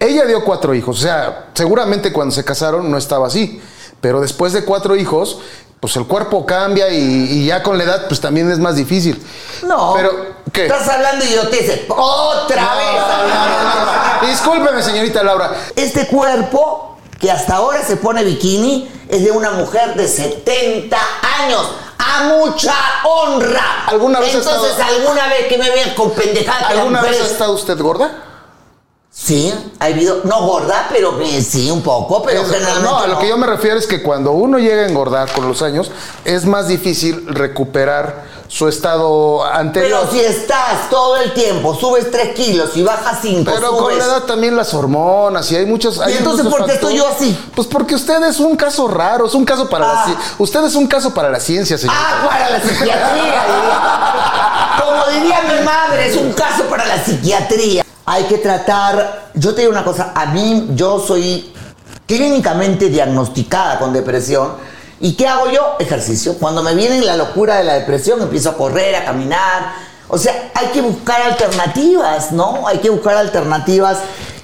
ella 0.00 0.24
dio 0.24 0.42
cuatro 0.44 0.74
hijos. 0.74 0.98
O 0.98 1.02
sea, 1.02 1.48
seguramente 1.54 2.12
cuando 2.12 2.34
se 2.34 2.44
casaron 2.44 2.90
no 2.90 2.96
estaba 2.96 3.26
así. 3.26 3.60
Pero 4.00 4.20
después 4.20 4.52
de 4.52 4.64
cuatro 4.64 4.94
hijos, 4.96 5.38
pues 5.80 5.96
el 5.96 6.06
cuerpo 6.06 6.46
cambia 6.46 6.88
y, 6.90 6.96
y 6.98 7.46
ya 7.46 7.62
con 7.62 7.76
la 7.76 7.84
edad, 7.84 8.06
pues 8.08 8.20
también 8.20 8.50
es 8.50 8.58
más 8.58 8.76
difícil. 8.76 9.20
no, 9.66 9.92
Pero, 9.96 10.10
¿qué? 10.52 10.66
Estás 10.66 10.88
hablando 10.88 11.24
y 11.24 11.28
yo 11.34 11.48
te 11.48 11.56
dice, 11.56 11.84
otra 11.88 12.62
No, 12.62 12.76
vez. 12.76 14.22
no. 14.22 14.28
Discúlpeme, 14.28 14.82
señorita 14.82 15.22
Laura. 15.22 15.52
Este 15.76 16.06
cuerpo 16.06 16.96
que 17.20 17.30
hasta 17.30 17.56
ahora 17.56 17.82
se 17.84 17.96
pone 17.96 18.22
bikini 18.24 18.88
es 19.08 19.24
de 19.24 19.30
una 19.32 19.50
mujer 19.50 19.94
de 19.96 20.06
70 20.06 20.96
años. 21.40 21.68
A 21.98 22.22
mucha 22.24 22.74
honra. 23.04 23.84
¿Alguna 23.86 24.20
vez 24.20 24.34
Entonces, 24.34 24.70
estado- 24.70 24.88
alguna 24.96 25.26
vez 25.28 25.46
que 25.48 25.58
me 25.58 25.68
vean 25.70 25.94
con 25.94 26.10
pendejada 26.12 26.68
¿Alguna 26.68 27.02
vez 27.02 27.20
ha 27.20 27.26
estado 27.26 27.52
usted 27.52 27.78
gorda? 27.78 28.24
Sí, 29.10 29.52
ha 29.80 29.86
habido, 29.86 30.20
no 30.24 30.46
gorda, 30.46 30.86
pero 30.92 31.18
sí, 31.40 31.70
un 31.72 31.82
poco, 31.82 32.22
pero 32.22 32.42
Es- 32.42 32.48
generalmente 32.50 32.88
no, 32.88 32.98
a 32.98 33.06
lo 33.08 33.14
no. 33.14 33.18
que 33.18 33.28
yo 33.28 33.36
me 33.36 33.46
refiero 33.48 33.76
es 33.76 33.86
que 33.88 34.00
cuando 34.00 34.30
uno 34.32 34.58
llega 34.58 34.82
a 34.82 34.86
engordar 34.86 35.32
con 35.32 35.48
los 35.48 35.60
años, 35.62 35.90
es 36.24 36.44
más 36.44 36.68
difícil 36.68 37.26
recuperar 37.26 38.24
su 38.48 38.66
estado 38.66 39.44
anterior. 39.44 40.00
Pero 40.08 40.10
si 40.10 40.20
estás 40.20 40.88
todo 40.90 41.16
el 41.18 41.34
tiempo, 41.34 41.74
subes 41.74 42.10
3 42.10 42.34
kilos 42.34 42.70
y 42.76 42.82
bajas 42.82 43.18
5, 43.20 43.50
Pero 43.54 43.76
con 43.76 43.96
la 43.96 44.04
edad 44.04 44.22
también 44.24 44.56
las 44.56 44.72
hormonas 44.74 45.52
y 45.52 45.56
hay 45.56 45.66
muchos. 45.66 46.00
hay 46.00 46.14
entonces 46.16 46.46
por 46.46 46.64
qué 46.64 46.72
estoy 46.72 46.96
yo 46.96 47.06
así? 47.06 47.38
Pues 47.54 47.68
porque 47.68 47.94
usted 47.94 48.22
es 48.24 48.40
un 48.40 48.56
caso 48.56 48.88
raro, 48.88 49.26
es 49.26 49.34
un 49.34 49.44
caso 49.44 49.68
para 49.68 49.86
la 49.86 50.02
Ah. 50.02 50.06
ci- 50.08 50.16
Usted 50.38 50.64
es 50.64 50.74
un 50.74 50.86
caso 50.86 51.12
para 51.12 51.28
la 51.28 51.38
ciencia, 51.40 51.76
señor. 51.76 51.94
Ah, 51.98 52.26
para 52.26 52.50
la 52.50 52.60
psiquiatría. 52.60 53.42
Como 54.82 55.04
diría 55.12 55.42
mi 55.42 55.64
madre, 55.64 56.08
es 56.08 56.16
un 56.16 56.32
caso 56.32 56.64
para 56.64 56.86
la 56.86 57.04
psiquiatría. 57.04 57.84
Hay 58.06 58.24
que 58.24 58.38
tratar, 58.38 59.30
yo 59.34 59.54
te 59.54 59.60
digo 59.60 59.72
una 59.72 59.84
cosa, 59.84 60.12
a 60.14 60.26
mí 60.26 60.68
yo 60.70 60.98
soy 61.06 61.52
clínicamente 62.06 62.88
diagnosticada 62.88 63.78
con 63.78 63.92
depresión. 63.92 64.52
¿Y 65.00 65.14
qué 65.14 65.26
hago 65.28 65.50
yo? 65.50 65.76
Ejercicio. 65.78 66.34
Cuando 66.38 66.62
me 66.62 66.74
viene 66.74 67.00
la 67.02 67.16
locura 67.16 67.56
de 67.56 67.64
la 67.64 67.74
depresión, 67.74 68.20
empiezo 68.20 68.50
a 68.50 68.56
correr, 68.56 68.96
a 68.96 69.04
caminar. 69.04 69.72
O 70.08 70.18
sea, 70.18 70.50
hay 70.54 70.68
que 70.68 70.80
buscar 70.80 71.20
alternativas, 71.22 72.32
¿no? 72.32 72.66
Hay 72.66 72.78
que 72.78 72.90
buscar 72.90 73.16
alternativas. 73.16 73.98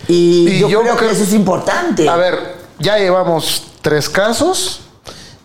Y, 0.07 0.49
Y 0.51 0.59
yo, 0.61 0.69
yo 0.69 0.83
creo 0.83 0.97
que 0.97 1.11
eso 1.11 1.25
es 1.25 1.33
importante. 1.33 2.09
A 2.09 2.17
ver, 2.17 2.57
ya 2.79 2.99
llevamos 2.99 3.65
tres 3.83 4.09
casos 4.09 4.81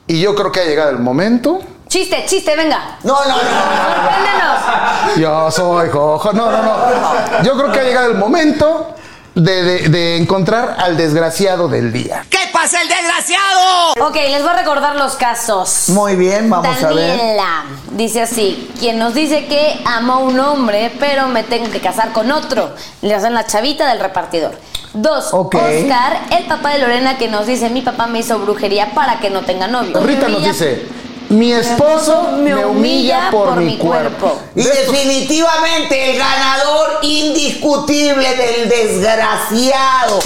y 0.07 0.20
yo 0.22 0.36
creo 0.36 0.51
que 0.51 0.60
ha 0.60 0.66
llegado 0.66 0.89
el 0.91 0.99
momento. 0.99 1.60
Chiste, 1.88 2.24
chiste, 2.28 2.55
venga. 2.55 2.97
No, 3.03 3.14
no, 3.26 3.30
no. 3.30 3.99
Sorpréndenos. 3.99 5.18
Yo 5.18 5.51
soy 5.51 5.89
Jojo. 5.89 6.34
No, 6.34 6.51
no, 6.51 6.62
no. 6.62 7.43
Yo 7.43 7.53
creo 7.57 7.72
que 7.72 7.80
ha 7.80 7.84
llegado 7.84 8.12
el 8.12 8.18
momento 8.18 8.93
de, 9.36 9.64
de- 9.64 9.89
de 9.89 10.18
encontrar 10.18 10.76
al 10.80 10.97
desgraciado 10.97 11.68
del 11.68 11.91
día. 11.91 12.26
¿Qué 12.30 12.38
pasa 12.62 12.82
el 12.82 12.89
desgraciado? 12.89 14.07
Ok, 14.07 14.16
les 14.16 14.41
voy 14.41 14.51
a 14.51 14.53
recordar 14.53 14.95
los 14.95 15.16
casos. 15.16 15.89
Muy 15.89 16.16
bien, 16.16 16.49
vamos 16.49 16.84
a 16.84 16.88
ver. 16.89 17.18
Daniela 17.18 17.64
dice 17.91 18.22
así: 18.22 18.70
quien 18.80 18.99
nos 18.99 19.14
dice 19.14 19.45
que 19.45 19.80
amó 19.86 20.14
a 20.14 20.18
un 20.20 20.39
hombre, 20.39 20.91
pero 20.99 21.28
me 21.28 21.43
tengo 21.43 21.70
que 21.72 21.80
casar 21.80 22.12
con 22.12 22.32
otro. 22.32 22.72
Le 23.01 23.14
hacen 23.14 23.34
la 23.34 23.45
chavita 23.45 23.88
del 23.88 23.99
repartidor. 23.99 24.57
Dos. 24.93 25.30
Oscar, 25.34 26.20
el 26.32 26.45
papá 26.47 26.72
de 26.72 26.80
Lorena, 26.80 27.18
que 27.18 27.28
nos 27.28 27.45
dice: 27.47 27.70
Mi 27.70 27.82
papá 27.82 28.07
me 28.07 28.20
hizo 28.20 28.39
brujería 28.39 28.91
para 28.93 29.20
que 29.20 29.30
no 29.30 29.41
tenga 29.43 29.68
novio. 29.68 29.99
Rita 30.01 30.28
nos 30.28 30.43
dice, 30.43 30.86
mi 31.30 31.53
esposo 31.53 32.32
me 32.39 32.65
humilla 32.65 33.30
por 33.32 33.55
mi 33.57 33.77
cuerpo. 33.77 34.39
Y 34.55 34.63
definitivamente 34.63 36.11
el 36.11 36.17
ganador 36.17 36.99
indiscutible 37.03 38.36
del 38.36 38.67
desgraciado. 38.69 40.19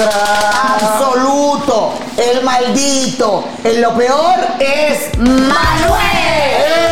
Absoluto. 0.79 1.93
El 2.17 2.41
maldito. 2.43 3.43
El 3.63 3.81
lo 3.81 3.93
peor 3.95 4.35
es 4.59 5.17
¡Manuel! 5.17 5.99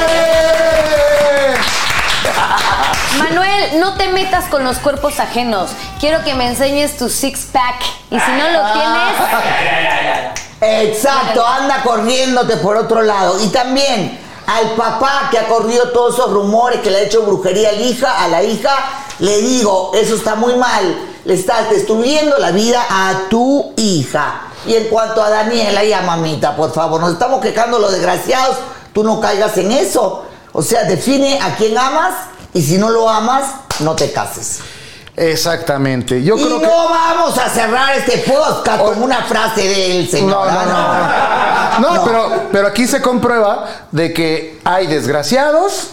¡Eh! 0.10 1.56
Manuel, 3.18 3.80
no 3.80 3.96
te 3.96 4.10
metas 4.10 4.46
con 4.46 4.64
los 4.66 4.78
cuerpos 4.80 5.20
ajenos. 5.20 5.72
Quiero 6.00 6.24
que 6.24 6.34
me 6.34 6.48
enseñes 6.48 6.98
tu 6.98 7.10
six 7.10 7.48
pack. 7.52 7.82
Y 8.10 8.20
si 8.20 8.32
no 8.32 8.50
lo 8.50 8.74
tienes, 8.74 9.14
Exacto, 10.62 11.46
anda 11.46 11.82
corriéndote 11.84 12.58
por 12.58 12.78
otro 12.78 13.02
lado. 13.02 13.44
Y 13.44 13.48
también 13.48 14.20
al 14.46 14.72
papá 14.76 15.30
que 15.32 15.40
ha 15.40 15.48
corrido 15.48 15.90
todos 15.90 16.14
esos 16.14 16.32
rumores, 16.32 16.82
que 16.82 16.92
le 16.92 16.98
ha 16.98 17.02
hecho 17.02 17.24
brujería 17.24 17.70
al 17.70 17.82
hija, 17.82 18.24
a 18.24 18.28
la 18.28 18.44
hija, 18.44 18.72
le 19.20 19.40
digo, 19.40 19.92
eso 19.96 20.16
está 20.16 20.36
muy 20.36 20.56
mal. 20.56 21.08
Le 21.26 21.34
estás 21.34 21.70
destruyendo 21.70 22.38
la 22.38 22.52
vida 22.52 22.86
a 22.90 23.28
tu 23.30 23.74
hija. 23.76 24.42
Y 24.68 24.76
en 24.76 24.88
cuanto 24.90 25.24
a 25.24 25.30
Daniela 25.30 25.84
y 25.84 25.94
a 25.94 26.02
mamita, 26.02 26.56
por 26.56 26.72
favor, 26.72 27.02
nos 27.02 27.14
estamos 27.14 27.42
quejando 27.42 27.80
los 27.80 27.92
desgraciados, 27.92 28.58
tú 28.94 29.04
no 29.04 29.20
caigas 29.20 29.58
en 29.58 29.72
eso. 29.72 30.26
O 30.52 30.62
sea, 30.62 30.84
define 30.84 31.40
a 31.42 31.56
quién 31.56 31.78
amas 31.78 32.14
y 32.54 32.62
si 32.62 32.78
no 32.78 32.90
lo 32.90 33.10
amas, 33.10 33.46
no 33.80 33.96
te 33.96 34.12
cases. 34.12 34.60
Exactamente. 35.16 36.24
Yo 36.24 36.36
y 36.38 36.44
creo 36.44 36.56
no 36.56 36.60
que. 36.62 36.68
vamos 36.68 37.38
a 37.38 37.50
cerrar 37.50 37.98
este 37.98 38.20
podcast 38.20 38.82
con 38.82 39.02
una 39.04 39.24
frase 39.24 39.68
del 39.68 40.10
señor. 40.10 40.30
No, 40.30 40.46
no, 40.46 40.60
Ah, 40.74 41.78
no. 41.80 41.88
No, 41.90 41.96
No. 41.96 42.04
Pero, 42.06 42.32
pero 42.52 42.68
aquí 42.68 42.88
se 42.88 43.02
comprueba 43.02 43.66
de 43.92 44.14
que 44.14 44.60
hay 44.64 44.88
desgraciados 44.88 45.90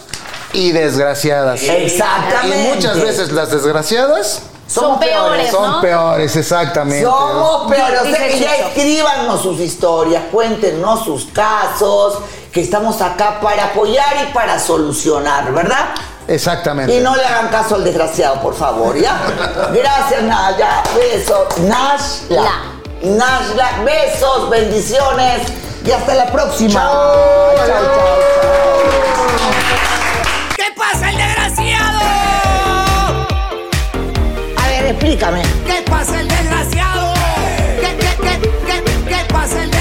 y 0.53 0.71
desgraciadas. 0.71 1.61
Exactamente. 1.63 2.71
Y 2.71 2.75
muchas 2.75 3.01
veces 3.01 3.31
las 3.31 3.51
desgraciadas 3.51 4.41
son 4.67 4.99
peores, 4.99 5.49
son 5.51 5.71
¿no? 5.71 5.81
peores, 5.81 6.35
exactamente. 6.35 7.03
Somos 7.03 7.71
peores. 7.71 8.01
O 8.01 8.05
sea 8.05 8.27
que 8.27 8.39
ya 8.39 8.55
escríbanos 8.55 9.41
sus 9.41 9.59
historias, 9.59 10.23
cuéntenos 10.31 11.03
sus 11.03 11.25
casos, 11.25 12.19
que 12.51 12.61
estamos 12.61 13.01
acá 13.01 13.39
para 13.41 13.65
apoyar 13.65 14.27
y 14.27 14.33
para 14.33 14.59
solucionar, 14.59 15.51
¿verdad? 15.53 15.89
Exactamente. 16.29 16.95
Y 16.95 16.99
no 17.01 17.15
le 17.15 17.25
hagan 17.25 17.47
caso 17.49 17.73
al 17.75 17.83
desgraciado, 17.83 18.39
por 18.39 18.53
favor, 18.53 18.95
¿ya? 18.95 19.19
Gracias, 19.73 20.21
Naya. 20.21 20.83
Besos. 20.95 21.57
Nashla. 21.61 22.51
Nashla. 23.01 23.69
Besos, 23.83 24.47
bendiciones. 24.49 25.47
Y 25.83 25.91
hasta 25.91 26.13
la 26.13 26.25
próxima. 26.27 26.73
Chao. 26.73 27.55
chao, 27.55 27.67
chao. 27.67 27.83
¿Qué 30.55 30.65
pasa 30.77 31.09
el 31.09 31.17
desgraciado? 31.17 31.99
A 34.55 34.67
ver, 34.67 34.85
explícame. 34.85 35.41
¿Qué 35.65 35.83
pasa 35.89 36.19
el 36.21 36.27
desgraciado? 36.27 37.13
¿Qué, 37.81 37.97
qué, 37.97 38.17
qué, 38.21 38.51
qué, 38.67 38.83
qué 39.07 39.33
pasa 39.33 39.63
el 39.63 39.71
desgraciado? 39.71 39.78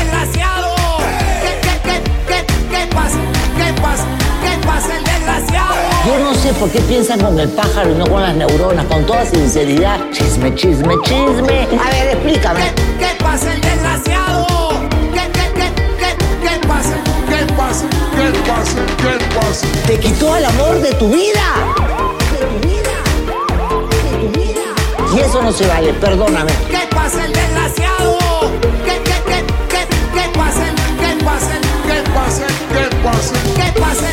Yo 6.09 6.19
no 6.21 6.35
sé 6.35 6.55
por 6.55 6.71
qué 6.71 6.81
piensan 6.81 7.21
con 7.21 7.39
el 7.39 7.51
pájaro 7.51 7.91
y 7.93 7.95
no 7.95 8.07
con 8.07 8.23
las 8.23 8.35
neuronas, 8.35 8.87
con 8.87 9.05
toda 9.05 9.27
sinceridad. 9.27 10.01
Chisme, 10.11 10.55
chisme, 10.55 10.95
chisme. 11.03 11.69
A 11.85 11.91
ver, 11.91 12.15
explícame. 12.15 12.61
¿Qué, 12.63 12.83
qué 12.99 13.23
pasa 13.23 13.53
el 13.53 13.61
desgraciado? 13.61 14.47
¿Qué, 15.13 15.21
qué, 15.35 15.53
qué, 15.55 15.71
qué, 15.99 16.17
qué 16.41 16.67
pasa? 16.67 16.97
¿Qué 17.29 17.53
pasa? 17.53 17.85
¿Qué 18.17 18.39
pasa? 18.49 18.79
¿Qué 19.03 19.25
pasa? 19.35 19.67
Te 19.87 20.01
quitó 20.01 20.35
el 20.35 20.47
amor 20.47 20.81
de 20.81 20.95
tu 20.95 21.11
vida. 21.11 21.45
Y 25.15 25.21
eso 25.21 25.43
no 25.43 25.53
se 25.53 25.67
vale, 25.67 25.93
perdóname. 25.93 26.53
¿Qué 26.71 26.89
pasa 26.91 27.27
el 27.27 27.35
desgraciado? 27.35 28.19
¿Qué, 28.83 28.99
qué, 29.05 29.23
qué, 29.27 29.45
qué, 29.69 29.87
qué 30.15 30.39
pasa? 30.39 30.65
¿Qué 30.99 31.23
pasa? 31.23 31.61
¿Qué 31.87 32.03
pasa? 32.15 32.47
¿Qué 32.73 32.97
pasa? 33.05 33.35
¿Qué 33.57 33.79
pasa 33.79 34.08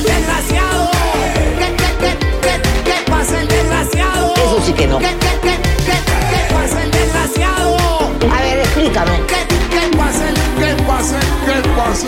no. 4.95 4.99
¿Qué, 4.99 5.07
qué, 5.19 5.39
qué, 5.41 5.55
qué, 5.85 5.97
qué 6.29 6.53
pasa 6.53 6.83
el 6.83 6.91
desgraciado? 6.91 7.77
A 8.33 8.41
ver, 8.41 8.59
explícame. 8.59 9.21
¿Qué, 9.27 9.47
qué 9.69 9.97
pasa? 9.97 10.25
¿Qué 10.59 10.83
pasa? 10.83 11.19
¿Qué 11.45 11.69
pasa? 11.75 12.07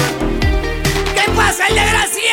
¿Qué 1.15 1.31
pasa 1.31 1.67
el 1.67 1.75
desgraciado? 1.75 2.26